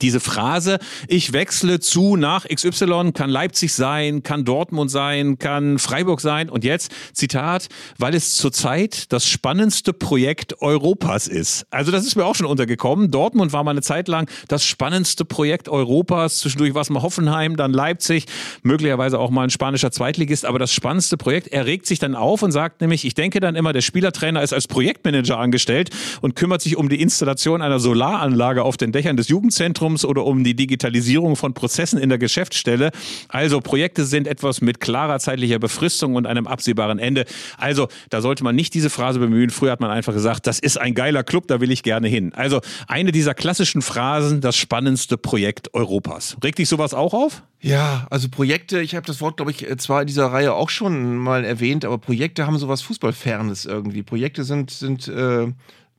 diese 0.00 0.20
Phrase, 0.20 0.78
ich 1.08 1.32
wechsle 1.32 1.80
zu 1.80 2.16
nach 2.16 2.46
XY, 2.46 3.12
kann 3.12 3.30
Leipzig 3.30 3.72
sein, 3.72 4.22
kann 4.22 4.44
Dortmund 4.44 4.90
sein, 4.90 5.38
kann 5.38 5.78
Freiburg 5.78 6.20
sein. 6.20 6.50
Und 6.50 6.64
jetzt, 6.64 6.92
Zitat, 7.12 7.68
weil 7.98 8.14
es 8.14 8.36
zurzeit 8.36 9.12
das 9.12 9.28
spannendste 9.28 9.92
Projekt 9.92 10.60
Europas 10.60 11.28
ist. 11.28 11.66
Also 11.70 11.92
das 11.92 12.06
ist 12.06 12.16
mir 12.16 12.24
auch 12.24 12.34
schon 12.34 12.46
untergekommen. 12.46 13.10
Dortmund 13.10 13.52
war 13.52 13.64
mal 13.64 13.70
eine 13.70 13.82
Zeit 13.82 14.08
lang 14.08 14.28
das 14.48 14.64
spannendste 14.64 15.24
Projekt 15.24 15.68
Europas. 15.68 16.38
Zwischendurch 16.38 16.74
war 16.74 16.82
es 16.82 16.90
mal 16.90 17.02
Hoffenheim, 17.02 17.56
dann 17.56 17.72
Leipzig, 17.72 18.26
möglicherweise 18.62 19.18
auch 19.18 19.30
mal 19.30 19.44
ein 19.44 19.50
spanischer 19.50 19.90
Zweitligist. 19.90 20.44
Aber 20.44 20.58
das 20.58 20.72
spannendste 20.72 21.16
Projekt, 21.16 21.48
er 21.48 21.66
regt 21.66 21.86
sich 21.86 21.98
dann 21.98 22.14
auf 22.14 22.42
und 22.42 22.52
sagt 22.52 22.80
nämlich, 22.80 23.04
ich 23.04 23.14
denke 23.14 23.40
dann 23.40 23.54
immer, 23.56 23.72
der 23.72 23.82
Spielertrainer 23.82 24.42
ist 24.42 24.52
als 24.52 24.66
Projektmanager 24.66 25.38
angestellt 25.38 25.90
und 26.20 26.34
kümmert 26.34 26.60
sich 26.60 26.76
um 26.76 26.88
die 26.88 27.00
Installation 27.00 27.62
einer 27.62 27.78
Solaranlage 27.78 28.62
auf 28.62 28.76
den 28.76 28.92
Dächern 28.92 29.16
des 29.16 29.28
Jugendzentrums 29.28 29.75
Zentrums 29.76 30.04
oder 30.06 30.24
um 30.24 30.42
die 30.42 30.54
Digitalisierung 30.54 31.36
von 31.36 31.52
Prozessen 31.52 31.98
in 31.98 32.08
der 32.08 32.18
Geschäftsstelle. 32.18 32.90
Also 33.28 33.60
Projekte 33.60 34.06
sind 34.06 34.26
etwas 34.26 34.62
mit 34.62 34.80
klarer 34.80 35.18
zeitlicher 35.18 35.58
Befristung 35.58 36.14
und 36.14 36.26
einem 36.26 36.46
absehbaren 36.46 36.98
Ende. 36.98 37.26
Also 37.58 37.88
da 38.08 38.22
sollte 38.22 38.42
man 38.42 38.56
nicht 38.56 38.72
diese 38.72 38.88
Phrase 38.88 39.18
bemühen. 39.18 39.50
Früher 39.50 39.72
hat 39.72 39.80
man 39.80 39.90
einfach 39.90 40.14
gesagt, 40.14 40.46
das 40.46 40.58
ist 40.58 40.80
ein 40.80 40.94
geiler 40.94 41.24
Club, 41.24 41.46
da 41.48 41.60
will 41.60 41.70
ich 41.70 41.82
gerne 41.82 42.08
hin. 42.08 42.32
Also 42.34 42.60
eine 42.88 43.12
dieser 43.12 43.34
klassischen 43.34 43.82
Phrasen, 43.82 44.40
das 44.40 44.56
spannendste 44.56 45.18
Projekt 45.18 45.74
Europas. 45.74 46.38
Regt 46.42 46.58
dich 46.58 46.68
sowas 46.68 46.94
auch 46.94 47.12
auf? 47.12 47.42
Ja, 47.60 48.06
also 48.10 48.28
Projekte, 48.30 48.80
ich 48.80 48.94
habe 48.94 49.06
das 49.06 49.20
Wort, 49.20 49.36
glaube 49.36 49.50
ich, 49.50 49.66
zwar 49.78 50.02
in 50.02 50.06
dieser 50.06 50.26
Reihe 50.26 50.54
auch 50.54 50.70
schon 50.70 51.16
mal 51.16 51.44
erwähnt, 51.44 51.84
aber 51.84 51.98
Projekte 51.98 52.46
haben 52.46 52.58
sowas 52.58 52.80
Fußballfernes 52.82 53.66
irgendwie. 53.66 54.02
Projekte 54.02 54.44
sind, 54.44 54.70
sind 54.70 55.08
äh, 55.08 55.48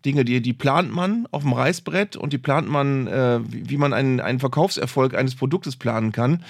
Dinge, 0.05 0.25
die, 0.25 0.41
die 0.41 0.53
plant 0.53 0.93
man 0.93 1.27
auf 1.31 1.43
dem 1.43 1.53
Reißbrett 1.53 2.15
und 2.15 2.33
die 2.33 2.37
plant 2.37 2.69
man, 2.69 3.07
äh, 3.07 3.39
wie, 3.43 3.77
man 3.77 3.93
einen, 3.93 4.19
einen 4.19 4.39
Verkaufserfolg 4.39 5.15
eines 5.15 5.35
Produktes 5.35 5.75
planen 5.75 6.11
kann. 6.11 6.43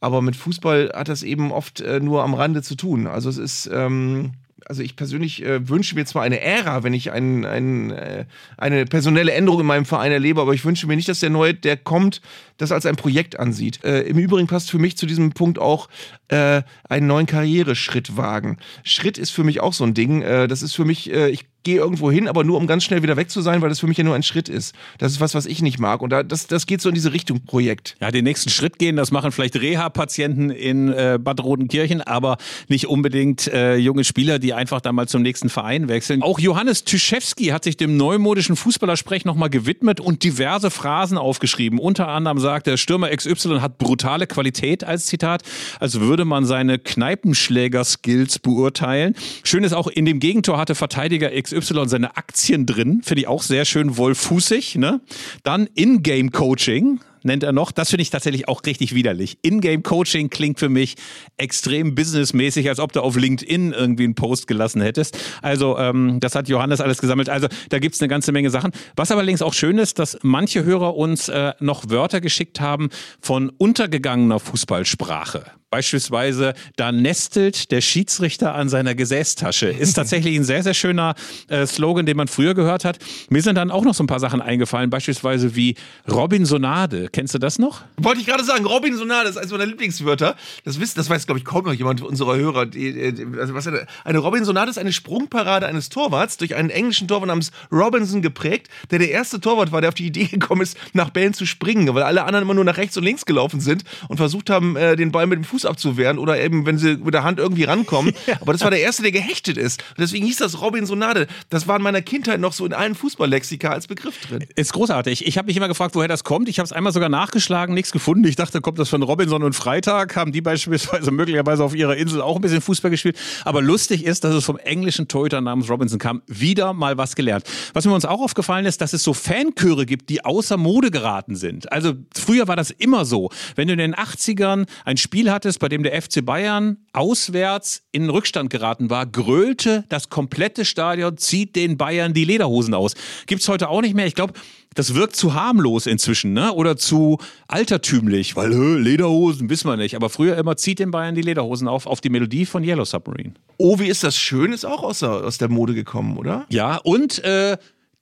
Aber 0.00 0.22
mit 0.22 0.36
Fußball 0.36 0.92
hat 0.94 1.08
das 1.08 1.22
eben 1.22 1.50
oft 1.52 1.80
äh, 1.80 2.00
nur 2.00 2.22
am 2.22 2.34
Rande 2.34 2.62
zu 2.62 2.74
tun. 2.76 3.06
Also 3.06 3.28
es 3.30 3.38
ist, 3.38 3.70
ähm, 3.72 4.32
also 4.68 4.82
ich 4.82 4.96
persönlich 4.96 5.44
äh, 5.44 5.68
wünsche 5.68 5.94
mir 5.94 6.04
zwar 6.04 6.22
eine 6.22 6.40
Ära, 6.40 6.82
wenn 6.82 6.92
ich 6.92 7.10
ein, 7.10 7.44
ein, 7.44 7.90
äh, 7.90 8.26
eine 8.56 8.84
personelle 8.84 9.32
Änderung 9.32 9.60
in 9.60 9.66
meinem 9.66 9.84
Verein 9.86 10.12
erlebe, 10.12 10.40
aber 10.40 10.52
ich 10.52 10.64
wünsche 10.64 10.86
mir 10.86 10.96
nicht, 10.96 11.08
dass 11.08 11.20
der 11.20 11.30
Neue, 11.30 11.54
der 11.54 11.76
kommt, 11.76 12.20
das 12.58 12.70
als 12.70 12.86
ein 12.86 12.96
Projekt 12.96 13.38
ansieht. 13.38 13.82
Äh, 13.84 14.02
Im 14.02 14.18
Übrigen 14.18 14.46
passt 14.46 14.70
für 14.70 14.78
mich 14.78 14.96
zu 14.96 15.06
diesem 15.06 15.32
Punkt 15.32 15.58
auch 15.58 15.88
äh, 16.28 16.62
einen 16.88 17.06
neuen 17.06 17.26
Karriereschritt 17.26 18.16
wagen. 18.16 18.58
Schritt 18.84 19.18
ist 19.18 19.30
für 19.30 19.44
mich 19.44 19.60
auch 19.60 19.72
so 19.72 19.84
ein 19.84 19.94
Ding. 19.94 20.22
Äh, 20.22 20.48
das 20.48 20.62
ist 20.62 20.74
für 20.74 20.84
mich, 20.84 21.12
äh, 21.12 21.28
ich 21.30 21.46
gehe 21.68 21.76
irgendwo 21.76 22.10
hin, 22.10 22.28
aber 22.28 22.44
nur 22.44 22.56
um 22.56 22.66
ganz 22.66 22.82
schnell 22.82 23.02
wieder 23.02 23.18
weg 23.18 23.30
zu 23.30 23.42
sein, 23.42 23.60
weil 23.60 23.68
das 23.68 23.80
für 23.80 23.86
mich 23.86 23.98
ja 23.98 24.04
nur 24.04 24.14
ein 24.14 24.22
Schritt 24.22 24.48
ist. 24.48 24.74
Das 24.96 25.12
ist 25.12 25.20
was, 25.20 25.34
was 25.34 25.44
ich 25.44 25.60
nicht 25.60 25.78
mag. 25.78 26.00
Und 26.00 26.08
da, 26.08 26.22
das, 26.22 26.46
das 26.46 26.64
geht 26.64 26.80
so 26.80 26.88
in 26.88 26.94
diese 26.94 27.12
Richtung 27.12 27.44
Projekt. 27.44 27.94
Ja, 28.00 28.10
den 28.10 28.24
nächsten 28.24 28.48
Schritt 28.48 28.78
gehen, 28.78 28.96
das 28.96 29.10
machen 29.10 29.32
vielleicht 29.32 29.54
Reha-Patienten 29.54 30.48
in 30.48 30.88
äh, 30.88 31.18
Bad 31.20 31.44
Rodenkirchen, 31.44 32.00
aber 32.00 32.38
nicht 32.68 32.86
unbedingt 32.86 33.48
äh, 33.48 33.76
junge 33.76 34.04
Spieler, 34.04 34.38
die 34.38 34.54
einfach 34.54 34.80
dann 34.80 34.94
mal 34.94 35.08
zum 35.08 35.20
nächsten 35.20 35.50
Verein 35.50 35.88
wechseln. 35.88 36.22
Auch 36.22 36.38
Johannes 36.38 36.84
Tyszewski 36.84 37.48
hat 37.48 37.64
sich 37.64 37.76
dem 37.76 37.98
neumodischen 37.98 38.56
Fußballersprech 38.56 39.26
nochmal 39.26 39.50
gewidmet 39.50 40.00
und 40.00 40.24
diverse 40.24 40.70
Phrasen 40.70 41.18
aufgeschrieben. 41.18 41.78
Unter 41.78 42.08
anderem 42.08 42.38
sagt 42.38 42.66
der 42.66 42.78
Stürmer 42.78 43.14
XY 43.14 43.60
hat 43.60 43.76
brutale 43.76 44.26
Qualität 44.26 44.84
als 44.84 45.04
Zitat, 45.04 45.42
als 45.80 46.00
würde 46.00 46.24
man 46.24 46.46
seine 46.46 46.78
Kneipenschläger-Skills 46.78 48.38
beurteilen. 48.38 49.14
Schön 49.44 49.64
ist 49.64 49.74
auch, 49.74 49.88
in 49.88 50.06
dem 50.06 50.18
Gegentor 50.18 50.56
hatte 50.56 50.74
Verteidiger 50.74 51.30
XY 51.30 51.57
XY 51.58 51.88
seine 51.88 52.16
Aktien 52.16 52.66
drin. 52.66 53.00
Finde 53.02 53.22
ich 53.22 53.28
auch 53.28 53.42
sehr 53.42 53.64
schön 53.64 53.96
wohlfußig. 53.96 54.76
Ne? 54.76 55.00
Dann 55.42 55.68
In-Game-Coaching 55.74 57.00
nennt 57.22 57.42
er 57.42 57.52
noch. 57.52 57.72
Das 57.72 57.90
finde 57.90 58.02
ich 58.02 58.10
tatsächlich 58.10 58.48
auch 58.48 58.62
richtig 58.66 58.94
widerlich. 58.94 59.38
In-Game-Coaching 59.42 60.30
klingt 60.30 60.58
für 60.58 60.68
mich 60.68 60.96
extrem 61.36 61.94
businessmäßig, 61.94 62.68
als 62.68 62.80
ob 62.80 62.92
du 62.92 63.00
auf 63.00 63.16
LinkedIn 63.16 63.72
irgendwie 63.72 64.04
einen 64.04 64.14
Post 64.14 64.46
gelassen 64.46 64.80
hättest. 64.80 65.18
Also, 65.42 65.78
ähm, 65.78 66.20
das 66.20 66.34
hat 66.34 66.48
Johannes 66.48 66.80
alles 66.80 66.98
gesammelt. 66.98 67.28
Also, 67.28 67.48
da 67.68 67.78
gibt 67.78 67.94
es 67.94 68.00
eine 68.00 68.08
ganze 68.08 68.32
Menge 68.32 68.50
Sachen. 68.50 68.72
Was 68.96 69.10
allerdings 69.10 69.42
auch 69.42 69.54
schön 69.54 69.78
ist, 69.78 69.98
dass 69.98 70.18
manche 70.22 70.64
Hörer 70.64 70.96
uns 70.96 71.28
äh, 71.28 71.52
noch 71.60 71.90
Wörter 71.90 72.20
geschickt 72.20 72.60
haben 72.60 72.88
von 73.20 73.50
untergegangener 73.50 74.40
Fußballsprache. 74.40 75.57
Beispielsweise, 75.70 76.54
da 76.76 76.92
nestelt 76.92 77.70
der 77.70 77.82
Schiedsrichter 77.82 78.54
an 78.54 78.70
seiner 78.70 78.94
Gesäßtasche. 78.94 79.66
Ist 79.68 79.94
tatsächlich 79.94 80.34
ein 80.34 80.44
sehr, 80.44 80.62
sehr 80.62 80.72
schöner 80.72 81.14
äh, 81.48 81.66
Slogan, 81.66 82.06
den 82.06 82.16
man 82.16 82.26
früher 82.26 82.54
gehört 82.54 82.86
hat. 82.86 82.98
Mir 83.28 83.42
sind 83.42 83.56
dann 83.56 83.70
auch 83.70 83.84
noch 83.84 83.92
so 83.92 84.02
ein 84.02 84.06
paar 84.06 84.18
Sachen 84.18 84.40
eingefallen, 84.40 84.88
beispielsweise 84.88 85.56
wie 85.56 85.74
Robinsonade. 86.10 87.10
Kennst 87.12 87.34
du 87.34 87.38
das 87.38 87.58
noch? 87.58 87.82
Wollte 87.98 88.22
ich 88.22 88.26
gerade 88.26 88.44
sagen, 88.44 88.64
Robinsonade 88.64 89.28
ist 89.28 89.36
eines 89.36 89.50
meiner 89.50 89.66
Lieblingswörter. 89.66 90.36
Das, 90.64 90.80
wisst, 90.80 90.96
das 90.96 91.10
weiß, 91.10 91.26
glaube 91.26 91.38
ich, 91.38 91.44
kaum 91.44 91.66
noch 91.66 91.74
jemand 91.74 92.00
unserer 92.00 92.36
Hörer. 92.36 92.64
Die, 92.64 93.12
die, 93.12 93.26
also 93.38 93.52
was 93.52 93.66
eine, 93.66 93.86
eine 94.04 94.20
Robinsonade 94.20 94.70
ist 94.70 94.78
eine 94.78 94.94
Sprungparade 94.94 95.66
eines 95.66 95.90
Torwarts 95.90 96.38
durch 96.38 96.54
einen 96.54 96.70
englischen 96.70 97.08
Torwart 97.08 97.28
namens 97.28 97.52
Robinson 97.70 98.22
geprägt, 98.22 98.68
der 98.90 99.00
der 99.00 99.10
erste 99.10 99.38
Torwart 99.38 99.70
war, 99.70 99.82
der 99.82 99.88
auf 99.88 99.94
die 99.94 100.06
Idee 100.06 100.24
gekommen 100.28 100.62
ist, 100.62 100.78
nach 100.94 101.10
Bällen 101.10 101.34
zu 101.34 101.44
springen, 101.44 101.94
weil 101.94 102.04
alle 102.04 102.24
anderen 102.24 102.44
immer 102.44 102.54
nur 102.54 102.64
nach 102.64 102.78
rechts 102.78 102.96
und 102.96 103.04
links 103.04 103.26
gelaufen 103.26 103.60
sind 103.60 103.84
und 104.08 104.16
versucht 104.16 104.48
haben, 104.48 104.74
äh, 104.76 104.96
den 104.96 105.12
Ball 105.12 105.26
mit 105.26 105.36
dem 105.36 105.44
Fuß 105.44 105.57
Fuß 105.58 105.66
abzuwehren 105.66 106.18
oder 106.18 106.40
eben, 106.40 106.66
wenn 106.66 106.78
sie 106.78 106.96
mit 106.96 107.14
der 107.14 107.24
Hand 107.24 107.38
irgendwie 107.38 107.64
rankommen. 107.64 108.14
Aber 108.40 108.52
das 108.52 108.62
war 108.62 108.70
der 108.70 108.80
Erste, 108.80 109.02
der 109.02 109.12
gehechtet 109.12 109.56
ist. 109.56 109.82
Und 109.90 110.00
deswegen 110.00 110.24
hieß 110.24 110.36
das 110.36 110.60
Robinsonade. 110.60 111.26
Das 111.50 111.66
war 111.66 111.76
in 111.76 111.82
meiner 111.82 112.02
Kindheit 112.02 112.40
noch 112.40 112.52
so 112.52 112.64
in 112.64 112.72
allen 112.72 112.94
Fußballlexika 112.94 113.70
als 113.70 113.88
Begriff 113.88 114.20
drin. 114.20 114.44
Ist 114.54 114.72
großartig. 114.72 115.26
Ich 115.26 115.36
habe 115.36 115.46
mich 115.46 115.56
immer 115.56 115.68
gefragt, 115.68 115.94
woher 115.94 116.08
das 116.08 116.22
kommt. 116.22 116.48
Ich 116.48 116.58
habe 116.58 116.64
es 116.64 116.72
einmal 116.72 116.92
sogar 116.92 117.08
nachgeschlagen, 117.08 117.74
nichts 117.74 117.90
gefunden. 117.90 118.24
Ich 118.26 118.36
dachte, 118.36 118.60
kommt 118.60 118.78
das 118.78 118.88
von 118.88 119.02
Robinson 119.02 119.42
und 119.42 119.54
Freitag? 119.54 120.14
Haben 120.14 120.32
die 120.32 120.40
beispielsweise 120.40 121.10
möglicherweise 121.10 121.64
auf 121.64 121.74
ihrer 121.74 121.96
Insel 121.96 122.20
auch 122.20 122.36
ein 122.36 122.42
bisschen 122.42 122.60
Fußball 122.60 122.90
gespielt? 122.90 123.16
Aber 123.44 123.60
lustig 123.60 124.04
ist, 124.04 124.22
dass 124.24 124.34
es 124.34 124.44
vom 124.44 124.58
englischen 124.58 125.08
Torhüter 125.08 125.40
namens 125.40 125.68
Robinson 125.68 125.98
kam. 125.98 126.22
Wieder 126.26 126.72
mal 126.72 126.98
was 126.98 127.16
gelernt. 127.16 127.44
Was 127.72 127.84
mir 127.84 127.94
uns 127.94 128.04
auch 128.04 128.20
aufgefallen 128.20 128.66
ist, 128.66 128.80
dass 128.80 128.92
es 128.92 129.02
so 129.02 129.12
Fanchöre 129.12 129.86
gibt, 129.86 130.08
die 130.08 130.24
außer 130.24 130.56
Mode 130.56 130.90
geraten 130.90 131.34
sind. 131.34 131.72
Also 131.72 131.94
früher 132.14 132.46
war 132.46 132.56
das 132.56 132.70
immer 132.70 133.04
so. 133.04 133.30
Wenn 133.56 133.66
du 133.66 133.72
in 133.72 133.78
den 133.78 133.94
80ern 133.94 134.66
ein 134.84 134.96
Spiel 134.96 135.30
hattest, 135.30 135.47
bei 135.56 135.70
dem 135.70 135.82
der 135.82 136.02
FC 136.02 136.22
Bayern 136.22 136.76
auswärts 136.92 137.84
in 137.92 138.02
den 138.02 138.10
Rückstand 138.10 138.50
geraten 138.50 138.90
war, 138.90 139.06
grölte 139.06 139.84
das 139.88 140.10
komplette 140.10 140.66
Stadion, 140.66 141.16
zieht 141.16 141.56
den 141.56 141.78
Bayern 141.78 142.12
die 142.12 142.24
Lederhosen 142.24 142.74
aus. 142.74 142.94
Gibt 143.26 143.40
es 143.40 143.48
heute 143.48 143.70
auch 143.70 143.80
nicht 143.80 143.94
mehr. 143.94 144.06
Ich 144.06 144.14
glaube, 144.14 144.34
das 144.74 144.94
wirkt 144.94 145.16
zu 145.16 145.34
harmlos 145.34 145.86
inzwischen, 145.86 146.34
ne? 146.34 146.52
Oder 146.52 146.76
zu 146.76 147.18
altertümlich, 147.48 148.36
weil 148.36 148.52
hö, 148.54 148.78
Lederhosen 148.78 149.48
wissen 149.48 149.68
wir 149.68 149.76
nicht. 149.76 149.96
Aber 149.96 150.10
früher 150.10 150.36
immer 150.36 150.56
zieht 150.56 150.78
den 150.78 150.90
Bayern 150.90 151.14
die 151.14 151.22
Lederhosen 151.22 151.68
auf, 151.68 151.86
auf 151.86 152.00
die 152.00 152.10
Melodie 152.10 152.44
von 152.44 152.62
Yellow 152.62 152.84
Submarine. 152.84 153.32
Oh, 153.56 153.78
wie 153.78 153.88
ist 153.88 154.04
das 154.04 154.16
schön, 154.16 154.52
ist 154.52 154.66
auch 154.66 154.82
aus 154.82 154.98
der, 154.98 155.10
aus 155.10 155.38
der 155.38 155.48
Mode 155.48 155.74
gekommen, 155.74 156.18
oder? 156.18 156.44
Ja, 156.50 156.76
und 156.76 157.24
äh, 157.24 157.56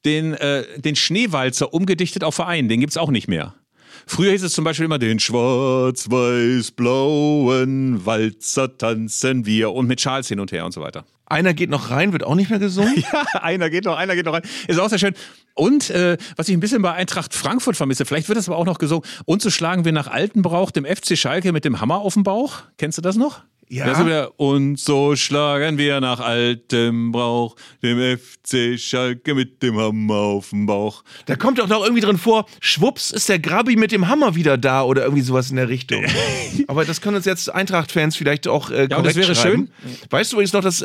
den, 0.05 0.35
äh, 0.35 0.65
den 0.81 0.97
Schneewalzer 0.97 1.73
umgedichtet 1.73 2.25
auf 2.25 2.35
Verein, 2.35 2.69
den 2.69 2.81
gibt 2.81 2.93
es 2.93 2.97
auch 2.97 3.11
nicht 3.11 3.29
mehr. 3.29 3.55
Früher 4.09 4.31
hieß 4.31 4.45
es 4.45 4.53
zum 4.53 4.63
Beispiel 4.65 4.85
immer, 4.85 5.01
den 5.01 5.19
schwarz-weiß-blauen 5.19 8.07
Walzer 8.07 8.79
tanzen 8.79 9.47
wir 9.47 9.73
und 9.73 9.89
mit 9.89 9.99
Charles 9.99 10.29
hin 10.29 10.39
und 10.39 10.53
her 10.53 10.65
und 10.65 10.71
so 10.73 10.81
weiter. 10.81 11.05
Einer 11.27 11.55
geht 11.55 11.71
noch 11.71 11.91
rein, 11.91 12.13
wird 12.13 12.23
auch 12.23 12.37
nicht 12.37 12.51
mehr 12.51 12.61
gesungen. 12.61 13.03
ja, 13.13 13.25
einer 13.41 13.69
geht 13.69 13.85
noch, 13.85 13.97
einer 13.97 14.15
geht 14.15 14.27
noch 14.27 14.33
rein. 14.33 14.45
Ist 14.69 14.79
auch 14.79 14.89
sehr 14.89 15.01
schön. 15.01 15.15
Und 15.55 15.91
äh, 15.91 16.19
was 16.37 16.49
ich 16.49 16.57
ein 16.57 16.61
bisschen 16.61 16.83
bei 16.83 16.93
Eintracht 16.93 17.35
Frankfurt 17.35 17.77
vermisse, 17.77 18.07
vielleicht 18.07 18.29
wird 18.29 18.39
das 18.39 18.49
aber 18.49 18.59
auch 18.59 18.65
noch 18.65 18.79
gesungen. 18.79 19.05
Und 19.25 19.43
so 19.43 19.51
schlagen 19.51 19.85
wir 19.85 19.91
nach 19.91 20.07
Altenbrauch 20.07 20.71
dem 20.71 20.85
FC 20.85 21.19
Schalke 21.19 21.53
mit 21.53 21.65
dem 21.65 21.81
Hammer 21.81 21.97
auf 21.97 22.15
den 22.15 22.23
Bauch. 22.23 22.59
Kennst 22.79 22.99
du 22.99 23.03
das 23.03 23.17
noch? 23.17 23.43
Ja. 23.69 24.29
Und 24.37 24.79
so 24.79 25.17
schlagen 25.17 25.77
wir 25.77 26.01
nach 26.01 26.21
altem 26.21 27.11
Brauch 27.11 27.57
dem 27.83 28.19
FC 28.19 28.79
Schalke 28.79 29.35
mit 29.35 29.63
dem 29.63 29.77
Hammer 29.77 30.15
auf 30.15 30.51
dem 30.51 30.67
Bauch. 30.67 31.03
Da 31.27 31.37
kommt 31.37 31.59
doch 31.59 31.67
noch 31.67 31.83
irgendwie 31.83 32.03
drin 32.03 32.19
vor, 32.19 32.47
schwupps 32.61 33.11
ist 33.11 33.29
der 33.29 33.39
Grabi 33.39 33.77
mit 33.77 33.91
dem 33.91 34.09
Hammer 34.09 34.35
wieder 34.35 34.57
da 34.57 34.83
oder 34.83 35.03
irgendwie 35.03 35.23
sowas 35.23 35.51
in 35.51 35.57
der 35.57 35.69
Richtung. 35.69 36.05
Aber 36.69 36.85
das 36.85 37.01
können 37.01 37.17
uns 37.17 37.25
jetzt 37.25 37.53
Eintracht-Fans 37.53 38.17
vielleicht 38.17 38.47
auch 38.47 38.71
äh, 38.71 38.87
ja, 38.89 39.03
das 39.03 39.17
wäre 39.17 39.35
schreiben. 39.35 39.71
schön. 39.83 40.01
Weißt 40.11 40.33
du 40.33 40.37
übrigens 40.37 40.53
noch, 40.53 40.63
dass, 40.63 40.85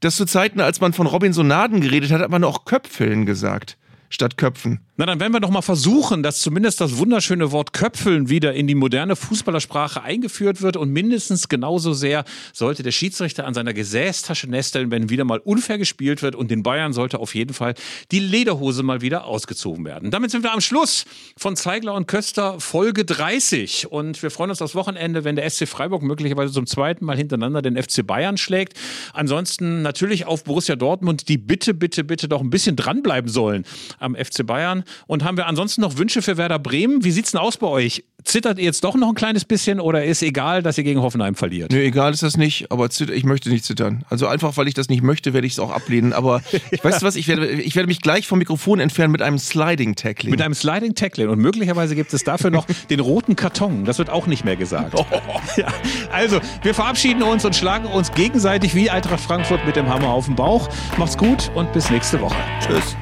dass 0.00 0.16
zu 0.16 0.26
Zeiten, 0.26 0.60
als 0.60 0.80
man 0.80 0.92
von 0.92 1.06
Robinsonaden 1.06 1.80
geredet 1.80 2.10
hat, 2.10 2.20
hat 2.20 2.30
man 2.30 2.42
auch 2.42 2.64
Köpfeln 2.64 3.24
gesagt 3.26 3.76
statt 4.08 4.36
Köpfen. 4.36 4.80
Na, 4.98 5.04
dann 5.04 5.20
werden 5.20 5.34
wir 5.34 5.40
doch 5.40 5.50
mal 5.50 5.60
versuchen, 5.60 6.22
dass 6.22 6.40
zumindest 6.40 6.80
das 6.80 6.96
wunderschöne 6.96 7.52
Wort 7.52 7.74
Köpfeln 7.74 8.30
wieder 8.30 8.54
in 8.54 8.66
die 8.66 8.74
moderne 8.74 9.14
Fußballersprache 9.14 10.02
eingeführt 10.02 10.62
wird 10.62 10.78
und 10.78 10.90
mindestens 10.90 11.48
genauso 11.48 11.92
sehr 11.92 12.24
sollte 12.54 12.82
der 12.82 12.92
Schiedsrichter 12.92 13.46
an 13.46 13.52
seiner 13.52 13.74
Gesäßtasche 13.74 14.48
nesteln, 14.48 14.90
wenn 14.90 15.10
wieder 15.10 15.24
mal 15.24 15.38
unfair 15.38 15.76
gespielt 15.76 16.22
wird 16.22 16.34
und 16.34 16.50
den 16.50 16.62
Bayern 16.62 16.94
sollte 16.94 17.18
auf 17.18 17.34
jeden 17.34 17.52
Fall 17.52 17.74
die 18.10 18.20
Lederhose 18.20 18.82
mal 18.82 19.02
wieder 19.02 19.26
ausgezogen 19.26 19.84
werden. 19.84 20.10
Damit 20.10 20.30
sind 20.30 20.42
wir 20.42 20.54
am 20.54 20.62
Schluss 20.62 21.04
von 21.36 21.56
Zeigler 21.56 21.92
und 21.92 22.08
Köster 22.08 22.58
Folge 22.58 23.04
30 23.04 23.92
und 23.92 24.22
wir 24.22 24.30
freuen 24.30 24.48
uns 24.48 24.62
aufs 24.62 24.74
Wochenende, 24.74 25.24
wenn 25.24 25.36
der 25.36 25.48
SC 25.50 25.68
Freiburg 25.68 26.02
möglicherweise 26.02 26.54
zum 26.54 26.66
zweiten 26.66 27.04
Mal 27.04 27.18
hintereinander 27.18 27.60
den 27.60 27.76
FC 27.76 28.06
Bayern 28.06 28.38
schlägt. 28.38 28.78
Ansonsten 29.12 29.82
natürlich 29.82 30.24
auf 30.24 30.42
Borussia 30.42 30.74
Dortmund, 30.74 31.28
die 31.28 31.36
bitte, 31.36 31.74
bitte, 31.74 32.02
bitte 32.02 32.28
doch 32.28 32.40
ein 32.40 32.48
bisschen 32.48 32.76
dranbleiben 32.76 33.30
sollen 33.30 33.66
am 33.98 34.14
FC 34.14 34.46
Bayern. 34.46 34.84
Und 35.06 35.24
haben 35.24 35.36
wir 35.36 35.46
ansonsten 35.46 35.80
noch 35.80 35.96
Wünsche 35.98 36.22
für 36.22 36.36
Werder 36.36 36.58
Bremen? 36.58 37.04
Wie 37.04 37.10
sieht's 37.10 37.32
denn 37.32 37.40
aus 37.40 37.56
bei 37.56 37.66
euch? 37.66 38.04
Zittert 38.24 38.58
ihr 38.58 38.64
jetzt 38.64 38.82
doch 38.82 38.96
noch 38.96 39.08
ein 39.08 39.14
kleines 39.14 39.44
bisschen 39.44 39.78
oder 39.78 40.04
ist 40.04 40.20
egal, 40.22 40.62
dass 40.62 40.76
ihr 40.78 40.84
gegen 40.84 41.00
Hoffenheim 41.00 41.36
verliert? 41.36 41.70
Nö, 41.70 41.78
egal 41.78 42.12
ist 42.12 42.24
das 42.24 42.36
nicht, 42.36 42.72
aber 42.72 42.88
ich 42.90 43.24
möchte 43.24 43.50
nicht 43.50 43.64
zittern. 43.64 44.04
Also 44.08 44.26
einfach, 44.26 44.56
weil 44.56 44.66
ich 44.66 44.74
das 44.74 44.88
nicht 44.88 45.02
möchte, 45.02 45.32
werde 45.32 45.46
ich 45.46 45.52
es 45.52 45.58
auch 45.60 45.70
ablehnen. 45.70 46.12
Aber 46.12 46.42
ja. 46.50 46.58
weißt 46.82 47.02
du 47.02 47.06
was, 47.06 47.14
ich 47.14 47.28
werde, 47.28 47.48
ich 47.48 47.76
werde 47.76 47.86
mich 47.86 48.00
gleich 48.00 48.26
vom 48.26 48.40
Mikrofon 48.40 48.80
entfernen 48.80 49.12
mit 49.12 49.22
einem 49.22 49.38
Sliding 49.38 49.94
Tackling. 49.94 50.32
Mit 50.32 50.42
einem 50.42 50.54
Sliding 50.54 50.94
Tackling 50.94 51.28
und 51.28 51.38
möglicherweise 51.38 51.94
gibt 51.94 52.12
es 52.12 52.24
dafür 52.24 52.50
noch 52.50 52.66
den 52.90 52.98
roten 52.98 53.36
Karton. 53.36 53.84
Das 53.84 53.98
wird 53.98 54.10
auch 54.10 54.26
nicht 54.26 54.44
mehr 54.44 54.56
gesagt. 54.56 54.94
Oh. 54.96 55.04
Ja. 55.56 55.68
Also, 56.12 56.40
wir 56.62 56.74
verabschieden 56.74 57.22
uns 57.22 57.44
und 57.44 57.56
schlagen 57.56 57.86
uns 57.86 58.12
gegenseitig 58.12 58.74
wie 58.74 58.90
Eintracht 58.90 59.20
Frankfurt 59.20 59.64
mit 59.64 59.76
dem 59.76 59.88
Hammer 59.88 60.08
auf 60.08 60.26
den 60.26 60.34
Bauch. 60.34 60.68
Macht's 60.98 61.16
gut 61.16 61.50
und 61.54 61.72
bis 61.72 61.90
nächste 61.90 62.20
Woche. 62.20 62.36
Tschüss. 62.60 62.96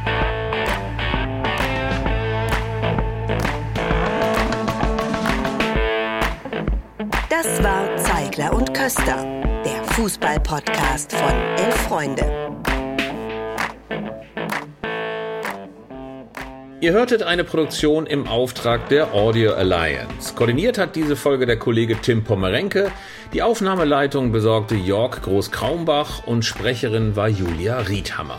Das 7.44 7.62
war 7.62 7.94
Zeigler 7.98 8.54
und 8.54 8.72
Köster, 8.72 9.22
der 9.66 9.84
Fußball-Podcast 9.92 11.12
von 11.12 11.30
Elf 11.58 11.74
Freunde. 11.74 12.24
Ihr 16.80 16.92
hörtet 16.92 17.22
eine 17.22 17.44
Produktion 17.44 18.06
im 18.06 18.26
Auftrag 18.26 18.88
der 18.88 19.12
Audio 19.12 19.52
Alliance. 19.52 20.34
Koordiniert 20.34 20.78
hat 20.78 20.96
diese 20.96 21.16
Folge 21.16 21.44
der 21.44 21.58
Kollege 21.58 21.96
Tim 22.00 22.24
Pommerenke. 22.24 22.90
Die 23.34 23.42
Aufnahmeleitung 23.42 24.32
besorgte 24.32 24.74
Jörg 24.74 25.20
Groß-Kraumbach 25.20 26.26
und 26.26 26.46
Sprecherin 26.46 27.14
war 27.14 27.28
Julia 27.28 27.78
Riedhammer. 27.80 28.38